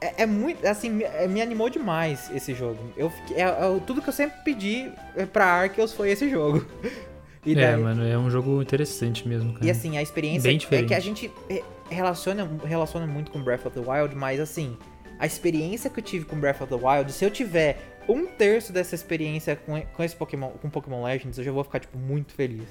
[0.00, 2.78] é, é muito, assim, me, é- animou demais esse jogo.
[2.96, 4.90] Eu fiquei, é- é tudo que eu sempre pedi
[5.32, 6.64] pra Arceus foi esse jogo.
[7.46, 9.64] É, daí- mano, é um jogo interessante mesmo, cara.
[9.64, 10.88] e assim, a experiência Bem é diferente.
[10.88, 14.76] que a gente é, relaciona, relaciona muito com Breath of the Wild, mas assim,
[15.18, 18.72] a experiência que eu tive com Breath of the Wild, se eu tiver um terço
[18.72, 22.32] dessa experiência com, com esse Pokémon, com Pokémon Legends, eu já vou ficar, tipo, muito
[22.32, 22.68] feliz.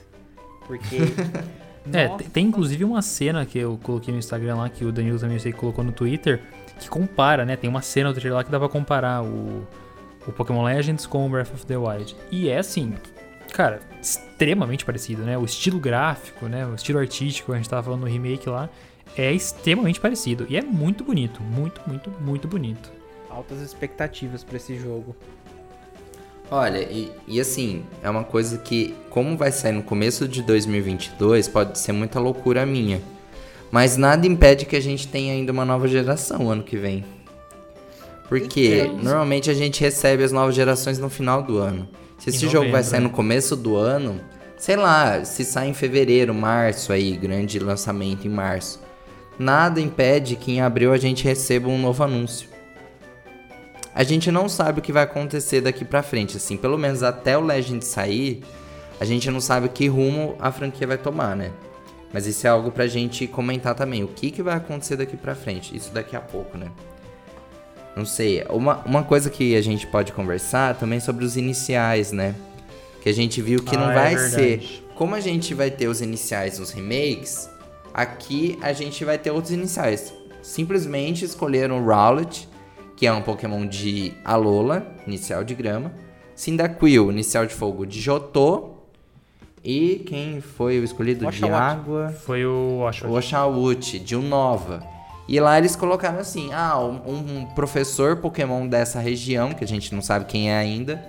[0.65, 0.97] Porque.
[1.93, 5.17] É, tem, tem inclusive uma cena que eu coloquei no Instagram lá, que o Danilo
[5.17, 6.41] também sei que colocou no Twitter,
[6.79, 7.55] que compara, né?
[7.55, 9.65] Tem uma cena do trailer lá que dá pra comparar o,
[10.27, 12.15] o Pokémon Legends com o Breath of the Wild.
[12.29, 12.93] E é assim,
[13.53, 15.37] cara, extremamente parecido, né?
[15.37, 16.65] O estilo gráfico, né?
[16.65, 18.69] O estilo artístico, a gente tava falando no remake lá,
[19.17, 20.45] é extremamente parecido.
[20.49, 22.98] E é muito bonito, muito, muito, muito bonito.
[23.29, 25.15] Altas expectativas pra esse jogo.
[26.51, 31.47] Olha, e, e assim, é uma coisa que, como vai sair no começo de 2022,
[31.47, 32.99] pode ser muita loucura minha.
[33.71, 37.05] Mas nada impede que a gente tenha ainda uma nova geração ano que vem.
[38.27, 41.87] Porque Então- normalmente a gente recebe as novas gerações no final do ano.
[42.17, 43.05] Se esse jogo vai sair né?
[43.05, 44.19] no começo do ano,
[44.57, 48.81] sei lá, se sai em fevereiro, março aí, grande lançamento em março.
[49.37, 52.49] Nada impede que em abril a gente receba um novo anúncio.
[53.99, 57.37] A gente não sabe o que vai acontecer daqui pra frente, assim, pelo menos até
[57.37, 58.41] o Legend sair,
[58.97, 61.51] a gente não sabe que rumo a franquia vai tomar, né?
[62.13, 65.35] Mas isso é algo pra gente comentar também, o que, que vai acontecer daqui pra
[65.35, 66.71] frente, isso daqui a pouco, né?
[67.93, 72.13] Não sei, uma, uma coisa que a gente pode conversar também é sobre os iniciais,
[72.13, 72.35] né?
[73.01, 74.33] Que a gente viu que não Ah, é vai verdade.
[74.33, 74.83] ser.
[74.95, 77.49] Como a gente vai ter os iniciais nos remakes,
[77.93, 80.13] aqui a gente vai ter outros iniciais.
[80.41, 82.47] Simplesmente escolheram o Rowlet,
[82.99, 85.91] que é um Pokémon de Alola, inicial de grama.
[86.35, 88.71] Cyndaquil, inicial de fogo de Jotô.
[89.63, 91.61] E quem foi o escolhido de Oshawott.
[91.61, 92.09] água?
[92.25, 93.17] Foi o O Oshawott.
[93.17, 94.83] Oshawott, de Unova.
[95.27, 99.93] E lá eles colocaram assim: ah, um, um professor Pokémon dessa região, que a gente
[99.95, 101.01] não sabe quem é ainda,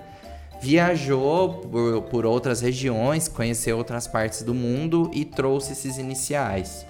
[0.61, 6.87] viajou por, por outras regiões, conheceu outras partes do mundo e trouxe esses iniciais.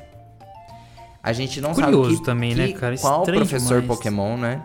[1.23, 2.97] A gente não Curioso sabe que, também, né, que- cara?
[2.99, 3.99] qual Estranho professor demais.
[3.99, 4.63] Pokémon, né?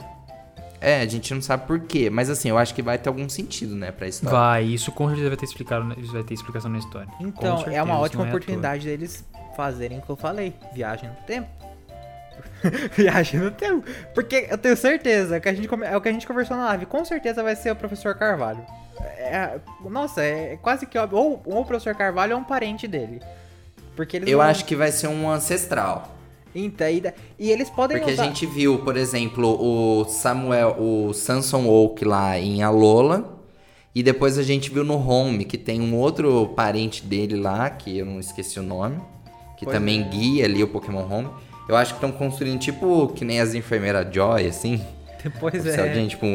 [0.85, 3.27] É, a gente não sabe por quê, mas assim, eu acho que vai ter algum
[3.27, 4.37] sentido, né, pra história.
[4.37, 7.07] Vai, isso com certeza vai ter, explicado, vai ter explicação na história.
[7.19, 8.29] Então, certeza, é uma ótima toa.
[8.29, 9.25] oportunidade deles
[9.57, 11.49] fazerem o que eu falei: viagem no tempo.
[12.95, 13.83] viagem no tempo.
[14.13, 16.85] Porque eu tenho certeza que a gente é o que a gente conversou na live.
[16.85, 18.63] Com certeza vai ser o professor Carvalho.
[19.17, 19.59] É-
[19.89, 21.17] nossa, é quase que óbvio.
[21.17, 23.21] Ou, ou o professor Carvalho ou um parente dele.
[23.95, 26.14] Porque eles Eu não- acho que vai ser um ancestral.
[26.55, 28.23] Então, e, eles podem Porque usar.
[28.23, 33.33] a gente viu, por exemplo, o Samuel, o Samson Oak lá em Alola.
[33.93, 37.97] E depois a gente viu no Home, que tem um outro parente dele lá, que
[37.97, 38.97] eu não esqueci o nome.
[39.57, 40.03] Que Pois também é.
[40.03, 41.29] guia ali o Pokémon Home.
[41.67, 44.81] Eu acho que estão construindo tipo que nem as enfermeiras Joy, assim.
[45.23, 45.93] Depois Sabe, é.
[45.93, 46.25] gente, tipo,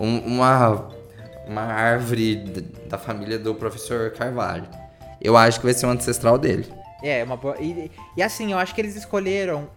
[0.00, 0.88] um- uma,
[1.48, 2.36] uma árvore
[2.88, 4.66] da família do professor Carvalho.
[5.20, 6.66] Eu acho que vai ser um ancestral dele.
[7.02, 7.56] É, uma boa.
[7.60, 9.68] E, e assim, eu acho que eles escolheram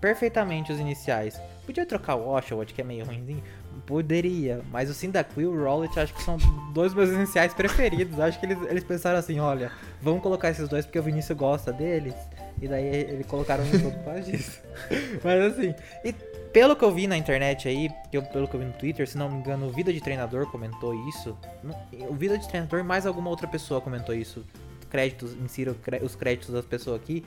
[0.00, 1.40] perfeitamente os iniciais.
[1.64, 3.42] Podia trocar o Oshawott, que é meio ruimzinho?
[3.86, 6.36] Poderia, mas o Cyndaquil e o Rowlet acho que são
[6.72, 8.18] dois meus essenciais preferidos.
[8.18, 11.72] Acho que eles, eles pensaram assim, olha, vamos colocar esses dois porque o Vinícius gosta
[11.72, 12.14] deles.
[12.60, 14.60] E daí eles colocaram no jogo por causa disso.
[15.22, 16.12] Mas assim, e
[16.52, 19.16] pelo que eu vi na internet aí, eu, pelo que eu vi no Twitter, se
[19.16, 21.36] não me engano, o Vida de Treinador comentou isso.
[22.08, 24.44] O Vida de Treinador e mais alguma outra pessoa comentou isso.
[24.92, 27.24] Créditos, insira os créditos das pessoas aqui.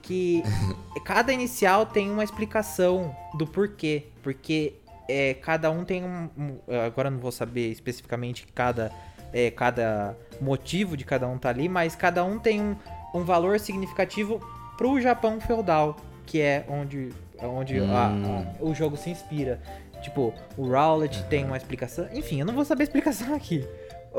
[0.00, 0.42] Que
[1.04, 4.06] cada inicial tem uma explicação do porquê.
[4.22, 4.72] Porque
[5.06, 6.58] é, cada um tem um, um.
[6.86, 8.90] Agora não vou saber especificamente cada,
[9.34, 12.74] é, cada motivo de cada um tá ali, mas cada um tem um,
[13.14, 14.40] um valor significativo
[14.78, 17.94] pro Japão feudal, que é onde, onde hum.
[17.94, 18.46] a, a, hum.
[18.60, 19.60] o jogo se inspira.
[20.04, 21.28] Tipo, o Rowlet uhum.
[21.28, 22.06] tem uma explicação.
[22.12, 23.66] Enfim, eu não vou saber a explicação aqui.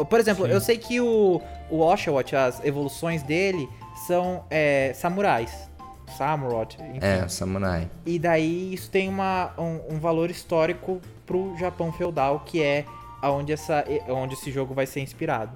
[0.03, 0.51] Por exemplo, Sim.
[0.51, 3.69] eu sei que o, o Oshawott, as evoluções dele
[4.07, 5.69] são é, samurais.
[6.17, 6.77] Samurott.
[6.81, 6.99] Enfim.
[7.01, 7.89] É, samurai.
[8.05, 12.85] E daí isso tem uma, um, um, valor histórico pro Japão feudal, que é
[13.23, 15.51] onde, essa, onde esse jogo vai ser inspirado.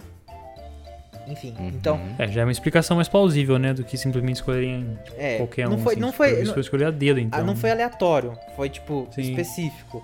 [1.27, 1.67] Enfim, uhum.
[1.67, 1.99] então.
[2.17, 3.73] É, já é uma explicação mais plausível, né?
[3.73, 5.71] Do que simplesmente escolherem é, qualquer um.
[5.71, 5.93] Não foi.
[5.93, 7.39] Assim, não foi não, escolher a dedo, então.
[7.39, 8.37] Ah, não foi aleatório.
[8.55, 9.21] Foi, tipo, Sim.
[9.21, 10.03] específico.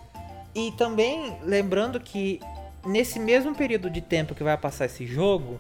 [0.53, 2.39] E também, lembrando que
[2.85, 5.59] nesse mesmo período de tempo que vai passar esse jogo,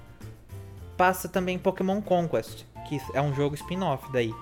[0.95, 4.33] passa também Pokémon Conquest, que é um jogo spin-off daí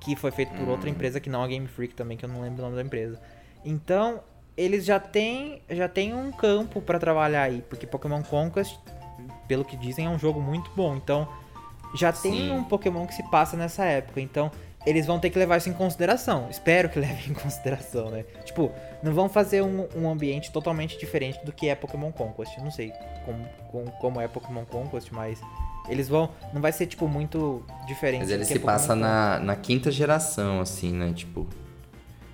[0.00, 0.70] que foi feito por hum.
[0.70, 2.82] outra empresa que não a Game Freak também, que eu não lembro o nome da
[2.82, 3.20] empresa.
[3.64, 4.20] Então,
[4.56, 8.78] eles já têm já tem um campo para trabalhar aí, porque Pokémon Conquest,
[9.48, 10.94] pelo que dizem, é um jogo muito bom.
[10.94, 11.28] Então,
[11.92, 12.30] já Sim.
[12.30, 14.20] tem um Pokémon que se passa nessa época.
[14.20, 14.50] Então,
[14.86, 16.46] eles vão ter que levar isso em consideração.
[16.48, 18.24] Espero que levem em consideração, né?
[18.44, 18.70] Tipo,
[19.02, 22.58] não vão fazer um, um ambiente totalmente diferente do que é Pokémon Conquest.
[22.58, 22.92] Não sei
[23.24, 25.40] como, como, como é Pokémon Conquest, mas
[25.88, 26.30] eles vão.
[26.52, 28.20] Não vai ser, tipo, muito diferente.
[28.22, 31.12] Mas ele se passa na, na quinta geração, assim, né?
[31.14, 31.46] Tipo.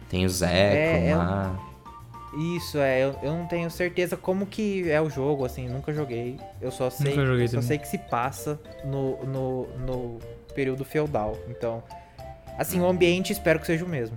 [0.08, 1.58] Tem o Zeco é, lá.
[2.56, 3.04] Isso, é.
[3.04, 5.68] Eu, eu não tenho certeza como que é o jogo, assim.
[5.68, 6.38] Nunca joguei.
[6.60, 7.10] Eu só sei.
[7.10, 10.18] Nunca joguei só sei que se passa no, no, no
[10.54, 11.36] período feudal.
[11.48, 11.82] Então.
[12.58, 14.16] Assim, o ambiente espero que seja o mesmo.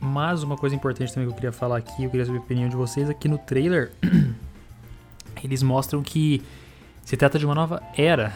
[0.00, 2.68] Mas uma coisa importante também que eu queria falar aqui, eu queria saber a opinião
[2.68, 3.92] de vocês, aqui no trailer.
[5.44, 6.42] eles mostram que
[7.04, 8.32] se trata de uma nova era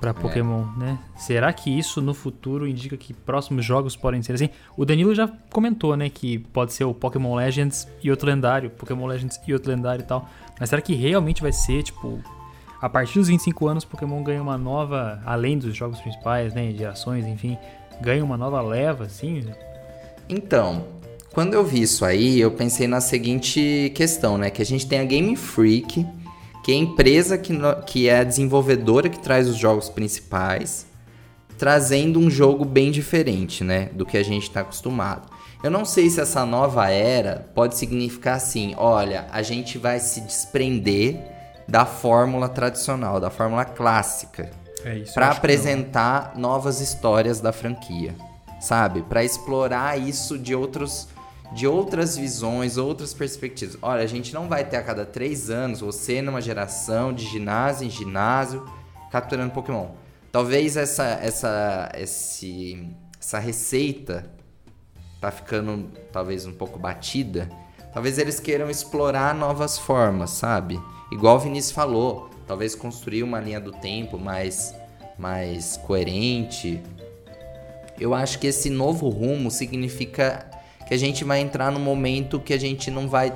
[0.00, 0.12] para é.
[0.12, 0.78] Pokémon, é.
[0.78, 0.98] né?
[1.16, 4.50] Será que isso no futuro indica que próximos jogos podem ser assim?
[4.76, 9.06] O Danilo já comentou, né, que pode ser o Pokémon Legends e outro lendário, Pokémon
[9.06, 10.28] Legends e outro lendário e tal.
[10.58, 12.22] Mas será que realmente vai ser, tipo,
[12.80, 17.26] a partir dos 25 anos Pokémon ganha uma nova, além dos jogos principais, né, gerações,
[17.26, 17.58] enfim,
[18.00, 19.44] ganha uma nova leva assim?
[20.28, 20.97] Então,
[21.38, 24.98] quando eu vi isso aí, eu pensei na seguinte questão, né, que a gente tem
[24.98, 26.04] a Game Freak,
[26.64, 30.84] que é a empresa que, no, que é a desenvolvedora que traz os jogos principais,
[31.56, 35.30] trazendo um jogo bem diferente, né, do que a gente está acostumado.
[35.62, 40.20] Eu não sei se essa nova era pode significar assim, olha, a gente vai se
[40.22, 41.20] desprender
[41.68, 44.50] da fórmula tradicional, da fórmula clássica,
[44.84, 48.12] é para apresentar novas histórias da franquia,
[48.58, 49.02] sabe?
[49.02, 51.06] Para explorar isso de outros
[51.52, 53.78] de outras visões, outras perspectivas.
[53.80, 57.86] Olha, a gente não vai ter a cada três anos você numa geração de ginásio
[57.86, 58.64] em ginásio
[59.10, 59.88] capturando Pokémon.
[60.30, 62.86] Talvez essa essa esse,
[63.18, 64.30] essa receita
[65.20, 67.48] tá ficando talvez um pouco batida.
[67.92, 70.80] Talvez eles queiram explorar novas formas, sabe?
[71.10, 74.74] Igual o Vinícius falou, talvez construir uma linha do tempo mais
[75.18, 76.80] mais coerente.
[77.98, 80.47] Eu acho que esse novo rumo significa
[80.88, 83.30] que a gente vai entrar num momento que a gente não vai.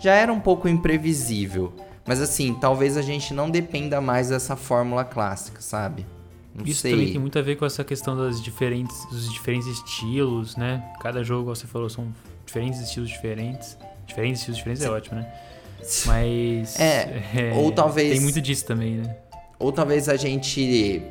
[0.00, 1.72] Já era um pouco imprevisível.
[2.06, 6.06] Mas assim, talvez a gente não dependa mais dessa fórmula clássica, sabe?
[6.54, 6.92] Não Isso sei.
[6.92, 10.82] também tem muito a ver com essa questão das diferentes, dos diferentes estilos, né?
[11.00, 12.08] Cada jogo, você falou, são
[12.46, 13.76] diferentes estilos diferentes.
[14.06, 14.92] Diferentes estilos diferentes é Sim.
[14.92, 15.34] é ótimo, né?
[16.06, 16.80] Mas.
[16.80, 17.22] É,
[17.52, 18.12] é, ou talvez.
[18.12, 19.16] Tem muito disso também, né?
[19.58, 21.02] Ou talvez a gente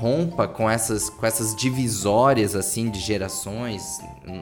[0.00, 4.00] rompa com essas, com essas divisórias assim de gerações,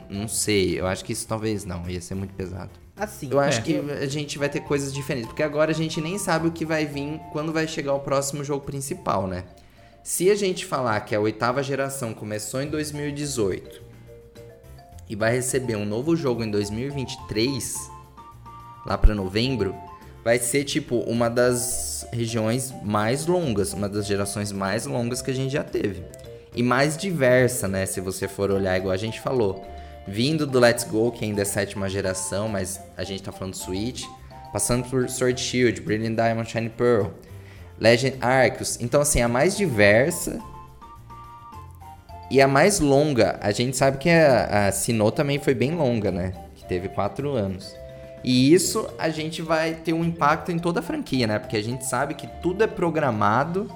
[0.09, 2.71] não sei, eu acho que isso talvez não, ia ser muito pesado.
[2.97, 3.29] Assim.
[3.29, 3.63] Eu acho é.
[3.63, 6.65] que a gente vai ter coisas diferentes, porque agora a gente nem sabe o que
[6.65, 9.45] vai vir quando vai chegar o próximo jogo principal, né?
[10.05, 13.83] Se a gente falar que a oitava geração começou em 2018
[15.09, 17.91] e vai receber um novo jogo em 2023,
[18.87, 19.75] lá para novembro,
[20.25, 25.35] vai ser tipo uma das regiões mais longas, uma das gerações mais longas que a
[25.35, 26.03] gente já teve.
[26.55, 27.87] E mais diversa, né?
[27.87, 29.65] Se você for olhar, igual a gente falou.
[30.07, 34.05] Vindo do Let's Go, que ainda é sétima geração, mas a gente tá falando Switch.
[34.53, 37.09] Passando por Sword Shield, Brilliant Diamond, Shiny Pearl,
[37.79, 38.79] Legend Arceus.
[38.81, 40.41] Então, assim, a mais diversa
[42.31, 43.39] e a mais longa.
[43.43, 46.33] A gente sabe que a, a Sinnoh também foi bem longa, né?
[46.69, 47.75] teve quatro anos.
[48.25, 51.39] E isso a gente vai ter um impacto em toda a franquia, né?
[51.39, 53.71] Porque a gente sabe que tudo é programado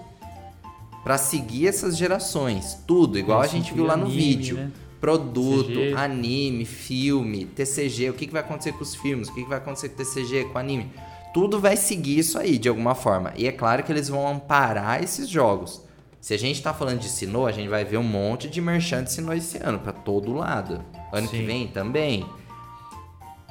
[1.02, 2.78] para seguir essas gerações.
[2.86, 4.56] Tudo, igual a gente viu lá no anime, vídeo.
[4.56, 4.70] né?
[5.01, 5.94] Produto, TCG.
[5.94, 9.59] anime, filme, TCG, o que, que vai acontecer com os filmes, o que, que vai
[9.59, 10.93] acontecer com o TCG, com o anime.
[11.35, 13.32] Tudo vai seguir isso aí, de alguma forma.
[13.36, 15.82] E é claro que eles vão amparar esses jogos.
[16.20, 19.02] Se a gente tá falando de Sinnoh, a gente vai ver um monte de merchan
[19.02, 20.85] de Sinnoh esse ano, pra todo lado.
[21.12, 21.47] Ano que Sim.
[21.47, 22.24] vem também.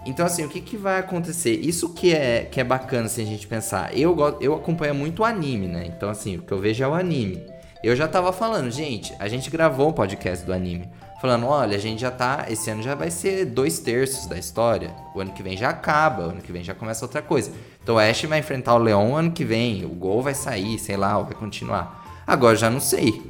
[0.06, 1.52] Então, assim, o que, que vai acontecer?
[1.52, 3.96] Isso que é, que é bacana, assim, a gente pensar.
[3.96, 5.86] Eu, eu acompanho muito o anime, né?
[5.86, 7.44] Então, assim, o que eu vejo é o anime.
[7.84, 10.90] Eu já tava falando, gente, a gente gravou um podcast do anime.
[11.22, 12.46] Falando, olha, a gente já tá.
[12.50, 14.92] Esse ano já vai ser dois terços da história.
[15.14, 17.52] O ano que vem já acaba, o ano que vem já começa outra coisa.
[17.84, 19.86] Então o Ash vai enfrentar o Leon ano que vem.
[19.86, 22.24] O Gol vai sair, sei lá, vai continuar.
[22.26, 23.22] Agora já não sei.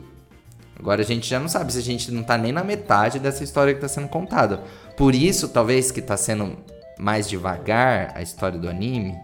[0.79, 3.43] Agora a gente já não sabe se a gente não tá nem na metade dessa
[3.43, 4.63] história que tá sendo contada.
[5.01, 6.55] Por isso, talvez que tá sendo
[6.99, 9.19] mais devagar a história do anime,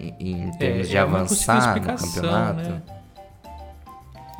[0.00, 2.68] em, em termos de é uma possível avançar no campeonato.
[2.68, 2.82] né?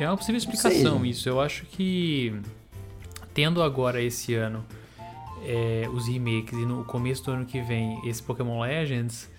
[0.00, 1.28] É uma possível explicação isso.
[1.28, 2.34] Eu acho que
[3.32, 4.64] tendo agora esse ano
[5.44, 9.30] é, os remakes e no começo do ano que vem esse Pokémon Legends,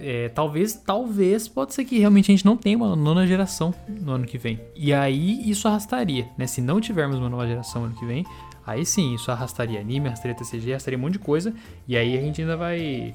[0.00, 4.12] é, talvez, talvez, pode ser que realmente a gente não tenha uma nona geração no
[4.12, 4.58] ano que vem.
[4.74, 6.46] E aí isso arrastaria, né?
[6.46, 8.24] Se não tivermos uma nova geração ano que vem,
[8.68, 11.52] aí sim, isso arrastaria anime, arrastaria TCG, arrastaria um monte de coisa.
[11.86, 13.14] E aí a gente ainda vai,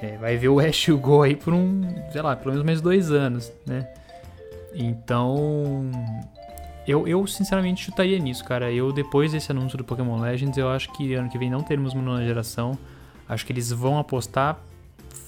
[0.00, 2.64] é, vai ver o Ash e o Go aí por um, sei lá, pelo menos
[2.64, 3.86] mais dois anos, né?
[4.74, 5.90] Então,
[6.86, 8.72] eu, eu sinceramente chutaria nisso, cara.
[8.72, 11.92] Eu, depois desse anúncio do Pokémon Legends, eu acho que ano que vem não teremos
[11.92, 12.76] uma nova geração.
[13.28, 14.58] Acho que eles vão apostar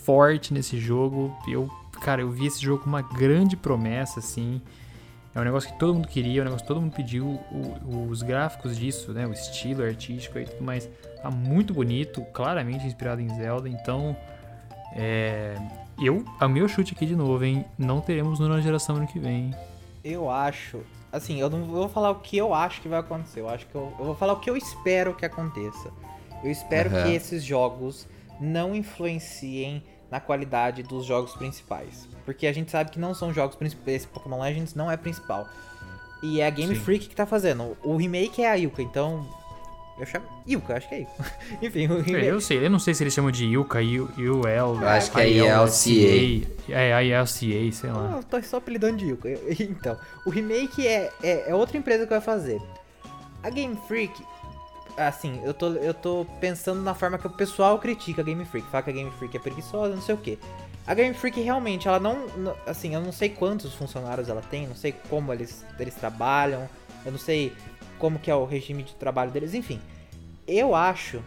[0.05, 1.35] forte nesse jogo.
[1.49, 1.71] Eu,
[2.01, 4.61] cara, eu vi esse jogo com uma grande promessa, assim.
[5.37, 7.27] É um negócio que todo mundo queria, é um negócio que todo mundo pediu.
[7.53, 9.27] O- os gráficos disso, né?
[9.27, 10.89] O estilo artístico e tudo mais.
[11.23, 13.69] Tá muito bonito, claramente inspirado em Zelda.
[13.69, 14.17] Então,
[14.95, 15.55] é...
[16.03, 17.65] Eu, a meu chute aqui de novo, hein?
[17.79, 19.55] Não teremos nova geração ano que vem.
[20.03, 20.81] Eu acho.
[21.13, 23.41] Assim, eu não vou falar o que eu acho que vai acontecer.
[23.41, 25.91] Eu acho que eu, eu vou falar o que eu espero que aconteça.
[26.45, 27.03] Eu espero Aham.
[27.05, 28.07] que esses jogos
[28.41, 32.09] não influenciem na qualidade dos jogos principais.
[32.25, 33.97] Porque a gente sabe que não são jogos principais.
[33.97, 35.49] Esse Pokémon Legends não é principal.
[36.23, 36.81] E é a Game Sim.
[36.81, 37.77] Freak que tá fazendo.
[37.83, 39.27] O remake é a Yuka, então.
[39.99, 40.27] Eu chamo.
[40.49, 41.33] Yuka, acho que é Yuka.
[41.63, 42.27] Enfim, o remake.
[42.27, 44.49] Eu sei, eu não sei se eles chamam de Yuka, UL.
[44.49, 46.49] Eu acho que é ILCA.
[46.69, 48.17] É, ILCA, sei lá.
[48.17, 49.29] Eu tô só apelidando de Yuka.
[49.61, 52.61] Então, o remake é, é, é outra empresa que vai fazer.
[53.43, 54.21] A Game Freak,
[54.97, 58.67] assim, eu tô, eu tô pensando na forma que o pessoal critica a Game Freak.
[58.69, 60.39] Fala que a Game Freak é preguiçosa, não sei o que.
[60.87, 62.27] A Game Freak realmente, ela não.
[62.67, 66.69] Assim, eu não sei quantos funcionários ela tem, não sei como eles, eles trabalham,
[67.05, 67.53] eu não sei
[67.99, 69.81] como que é o regime de trabalho deles, enfim.
[70.47, 71.21] Eu acho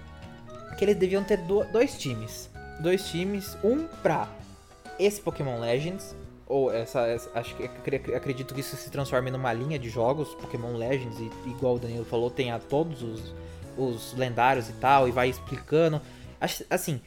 [0.78, 2.50] que eles deviam ter do- dois times.
[2.80, 4.30] Dois times, um pra
[4.98, 6.16] esse Pokémon Legends,
[6.48, 10.30] ou essa, essa- acho que acre- acredito que isso se transforme numa linha de jogos,
[10.36, 13.34] Pokémon Legends, e igual o Danilo falou, tem a todos os,
[13.80, 16.01] os lendários e tal, e vai explicando.
[16.69, 17.01] Assim,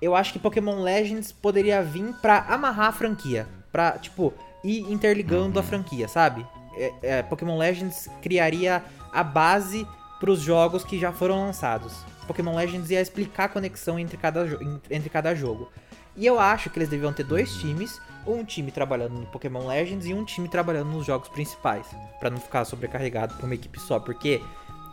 [0.00, 4.32] eu acho que Pokémon Legends poderia vir pra amarrar a franquia, pra, tipo,
[4.62, 6.46] ir interligando a franquia, sabe?
[6.76, 8.82] É- é, Pokémon Legends criaria
[9.12, 9.86] a base
[10.18, 11.94] pros jogos que já foram lançados.
[12.26, 14.46] Pokémon Legends ia explicar a conexão entre cada,
[14.90, 15.70] entre cada jogo.
[16.16, 20.06] E eu acho que eles deviam ter dois times, um time trabalhando no Pokémon Legends
[20.06, 21.86] e um time trabalhando nos jogos principais,
[22.20, 24.40] Pra não ficar sobrecarregado pra uma equipe só, porque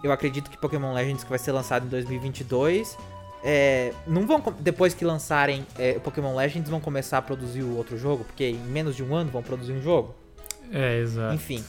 [0.04, 2.98] eu acredito que Pokémon Legends que vai ser lançado em 2022,
[3.44, 7.98] é, não vão depois que lançarem é, Pokémon Legends vão começar a produzir o outro
[7.98, 10.14] jogo, porque em menos de um ano vão produzir um jogo.
[10.72, 11.34] É, exato.
[11.36, 11.64] Enfim.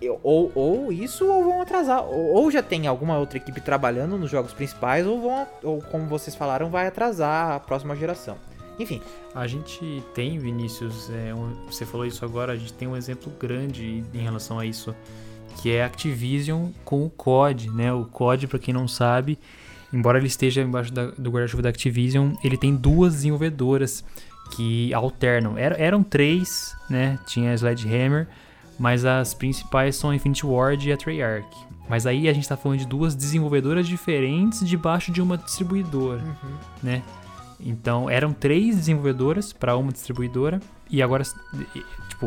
[0.00, 2.02] eu- ou, ou isso, ou vão atrasar.
[2.04, 6.06] Ou, ou já tem alguma outra equipe trabalhando nos jogos principais, ou vão, ou como
[6.06, 8.36] vocês falaram, vai atrasar a próxima geração.
[8.78, 9.00] Enfim,
[9.34, 13.32] A gente tem, Vinícius, é, um- você falou isso agora, a gente tem um exemplo
[13.40, 14.94] grande em relação a isso,
[15.60, 17.92] que é a Activision com o COD, né?
[17.92, 19.38] O COD, pra quem não sabe,
[19.92, 24.04] embora ele esteja embaixo da- do guarda-chuva da Activision, ele tem duas desenvolvedoras
[24.56, 25.56] que alternam.
[25.56, 27.18] Era- eram três, né?
[27.26, 28.26] Tinha a Sledgehammer,
[28.78, 31.46] mas as principais são a Infinity Ward e a Treyarch.
[31.88, 36.22] Mas aí a gente tá falando de duas desenvolvedoras diferentes debaixo de uma distribuidora,
[36.82, 37.02] né?
[37.64, 40.60] Então, eram três desenvolvedoras para uma distribuidora.
[40.90, 41.22] E agora,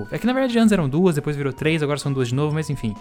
[0.03, 2.35] tipo, é que na verdade antes eram duas, depois virou três, agora são duas de
[2.35, 2.93] novo, mas enfim.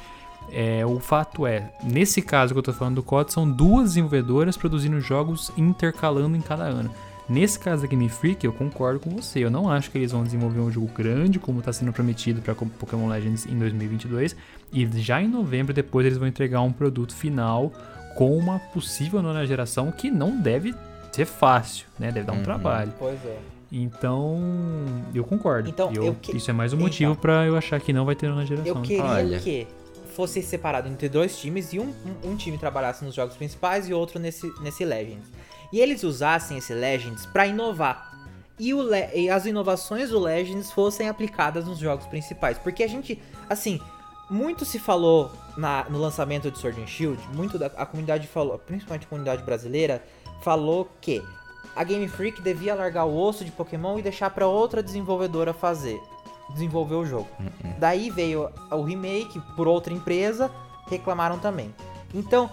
[0.52, 4.56] É, o fato é, nesse caso que eu tô falando do COD, são duas desenvolvedoras
[4.56, 6.90] produzindo jogos intercalando em cada ano.
[7.26, 9.38] Nesse caso da Game Freak, eu concordo com você.
[9.42, 12.54] Eu não acho que eles vão desenvolver um jogo grande como está sendo prometido para
[12.54, 14.36] Pokémon Legends em 2022.
[14.70, 17.72] E já em novembro, depois, eles vão entregar um produto final
[18.14, 20.74] com uma possível nona geração que não deve
[21.10, 22.12] ser fácil, né?
[22.12, 22.42] Deve dar um Uhum.
[22.42, 22.92] trabalho.
[22.98, 23.38] Pois é.
[23.76, 24.38] Então,
[25.14, 25.68] eu concordo.
[25.68, 27.20] Então, Eu- eu que- Isso é mais um motivo Então.
[27.22, 28.76] pra eu achar que não vai ter na geração.
[28.76, 29.38] Eu queria Olha.
[29.40, 29.66] que
[30.14, 31.92] fosse separado entre dois times e um,
[32.24, 35.26] um, um time trabalhasse nos jogos principais e outro nesse, nesse Legends.
[35.72, 38.12] E eles usassem esse Legends pra inovar.
[38.60, 42.56] E, o Le- e as inovações do Legends fossem aplicadas nos jogos principais.
[42.58, 43.20] Porque a gente,
[43.50, 43.80] assim,
[44.30, 48.56] muito se falou na- no lançamento de Sword and Shield, muito da a comunidade falou,
[48.56, 50.00] principalmente a comunidade brasileira,
[50.42, 51.20] falou que
[51.74, 56.00] a Game Freak devia largar o osso de Pokémon e deixar pra outra desenvolvedora fazer,
[56.52, 57.28] desenvolver o jogo.
[57.78, 60.50] Daí veio o remake por outra empresa,
[60.88, 61.74] reclamaram também.
[62.14, 62.50] Então,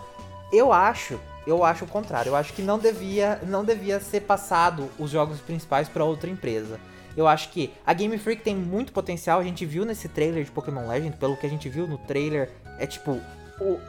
[0.52, 2.31] eu acho, eu acho o contrário.
[2.31, 6.80] Eu acho que não devia, não devia ser passado os jogos principais pra outra empresa.
[7.15, 10.52] Eu acho que a Game Freak tem muito potencial, a gente viu nesse trailer de
[10.52, 12.49] Pokémon Legend, pelo que a gente viu no trailer,
[12.80, 13.19] é tipo,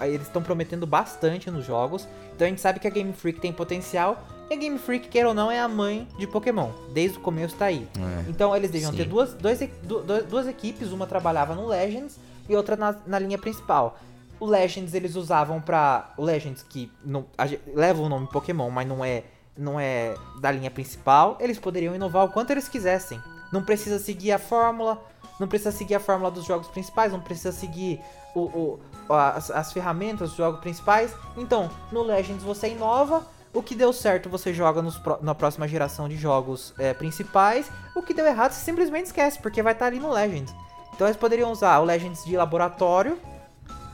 [0.00, 2.08] eles estão prometendo bastante nos jogos.
[2.34, 4.26] Então a gente sabe que a Game Freak tem potencial.
[4.52, 6.68] E a Game Freak, queira ou não, é a mãe de Pokémon.
[6.92, 7.88] Desde o começo tá aí.
[7.96, 8.28] É.
[8.28, 8.98] Então eles deviam Sim.
[8.98, 12.94] ter duas, dois, e- du- du- duas equipes, uma trabalhava no Legends e outra na,
[13.06, 13.98] na linha principal.
[14.38, 16.12] O Legends eles usavam pra.
[16.18, 19.24] O Legends que não, a leva o nome Pokémon, mas não é,
[19.56, 23.18] não é da linha principal, eles poderiam inovar o quanto eles quisessem.
[23.50, 25.02] Não precisa seguir a fórmula,
[25.40, 28.00] não precisa seguir a fórmula dos jogos principais, não precisa seguir
[28.34, 28.80] o, o-
[29.14, 31.14] as, as ferramentas dos jogos principais.
[31.38, 36.08] Então, no Legends você inova, o que deu certo você joga nos na próxima geração
[36.08, 39.98] de jogos é, principais, o que deu errado você simplesmente esquece, porque vai estar ali
[39.98, 40.54] no Legends.
[40.94, 43.18] Então eles poderiam usar o Legends de laboratório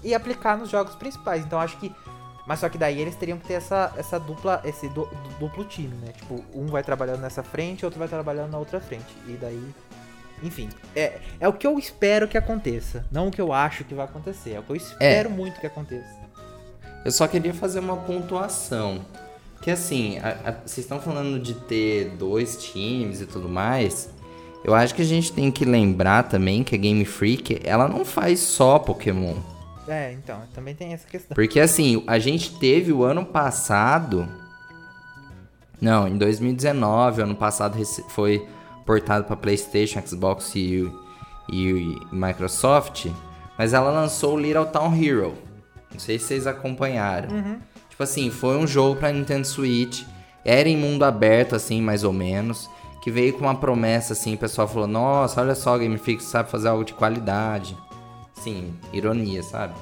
[0.03, 1.45] e aplicar nos jogos principais.
[1.45, 1.95] Então acho que.
[2.47, 5.65] Mas só que daí eles teriam que ter essa, essa dupla, esse du- du- duplo
[5.65, 6.13] time, né?
[6.13, 9.15] Tipo, um vai trabalhando nessa frente, outro vai trabalhando na outra frente.
[9.27, 9.75] E daí.
[10.43, 13.05] Enfim, é, é o que eu espero que aconteça.
[13.11, 14.55] Não o que eu acho que vai acontecer.
[14.55, 16.17] É o que eu espero muito que aconteça.
[17.05, 19.05] Eu só queria fazer uma pontuação.
[19.63, 24.09] Que assim, a- a- vocês estão falando de ter dois times e tudo mais.
[24.65, 28.05] Eu acho que a gente tem que lembrar também que a Game Freak, ela não
[28.05, 29.35] faz só Pokémon.
[29.87, 31.35] É, então, também tem essa questão.
[31.35, 34.29] Porque assim, a gente teve o ano passado.
[35.81, 37.79] Não, em 2019, ano passado
[38.09, 38.45] foi
[38.85, 40.91] portado para PlayStation, Xbox e,
[41.51, 43.07] e Microsoft.
[43.57, 45.35] Mas ela lançou o Little Town Hero.
[45.93, 47.29] Não sei se vocês acompanharam.
[47.99, 50.05] Tipo assim, foi um jogo pra Nintendo Switch.
[50.45, 52.71] Era em mundo aberto, assim, mais ou menos.
[53.03, 56.49] Que veio com uma promessa, assim, o pessoal falou: Nossa, olha só, Game Freak sabe
[56.49, 57.77] fazer algo de qualidade.
[58.35, 59.75] Sim, ironia, sabe?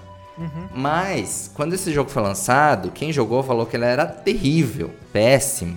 [0.74, 5.76] Mas, quando esse jogo foi lançado, quem jogou falou que ele era terrível, péssimo.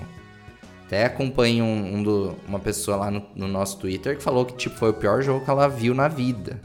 [0.85, 4.53] Até acompanhei um, um do- uma pessoa lá no, no nosso Twitter que falou que
[4.55, 6.57] tipo, foi o pior jogo que ela viu na vida.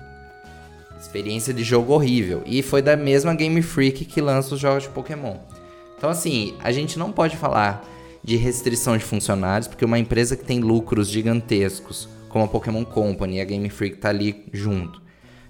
[1.01, 2.42] Experiência de jogo horrível.
[2.46, 5.36] E foi da mesma Game Freak que lança os jogos de Pokémon.
[5.97, 7.85] Então, assim, a gente não pode falar
[8.23, 13.37] de restrição de funcionários, porque uma empresa que tem lucros gigantescos, como a Pokémon Company
[13.37, 15.03] e a Game Freak tá ali junto,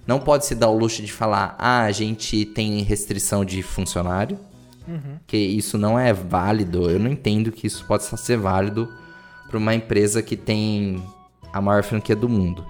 [0.05, 4.37] não pode se dar o luxo de falar, ah, a gente tem restrição de funcionário,
[5.25, 6.89] que isso não é válido.
[6.89, 8.91] Eu não entendo que isso possa ser válido
[9.47, 11.03] para uma empresa que tem
[11.51, 12.65] a maior franquia do mundo.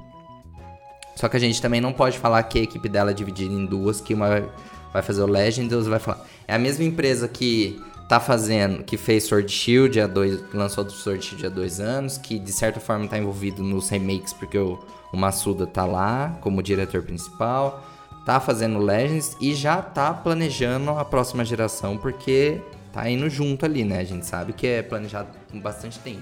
[1.15, 3.65] Só que a gente também não pode falar que a equipe dela é dividida em
[3.65, 4.49] duas, que uma
[4.95, 6.25] vai- fazer o Legends vai falar.
[6.47, 10.91] É a mesma empresa que tá fazendo, que fez Sword Shield há dois, lançou do
[10.91, 14.79] Sword Shield há dois anos, que de certa forma tá envolvido nos remakes porque o,
[15.11, 17.83] o Masuda tá lá como diretor principal,
[18.25, 22.61] tá fazendo Legends e já tá planejando a próxima geração porque
[22.93, 23.99] tá indo junto ali, né?
[23.99, 26.21] A gente sabe que é planejado com bastante tempo.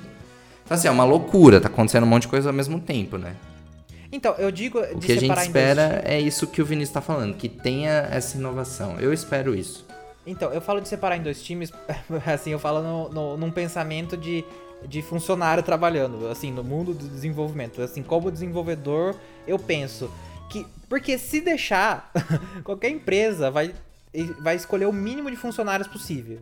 [0.65, 3.35] Então assim, é uma loucura, tá acontecendo um monte de coisa ao mesmo tempo, né?
[4.13, 7.01] Então, eu digo de O que a gente espera é isso que o Vinícius tá
[7.01, 8.99] falando, que tenha essa inovação.
[8.99, 9.83] Eu espero isso.
[10.25, 11.73] Então, eu falo de separar em dois times,
[12.31, 14.45] assim, eu falo no, no- num pensamento de,
[14.87, 17.81] de funcionário trabalhando, assim, no mundo do desenvolvimento.
[17.81, 19.15] Assim, como desenvolvedor,
[19.47, 20.11] eu penso
[20.47, 20.63] que.
[20.87, 22.11] Porque se deixar,
[22.63, 23.73] qualquer empresa vai,
[24.43, 26.37] vai escolher o mínimo de funcionários possível.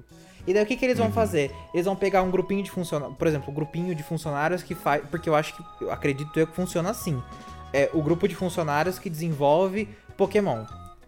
[0.45, 1.51] E daí o que, que eles vão fazer?
[1.73, 5.03] Eles vão pegar um grupinho de funcionários, por exemplo, um grupinho de funcionários que faz.
[5.09, 7.21] Porque eu acho que, eu acredito eu que funciona assim.
[7.73, 9.87] É o grupo de funcionários que desenvolve
[10.17, 10.63] Pokémon.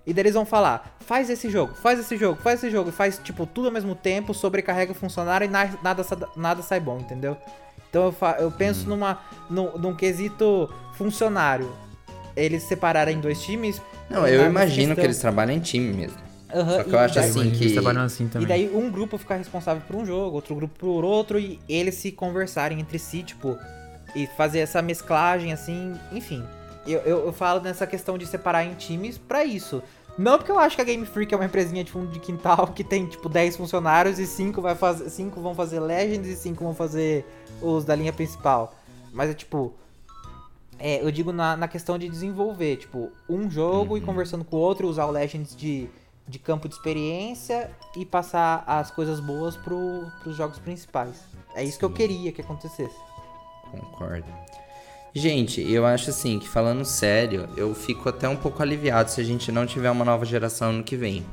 [0.06, 2.91] E daí eles vão falar, faz esse jogo, faz esse jogo, faz esse jogo, e
[2.91, 6.80] faz, tipo, tudo ao mesmo tempo, sobrecarrega o funcionário e na- nada, sa- nada sai
[6.80, 7.38] bom, entendeu?
[7.90, 8.15] Então eu,
[8.45, 9.19] eu penso numa,
[9.49, 11.72] num, num quesito funcionário.
[12.35, 13.81] Eles separarem em dois times.
[14.10, 16.18] Não, eu imagino questão- que eles trabalham em time mesmo.
[16.53, 18.45] Aham, Só que eu acho daí- assim Eles que- trabalham assim também.
[18.45, 21.95] E daí um grupo ficar responsável por um jogo, outro grupo por outro, e eles
[21.95, 23.57] se conversarem entre si, tipo,
[24.15, 26.45] e fazer essa mesclagem assim, enfim.
[26.85, 29.81] Eu, eu, eu falo nessa questão de separar em times pra isso.
[30.18, 32.68] Não porque eu acho que a Game Freak é uma empresinha de fundo de quintal
[32.68, 36.64] que tem, tipo, 10 funcionários e 5 vai fazer, cinco vão fazer Legends e 5
[36.64, 37.26] vão fazer
[37.61, 38.76] os da linha principal.
[39.11, 39.73] Mas é tipo.
[40.77, 44.60] É, eu digo na, na questão de desenvolver, tipo, um jogo e conversando com o
[44.60, 45.88] outro, usar o Legends de,
[46.27, 51.22] de campo de experiência e passar as coisas boas pro, pros jogos principais.
[51.56, 52.95] É isso que eu queria que acontecesse.
[53.80, 54.26] Concordo.
[55.16, 59.24] Gente, eu acho assim que falando sério, eu fico até um pouco aliviado se a
[59.24, 61.24] gente não tiver uma nova geração ano que vem.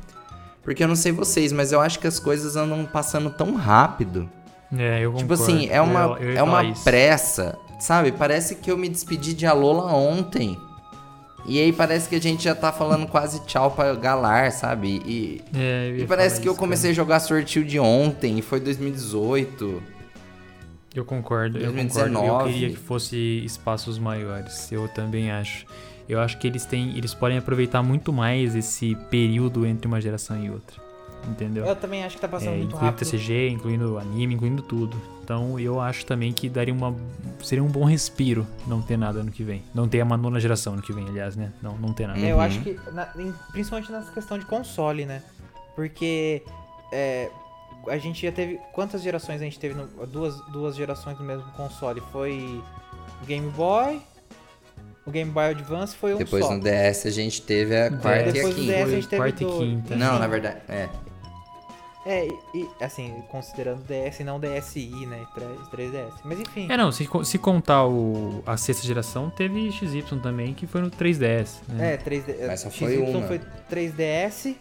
[0.63, 4.29] Porque eu não sei vocês, mas eu acho que as coisas andam passando tão rápido.
[4.77, 5.43] É, eu Tipo concordo.
[5.43, 6.85] assim, é uma, Eu- eu é uma isso.
[6.85, 8.13] pressa, sabe?
[8.13, 10.59] Parece que eu me despedi de Alola ontem.
[11.47, 15.01] E aí parece que a gente já tá falando quase tchau pra Galar, sabe?
[15.07, 19.83] E, É, e parece que eu comecei a jogar Sword Shield ontem, e foi 2018.
[20.95, 22.15] Eu concordo, eu 2019.
[22.27, 22.49] concordo.
[22.49, 24.71] Eu queria que fosse espaços maiores.
[24.73, 25.65] Eu também acho.
[26.09, 26.97] Eu acho que eles têm.
[26.97, 30.81] Eles podem aproveitar muito mais esse período entre uma geração e outra.
[31.29, 31.67] Entendeu?
[31.67, 32.99] Eu também acho que tá passando É, muito incluindo rápido.
[33.07, 34.97] TCG, incluindo anime, incluindo tudo.
[35.23, 36.93] Então eu acho também que daria uma.
[37.43, 39.63] Seria um bom respiro não ter nada ano que vem.
[39.75, 41.53] Não ter uma nona geração ano que vem, aliás, né?
[41.63, 42.19] Não, não ter nada.
[42.19, 42.43] É, Eu Uhum.
[42.43, 43.07] acho que, na-
[43.53, 45.23] principalmente nessa questão de console, né?
[45.77, 46.43] Porque
[46.93, 47.31] é,
[47.89, 48.59] a gente já teve.
[48.73, 49.75] Quantas gerações a gente teve?
[49.75, 52.03] No, duas, duas gerações no mesmo console.
[52.13, 52.63] Foi
[53.23, 54.01] o Game Boy,
[55.07, 56.53] o Game Boy Advance foi um Depois só.
[56.55, 58.91] no DS a gente teve a quarta e a Depois do DS a quinta.
[58.91, 59.97] gente teve Quarta e do- quinta.
[59.97, 60.89] Não, na verdade, é.
[62.07, 65.23] É, e, e, assim, considerando DS e não DSi, né?
[65.35, 66.13] 3, 3DS.
[66.25, 66.67] Mas enfim.
[66.71, 70.91] É, não, se, se contar o, a sexta geração, teve XY também, que foi no
[70.91, 71.57] 3DS.
[71.69, 71.95] Né?
[71.95, 73.27] É, 3D, Mas só foi XY uma.
[73.27, 73.39] foi
[73.71, 74.57] 3DS,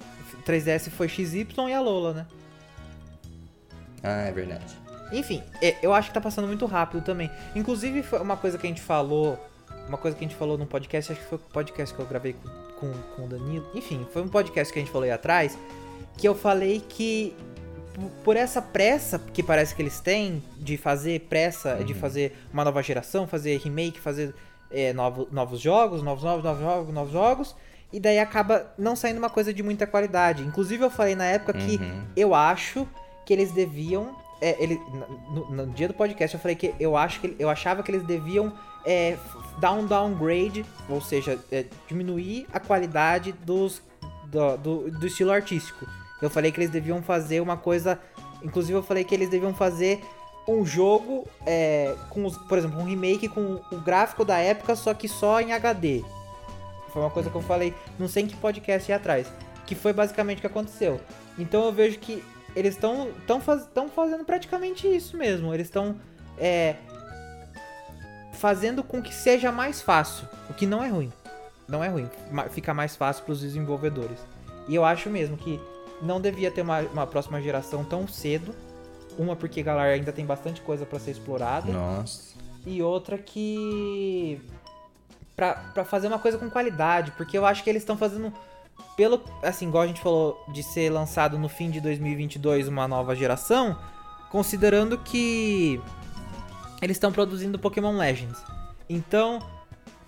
[0.45, 2.25] 3DS foi XY e a Lola, né?
[4.03, 4.77] Ah, é verdade.
[5.11, 7.29] Enfim, é, eu acho que tá passando muito rápido também.
[7.55, 9.37] Inclusive, foi uma coisa que a gente falou.
[9.87, 12.05] Uma coisa que a gente falou no podcast, acho que foi o podcast que eu
[12.05, 12.49] gravei com,
[12.79, 13.67] com, com o Danilo.
[13.73, 15.57] Enfim, foi um podcast que a gente falou aí atrás.
[16.15, 17.35] Que eu falei que
[18.23, 22.81] por essa pressa que parece que eles têm de fazer pressa, de fazer uma nova
[22.83, 24.33] geração, fazer remake, fazer
[24.71, 27.55] é, novo, novos jogos, novos, novos, novos jogos, novos jogos.
[27.91, 30.43] E daí acaba não saindo uma coisa de muita qualidade.
[30.43, 32.03] Inclusive, eu falei na época que Uhum.
[32.15, 32.87] eu acho
[33.29, 34.15] que eles deviam.
[34.41, 34.81] É, ele,
[35.29, 38.01] no, no dia do podcast eu falei que eu acho que eu achava que eles
[38.03, 38.51] deviam
[38.83, 39.17] é,
[39.59, 43.83] dar um downgrade, ou seja, é, diminuir a qualidade dos,
[44.25, 45.85] do, do, do estilo artístico.
[46.19, 47.99] Eu falei que eles deviam fazer uma coisa.
[48.41, 50.01] Inclusive eu falei que eles deviam fazer
[50.47, 54.91] um jogo é, com, os, por exemplo, um remake com o gráfico da época, só
[54.95, 56.03] que só em HD.
[56.91, 59.31] Foi uma coisa que eu falei, não sei em que podcast ia atrás.
[59.67, 60.99] Que foi basicamente o que aconteceu.
[61.37, 62.23] Então eu vejo que
[62.55, 65.53] eles estão tão faz, tão fazendo praticamente isso mesmo.
[65.53, 65.95] Eles estão
[66.37, 66.75] é,
[68.33, 70.27] fazendo com que seja mais fácil.
[70.49, 71.11] O que não é ruim.
[71.67, 72.09] Não é ruim.
[72.51, 74.19] Fica mais fácil para os desenvolvedores.
[74.67, 75.59] E eu acho mesmo que
[76.01, 78.53] não devia ter uma, uma próxima geração tão cedo.
[79.17, 82.35] Uma porque a galera ainda tem bastante coisa para ser explorada Nossa.
[82.65, 84.41] e outra que
[85.35, 88.33] pra fazer uma coisa com qualidade, porque eu acho que eles estão fazendo
[88.95, 93.15] pelo assim, igual a gente falou de ser lançado no fim de 2022 uma nova
[93.15, 93.77] geração,
[94.31, 95.81] considerando que
[96.81, 98.41] eles estão produzindo Pokémon Legends.
[98.89, 99.39] Então,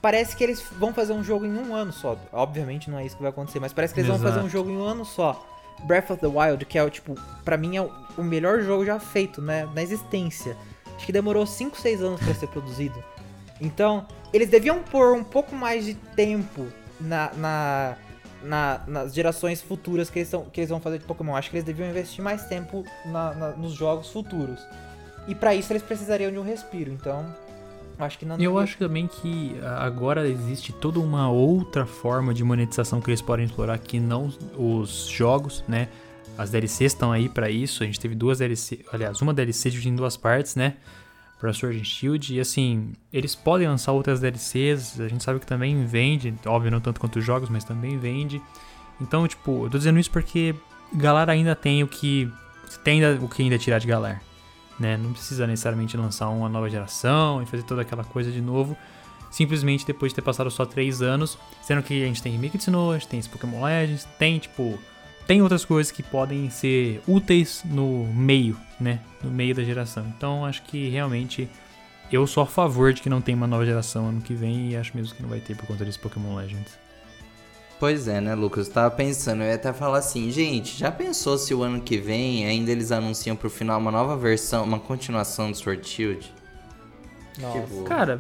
[0.02, 2.18] parece que eles vão fazer um jogo em um ano só.
[2.32, 4.50] Obviamente não é isso que vai acontecer, mas parece que eles vão fazer um Exato.
[4.50, 5.46] jogo em um ano só.
[5.84, 8.86] Breath of the Wild, que é o tipo, para mim é o, o melhor jogo
[8.86, 10.56] já feito, né, na existência.
[10.96, 13.04] Acho que demorou 5, 6 anos para ser produzido.
[13.60, 16.68] Então, eles deviam pôr um pouco mais de tempo
[17.00, 17.96] na, na-
[18.44, 21.36] na- nas gerações futuras que eles, tão- que eles vão fazer de Pokémon.
[21.36, 24.60] Acho que eles deviam investir mais tempo na- na- nos jogos futuros.
[25.28, 26.92] E pra isso eles precisariam de um respiro.
[26.92, 27.26] Então,
[28.00, 28.38] acho que não.
[28.38, 33.22] Eu acho também que ah, agora existe toda uma outra forma de monetização que eles
[33.22, 35.88] podem explorar que não os jogos, né?
[36.38, 37.84] As DLCs estão aí pra isso.
[37.84, 40.76] A gente teve duas DLC, aliás, uma DLC dividida em duas partes, né?
[41.42, 42.36] Pra Sword and Shield.
[42.36, 45.02] E assim, eles podem lançar outras DLCs.
[45.02, 46.34] A gente sabe que também vende.
[46.46, 48.40] Óbvio, não tanto quanto os jogos, mas também vende.
[49.02, 50.54] Então, tipo, eu tô dizendo isso porque
[50.94, 52.32] Galar ainda tem o que.
[52.84, 54.22] Tem o que ainda tirar de Galar.
[54.80, 54.98] Né?
[54.98, 58.78] Não precisa necessariamente lançar uma nova geração e fazer toda aquela coisa de novo.
[59.32, 61.40] Simplesmente depois de ter passado só 3 anos.
[61.64, 64.78] Sendo que a gente tem Remake de a gente tem esse Pokémon Legends, tem tipo.
[65.32, 69.00] Tem outras coisas que podem ser úteis no meio, né?
[69.24, 70.06] No meio da geração.
[70.18, 71.48] Então acho que realmente
[72.12, 74.76] eu sou a favor de que não tenha uma nova geração ano que vem e
[74.76, 76.78] acho mesmo que não vai ter por conta desse Pokémon Legends.
[77.80, 78.68] Pois é, né, Lucas?
[78.68, 81.98] Eu tava pensando, eu ia até falar assim, gente, já pensou se o ano que
[81.98, 86.30] vem ainda eles anunciam pro final uma nova versão, uma continuação do Sword Shield?
[87.40, 87.62] Nossa.
[87.62, 88.18] Tipo, Cara,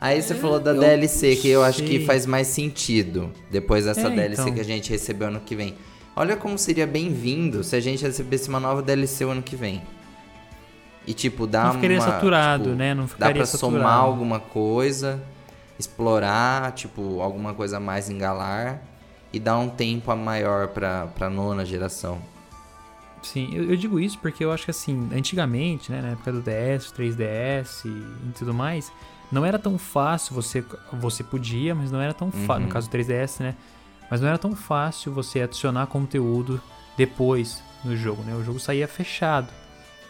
[0.00, 2.06] Aí você falou da DLC, que eu acho que sei.
[2.06, 3.32] faz mais sentido.
[3.50, 4.54] Depois dessa É, DLC então.
[4.54, 5.74] que a gente recebeu ano que vem.
[6.14, 9.82] Olha como seria bem-vindo se a gente recebesse uma nova DLC o ano que vem.
[11.06, 12.94] E tipo, dá Não ficaria uma, saturado, tipo, né?
[12.94, 13.82] Não Dá ficaria pra saturado.
[13.82, 15.20] somar alguma coisa,
[15.78, 18.82] explorar, tipo, alguma coisa a mais em Galar
[19.32, 22.18] e dar um tempo a maior pra, pra nona geração.
[23.22, 26.40] Sim, eu, eu digo isso porque eu acho que assim, antigamente, né, na época do
[26.42, 28.92] DS, 3DS e, e tudo mais,
[29.30, 30.62] não era tão fácil você
[30.92, 32.60] você podia, mas não era tão fácil, Uhum.
[32.62, 33.54] no caso do 3DS, né?
[34.12, 36.60] Mas não era tão fácil você adicionar conteúdo
[36.98, 38.34] depois no jogo, né?
[38.34, 39.48] O jogo saía fechado.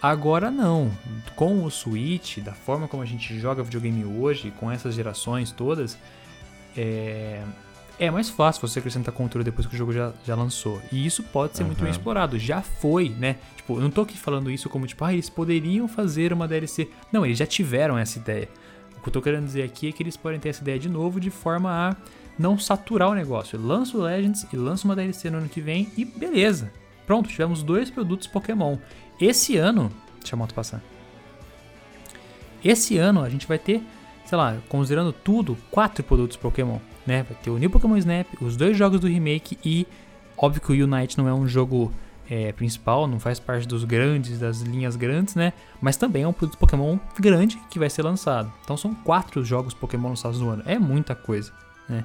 [0.02, 0.90] Agora não.
[1.36, 5.96] Com o Switch, da forma como a gente joga videogame hoje, com essas gerações todas,
[6.76, 7.44] é,
[7.96, 10.82] é mais fácil você acrescentar conteúdo depois que o jogo já, já lançou.
[10.90, 12.36] E isso pode ser muito bem explorado.
[12.40, 13.36] Já foi, né?
[13.54, 16.90] Tipo, eu não tô aqui falando isso como tipo, ah, eles poderiam fazer uma DLC.
[17.12, 18.48] Não, eles já tiveram essa ideia.
[18.98, 20.88] O que eu tô querendo dizer aqui é que eles podem ter essa ideia de
[20.88, 21.96] novo de forma a
[22.38, 23.60] não saturar o negócio.
[23.60, 26.72] Lança o Legends e lança uma DLC no ano que vem e beleza.
[27.06, 28.76] Pronto, tivemos dois produtos Pokémon.
[29.20, 30.82] Esse ano, deixa a moto passar.
[32.64, 33.82] Esse ano a gente vai ter,
[34.24, 37.24] sei lá, considerando tudo, quatro produtos Pokémon, né?
[37.24, 39.86] Vai ter o New Pokémon Snap, os dois jogos do remake e,
[40.36, 41.92] óbvio que o Unite não é um jogo
[42.30, 45.52] é, principal, não faz parte dos grandes, das linhas grandes, né?
[45.80, 48.52] Mas também é um produto Pokémon grande que vai ser lançado.
[48.62, 50.62] Então são quatro jogos Pokémon lançados no ano.
[50.64, 51.52] É muita coisa,
[51.88, 52.04] né?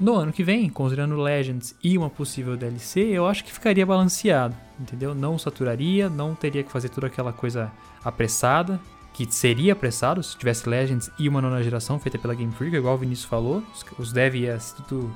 [0.00, 4.56] No ano que vem, considerando Legends e uma possível DLC, eu acho que ficaria balanceado,
[4.80, 5.14] entendeu?
[5.14, 7.70] Não saturaria, não teria que fazer toda aquela coisa
[8.02, 8.80] apressada,
[9.12, 12.94] que seria apressado se tivesse Legends e uma nona geração feita pela Game Freak, igual
[12.94, 13.62] o Vinícius falou,
[13.98, 15.14] os, dev ia ser tudo,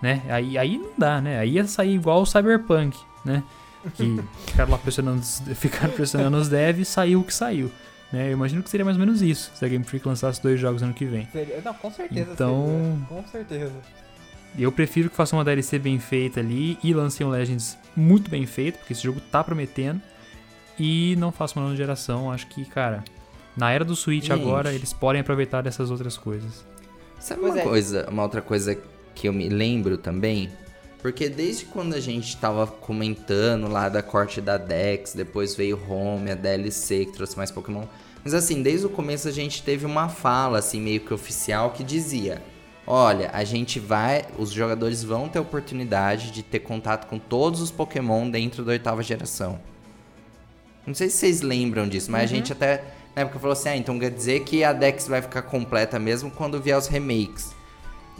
[0.00, 0.22] né?
[0.30, 1.38] Aí, aí não dá, né?
[1.38, 2.96] Aí ia sair igual o Cyberpunk,
[3.26, 3.42] né?
[3.94, 5.22] Que ficaram lá pressionando,
[5.54, 7.70] ficaram pressionando os devs e saiu o que saiu.
[8.12, 8.28] Né?
[8.28, 10.82] Eu imagino que seria mais ou menos isso, se a Game Freak lançasse dois jogos
[10.82, 11.26] ano que vem.
[11.32, 13.06] Seria- Não, com certeza Então- seria.
[13.22, 13.72] Com certeza.
[14.58, 18.44] Eu prefiro que façam uma DLC bem feita ali e lancem um Legends muito bem
[18.44, 20.00] feito, porque esse jogo tá prometendo.
[20.78, 22.30] E não façam uma nova geração.
[22.30, 23.02] Acho que, cara,
[23.56, 24.32] na era do Switch Gente.
[24.32, 26.64] agora, eles podem aproveitar dessas outras coisas.
[27.18, 27.64] Sabe Pois uma é.
[27.64, 28.76] coisa, uma outra coisa
[29.14, 30.50] que eu me lembro também?
[31.00, 36.30] Porque desde quando a gente tava comentando lá da corte da Dex, depois veio Home,
[36.30, 37.84] a DLC que trouxe mais Pokémon.
[38.24, 41.82] Mas assim, desde o começo a gente teve uma fala assim meio que oficial que
[41.82, 42.42] dizia:
[42.86, 47.70] "Olha, a gente vai, os jogadores vão ter oportunidade de ter contato com todos os
[47.70, 49.58] Pokémon dentro da oitava geração".
[50.86, 52.28] Não sei se vocês lembram disso, mas a Uhum.
[52.28, 52.84] gente até
[53.14, 56.30] na época falou assim: "Ah, então quer dizer que a Dex vai ficar completa mesmo
[56.30, 57.54] quando vier os remakes"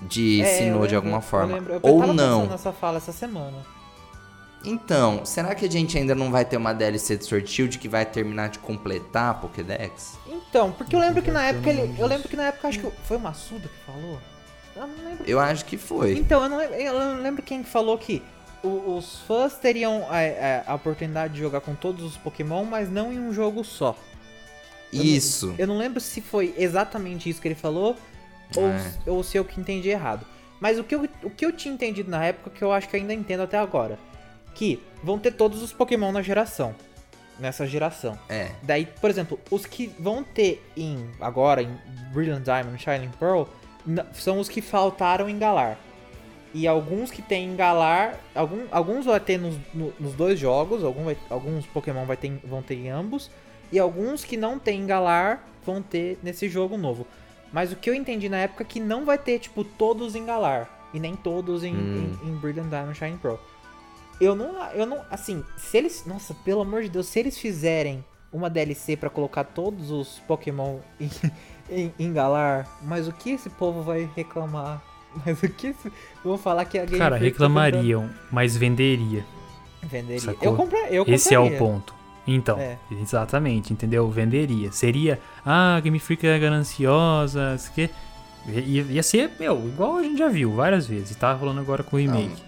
[0.08, 1.54] de É, eu Sinnoh de alguma eu forma.
[1.54, 1.74] lembro.
[1.74, 2.46] Eu Ou não.
[2.46, 3.64] nessa fala essa semana.
[4.64, 7.88] Então, será que a gente ainda não vai ter uma DLC de Sword Shield que
[7.88, 10.16] vai terminar de completar a Pokédex?
[10.26, 11.94] Então, porque eu lembro que na época ele.
[11.98, 14.18] Eu lembro que na época acho que foi o Massuda que falou.
[14.76, 15.24] Eu não lembro.
[15.26, 16.12] Eu acho que foi.
[16.16, 18.22] Então, eu não lembro, eu não lembro quem falou que
[18.62, 23.12] os fãs teriam a, a- a oportunidade de jogar com todos os Pokémon, mas não
[23.12, 23.96] em um jogo só.
[24.92, 25.54] Isso.
[25.58, 27.96] Eu não lembro se foi exatamente isso que ele falou
[28.56, 28.92] ou, É.
[29.06, 30.24] ou se eu que entendi errado.
[30.60, 32.96] Mas o que, eu, o que eu tinha entendido na época, que eu acho que
[32.96, 33.98] ainda entendo até agora,
[34.54, 36.74] que vão ter todos os Pokémon na geração.
[37.38, 38.18] Nessa geração.
[38.28, 38.50] É.
[38.62, 41.76] Daí, por exemplo, os que vão ter em agora em
[42.12, 43.44] Brilliant Diamond, Shining Pearl,
[44.12, 45.78] são os que faltaram em Galar.
[46.54, 50.84] E alguns que tem em Galar, algum, alguns vai ter nos, no- nos dois jogos,
[50.84, 53.30] algum vai- alguns Pokémon vai ter, vão ter em ambos,
[53.72, 57.06] e alguns que não tem em Galar vão ter nesse jogo novo.
[57.50, 60.26] Mas o que eu entendi na época é que não vai ter, tipo, todos em
[60.26, 62.16] Galar, e nem todos em, Hum.
[62.22, 63.36] em, em Brilliant Diamond, Shining Pearl.
[64.20, 68.04] Eu não, eu não, assim, se eles, nossa, pelo amor de Deus, se eles fizerem
[68.32, 71.10] uma DLC pra colocar todos os Pokémon em,
[71.70, 74.82] em, em Galar, mas o que esse povo vai reclamar?
[75.26, 75.92] Mas o que esse,
[76.24, 79.22] vão falar que a Game Cara, tá reclamariam, mas venderia.
[79.82, 80.18] venderia.
[80.20, 80.48] Sacou?
[80.52, 81.58] Eu compra, eu Esse é o compraria.
[81.58, 81.94] ponto.
[82.26, 82.78] Então, É.
[82.90, 84.08] exatamente, entendeu?
[84.10, 84.72] Venderia.
[84.72, 87.90] Seria, ah, a Game Freak é gananciosa, isso que
[88.48, 91.10] ia, ia ser, meu, igual a gente já viu várias vezes.
[91.10, 92.42] E tá rolando agora com o remake.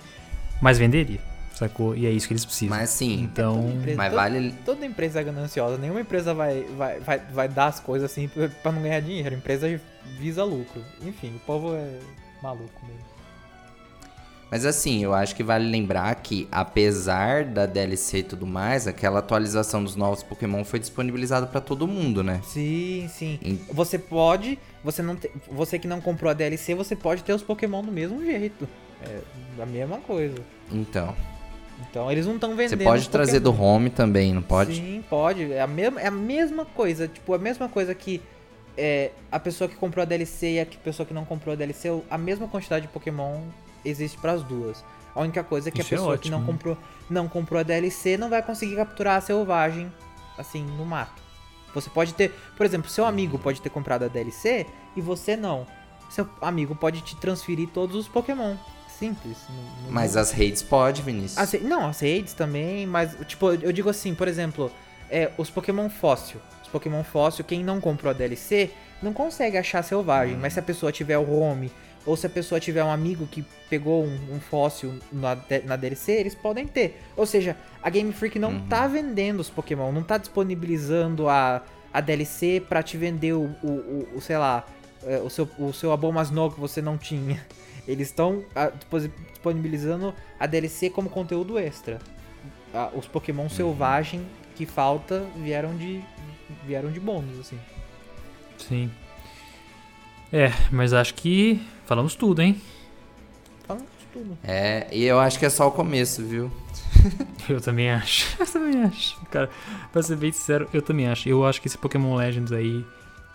[0.63, 1.21] Mas venderia,
[1.55, 1.97] sacou?
[1.97, 2.77] E é isso que eles precisam.
[2.77, 3.21] Mas sim.
[3.23, 4.55] Então, Empresa- Mas toda- vale.
[4.65, 5.79] Toda empresa é gananciosa.
[5.79, 9.35] Nenhuma empresa vai, vai, vai, vai dar as coisas assim pra pra não ganhar dinheiro.
[9.35, 9.81] A empresa
[10.19, 10.83] visa lucro.
[11.03, 11.99] Enfim, o povo é
[12.43, 13.15] maluco mesmo.
[14.51, 19.19] Mas assim, eu acho que vale lembrar que, apesar da DLC e tudo mais, aquela
[19.19, 22.41] atualização dos novos Pokémon foi disponibilizada pra todo mundo, né?
[22.45, 23.41] Sim, sim.
[23.73, 27.43] Você pode, você não te- você que não comprou a DLC, você pode ter os
[27.43, 28.69] Pokémon do mesmo jeito.
[29.03, 30.37] É a mesma coisa.
[30.71, 31.17] Então.
[31.81, 32.79] Então eles não estão vendendo.
[32.79, 33.51] Você pode trazer do.
[33.61, 34.77] Home também, não pode?
[34.77, 35.53] Sim, pode.
[35.53, 37.09] É a, mesma, é a mesma coisa.
[37.09, 38.21] Tipo, a mesma coisa que
[38.77, 41.89] é, a pessoa que comprou a DLC e a pessoa que não comprou a DLC,
[42.11, 43.41] a mesma quantidade de Pokémon
[43.85, 44.85] existe para as duas.
[45.15, 46.53] A única coisa é que Isso a é pessoa que não ótimo.
[46.53, 46.79] comprou,
[47.09, 49.93] não comprou a DLC não vai conseguir capturar a selvagem
[50.37, 51.23] assim no mato.
[51.73, 55.67] Você pode ter, por exemplo, seu amigo pode ter comprado a DLC e você não.
[56.09, 58.57] Seu amigo pode te transferir todos os Pokémon.
[58.99, 59.37] Simples.
[59.49, 61.39] não- não- Mas as redes pode, Vinícius.
[61.39, 64.71] as, não, as raids também, mas, tipo, eu digo assim, por exemplo,
[65.11, 66.41] é, os Pokémon fóssil.
[66.63, 68.71] Os Pokémon fóssil, quem não comprou a DLC,
[69.03, 70.37] não consegue achar selvagem.
[70.37, 71.71] Mas se a pessoa tiver o home,
[72.07, 76.13] ou se a pessoa tiver um amigo que pegou um, um fóssil na, na DLC,
[76.13, 77.01] eles podem ter.
[77.17, 81.63] Ou seja, a Game Freak não tá vendendo os Pokémon, não tá disponibilizando a,
[81.93, 84.65] a DLC pra te vender o, o, o- o, sei lá,
[85.07, 87.45] é, o seu, o seu Abomasnow que você não tinha.
[87.87, 88.45] Eles estão
[89.33, 91.99] disponibilizando a DLC como conteúdo extra.
[92.95, 96.03] Os Pokémon selvagem que falta vieram de
[96.67, 97.59] vieram de bônus, assim.
[98.59, 98.91] Sim.
[100.33, 102.61] É, mas acho que falamos tudo, hein?
[103.67, 104.39] Falando de tudo.
[104.43, 106.51] É, e eu acho que é só o começo, viu?
[107.49, 108.35] Eu também acho.
[108.41, 109.21] Eu também acho.
[109.27, 109.51] Cara,
[109.93, 111.29] pra ser bem sincero, eu também acho.
[111.29, 112.85] Eu acho que esse Pokémon Legends aí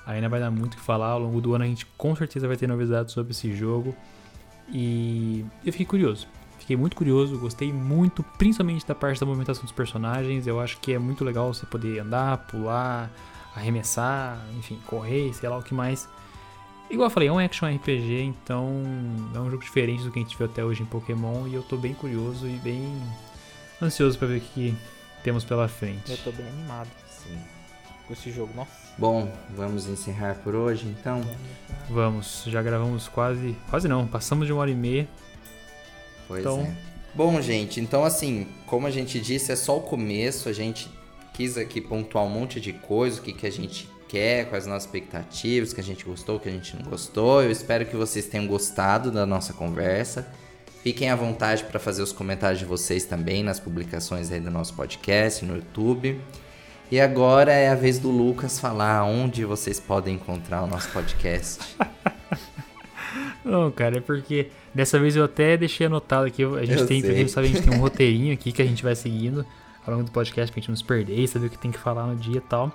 [0.05, 1.09] ainda vai dar muito o que falar.
[1.09, 3.95] Ao longo do ano a gente com certeza vai ter novidades sobre esse jogo.
[4.71, 6.27] E eu fiquei curioso.
[6.59, 10.45] Fiquei muito curioso, gostei muito, principalmente da parte da movimentação dos personagens.
[10.45, 13.09] Eu acho que é muito legal você poder andar, pular,
[13.55, 16.07] arremessar, enfim, correr, sei lá o que mais.
[16.89, 18.83] Igual eu falei, é um action RPG, então
[19.35, 21.47] é um jogo diferente do que a gente viu até hoje em Pokémon.
[21.47, 23.01] E eu tô bem curioso e bem
[23.81, 24.75] ansioso pra ver o que
[25.23, 26.11] temos pela frente.
[26.11, 27.37] Eu tô bem animado Sim.
[28.07, 28.53] com esse jogo.
[28.55, 28.88] Nossa.
[28.99, 31.21] Bom, vamos encerrar por hoje, então.
[31.89, 33.55] Vamos, já gravamos quase.
[33.69, 35.07] Quase não, passamos de uma hora e meia.
[36.27, 36.89] Pois Então- é.
[37.15, 40.49] Bom, gente, então assim, como a gente disse, é só o começo.
[40.49, 40.89] A gente
[41.33, 44.69] quis aqui pontuar um monte de coisa, o que, que a gente quer, quais as
[44.69, 47.41] nossas expectativas, o que a gente gostou, o que a gente não gostou.
[47.41, 50.27] Eu espero que vocês tenham gostado da nossa conversa.
[50.83, 54.73] Fiquem à vontade para fazer os comentários de vocês também nas publicações aí do nosso
[54.75, 56.19] podcast, no YouTube.
[56.91, 61.75] E agora é a vez do Lucas falar onde vocês podem encontrar o nosso podcast.
[63.45, 66.43] Não, cara, é porque dessa vez eu até deixei anotado aqui.
[66.43, 67.27] A gente Eu tem, sei.
[67.27, 69.45] sabe, a gente tem um roteirinho aqui que a gente vai seguindo
[69.85, 71.79] ao longo do podcast pra gente não se perder e saber o que tem que
[71.79, 72.71] falar no dia e tal.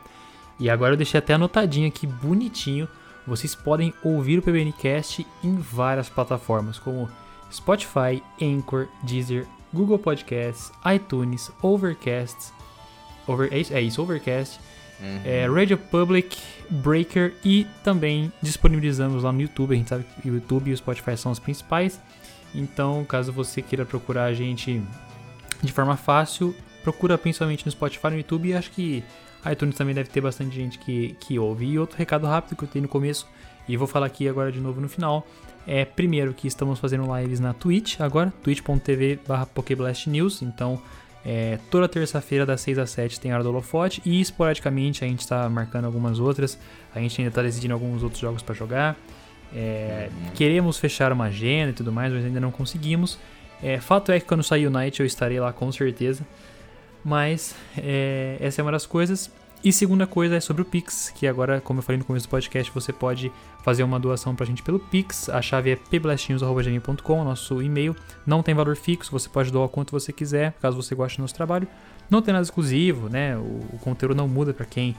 [0.59, 2.89] E agora eu deixei até anotadinho aqui, bonitinho.
[3.27, 7.09] Vocês podem ouvir o PBNcast em várias plataformas, como
[7.53, 12.53] Spotify, Anchor, Deezer, Google Podcasts, iTunes, Overcast.
[13.27, 14.59] Over, é, isso, é isso, Overcast.
[15.25, 16.39] É, Radio Public,
[16.71, 19.75] Breaker e também disponibilizamos lá no YouTube.
[19.75, 22.01] A gente sabe que o YouTube e o Spotify são os principais.
[22.55, 24.81] Então, caso você queira procurar a gente
[25.63, 28.49] de forma fácil, procura principalmente no Spotify e no YouTube.
[28.49, 29.05] E acho que
[29.51, 31.67] iTunes também deve ter bastante gente que, que ouve.
[31.67, 33.29] E outro recado rápido que eu tenho no começo,
[33.69, 35.27] e vou falar aqui agora de novo no final.
[35.67, 39.49] É primeiro que estamos fazendo lives na Twitch agora, twitch.tv barra
[40.07, 40.43] News.
[40.43, 40.81] Então,
[41.25, 44.03] é, toda terça-feira, das 6 às 7, tem Hora do Holofote.
[44.05, 46.59] E esporadicamente a gente está marcando algumas outras.
[46.95, 48.97] A gente ainda está decidindo alguns outros jogos para jogar.
[49.55, 53.19] É, Queremos fechar uma agenda e tudo mais, mas ainda não conseguimos.
[53.63, 56.27] É, fato é que quando sair o Night eu estarei lá com certeza.
[57.03, 59.31] Mas é, essa é uma das coisas.
[59.65, 62.31] E segunda coisa é sobre o Pix, que agora, como eu falei no começo do
[62.31, 63.33] podcast, você pode
[63.63, 65.31] fazer uma doação pra gente pelo Pix.
[65.31, 67.97] A chave é pblastnews.com, nosso e-mail.
[68.27, 71.23] Não tem valor fixo, você pode doar o quanto você quiser, caso você goste do
[71.23, 71.67] nosso trabalho.
[72.11, 73.39] Não tem nada exclusivo, né?
[73.39, 73.41] O,
[73.73, 74.95] o conteúdo não muda pra quem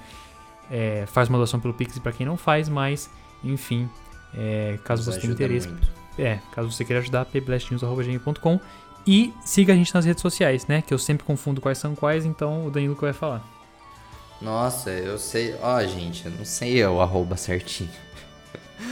[0.72, 3.08] é, faz uma doação pelo Pix e pra quem não faz, mas,
[3.44, 3.88] enfim,
[4.34, 5.88] é, caso Nos você tenha interesse, muito.
[6.18, 8.60] é, caso você queira ajudar, pblastnews.com
[9.06, 10.82] e siga a gente nas redes sociais, né?
[10.82, 13.55] Que eu sempre confundo quais são quais, então o Danilo que vai falar.
[14.46, 15.56] Nossa, eu sei.
[15.60, 17.90] Ó, gente, eu não sei o arroba certinho.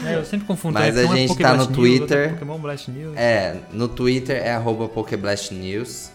[0.04, 0.74] É, eu sempre confundo.
[0.74, 1.02] Mas né?
[1.02, 2.30] a é gente Poké tá no News, é Twitter.
[2.32, 3.16] Pokémon Blast News.
[3.16, 6.10] É, no Twitter é arroba Pokeblast News.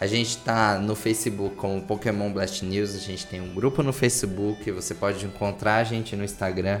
[0.00, 2.94] A gente tá no Facebook como Pokémon Blast News.
[2.94, 4.70] A gente tem um grupo no Facebook.
[4.70, 6.80] Você pode encontrar a gente no Instagram.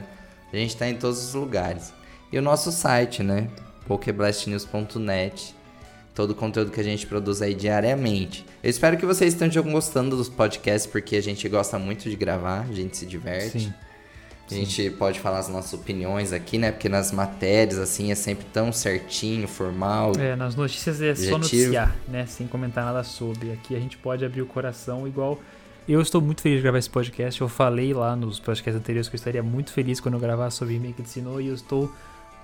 [0.52, 1.92] A gente tá em todos os lugares.
[2.30, 3.48] E o nosso site, né?
[3.88, 5.54] pokeblastnews.net.
[6.14, 8.46] Todo o conteúdo que a gente produz aí diariamente.
[8.62, 12.66] Eu espero que vocês estejam gostando dos podcasts, porque a gente gosta muito de gravar,
[12.68, 13.60] a gente se diverte.
[13.60, 13.74] Sim.
[14.50, 16.70] A gente pode falar as nossas opiniões aqui, né?
[16.70, 20.12] Porque nas matérias, assim, é sempre tão certinho, formal.
[20.18, 21.38] É, nas notícias é só Objetivo.
[21.38, 22.26] noticiar, né?
[22.26, 23.52] Sem comentar nada sobre.
[23.52, 25.40] Aqui a gente pode abrir o coração igual.
[25.88, 27.40] Eu estou muito feliz de gravar esse podcast.
[27.40, 30.94] Eu falei lá nos podcasts anteriores que eu estaria muito feliz quando eu gravasse sobre
[31.04, 31.90] Sinnoh e eu estou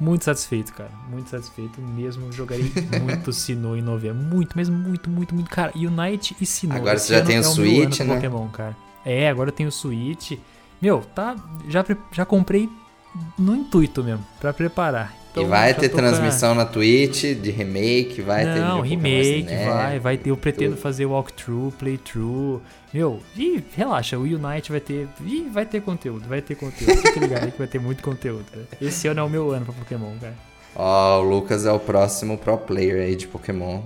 [0.01, 0.90] muito satisfeito, cara.
[1.10, 2.32] Muito satisfeito mesmo.
[2.32, 2.72] Jogarei
[3.02, 4.22] muito Sinnoh em novembro.
[4.22, 5.51] Muito, mesmo muito, muito, muito.
[5.51, 6.77] Cara, Unite e Sinnoh.
[6.77, 8.14] Agora Esse você já tem o é meu Switch, né?
[8.14, 8.77] Pokémon, cara.
[9.05, 10.32] É, agora eu tenho o Switch.
[10.81, 11.36] Meu, tá.
[11.68, 12.68] Já, já comprei
[13.39, 15.19] no intuito mesmo, pra preparar.
[15.31, 19.65] Então, e vai ter transmissão na Twitch de remake, vai ter Não, vídeo Pokémon remake,
[19.65, 20.31] vai, vai ter.
[20.31, 20.82] Eu pretendo tudo.
[20.82, 22.61] fazer walkthrough, playthrough.
[22.93, 25.07] Meu, e relaxa, o Unite vai ter.
[25.24, 26.97] Ih, vai ter conteúdo, vai ter conteúdo.
[27.01, 28.44] Fica ligado aí que vai ter muito conteúdo.
[28.55, 28.65] né?
[28.81, 30.35] Esse ano é o meu ano pra Pokémon, cara.
[30.74, 33.82] Ó, o Lucas é o próximo pro player aí de Pokémon.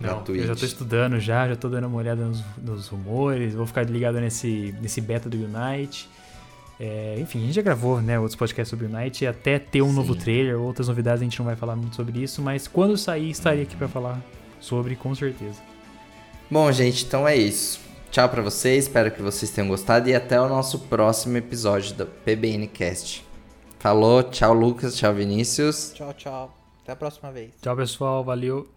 [0.00, 0.42] Na Não, Twitch.
[0.42, 3.88] eu já tô estudando já, já tô dando uma olhada nos, nos rumores, vou ficar
[3.88, 6.08] ligado nesse, nesse beta do Unite.
[6.78, 9.82] É, enfim, a gente já gravou né, outros podcasts sobre o Unite, e até ter
[9.82, 9.94] um Sim.
[9.94, 13.30] novo trailer, outras novidades a gente não vai falar muito sobre isso, mas quando sair,
[13.30, 14.22] estarei aqui pra falar
[14.60, 15.60] sobre, com certeza.
[16.50, 17.80] Bom, gente, então é isso.
[18.10, 22.06] Tchau pra vocês, espero que vocês tenham gostado e até o nosso próximo episódio do
[22.06, 23.24] PBN Cast.
[23.78, 25.92] Falou, tchau Lucas, tchau Vinícius.
[25.94, 26.56] Tchau, tchau.
[26.82, 27.50] Até a próxima vez.
[27.60, 28.75] Tchau, pessoal, valeu.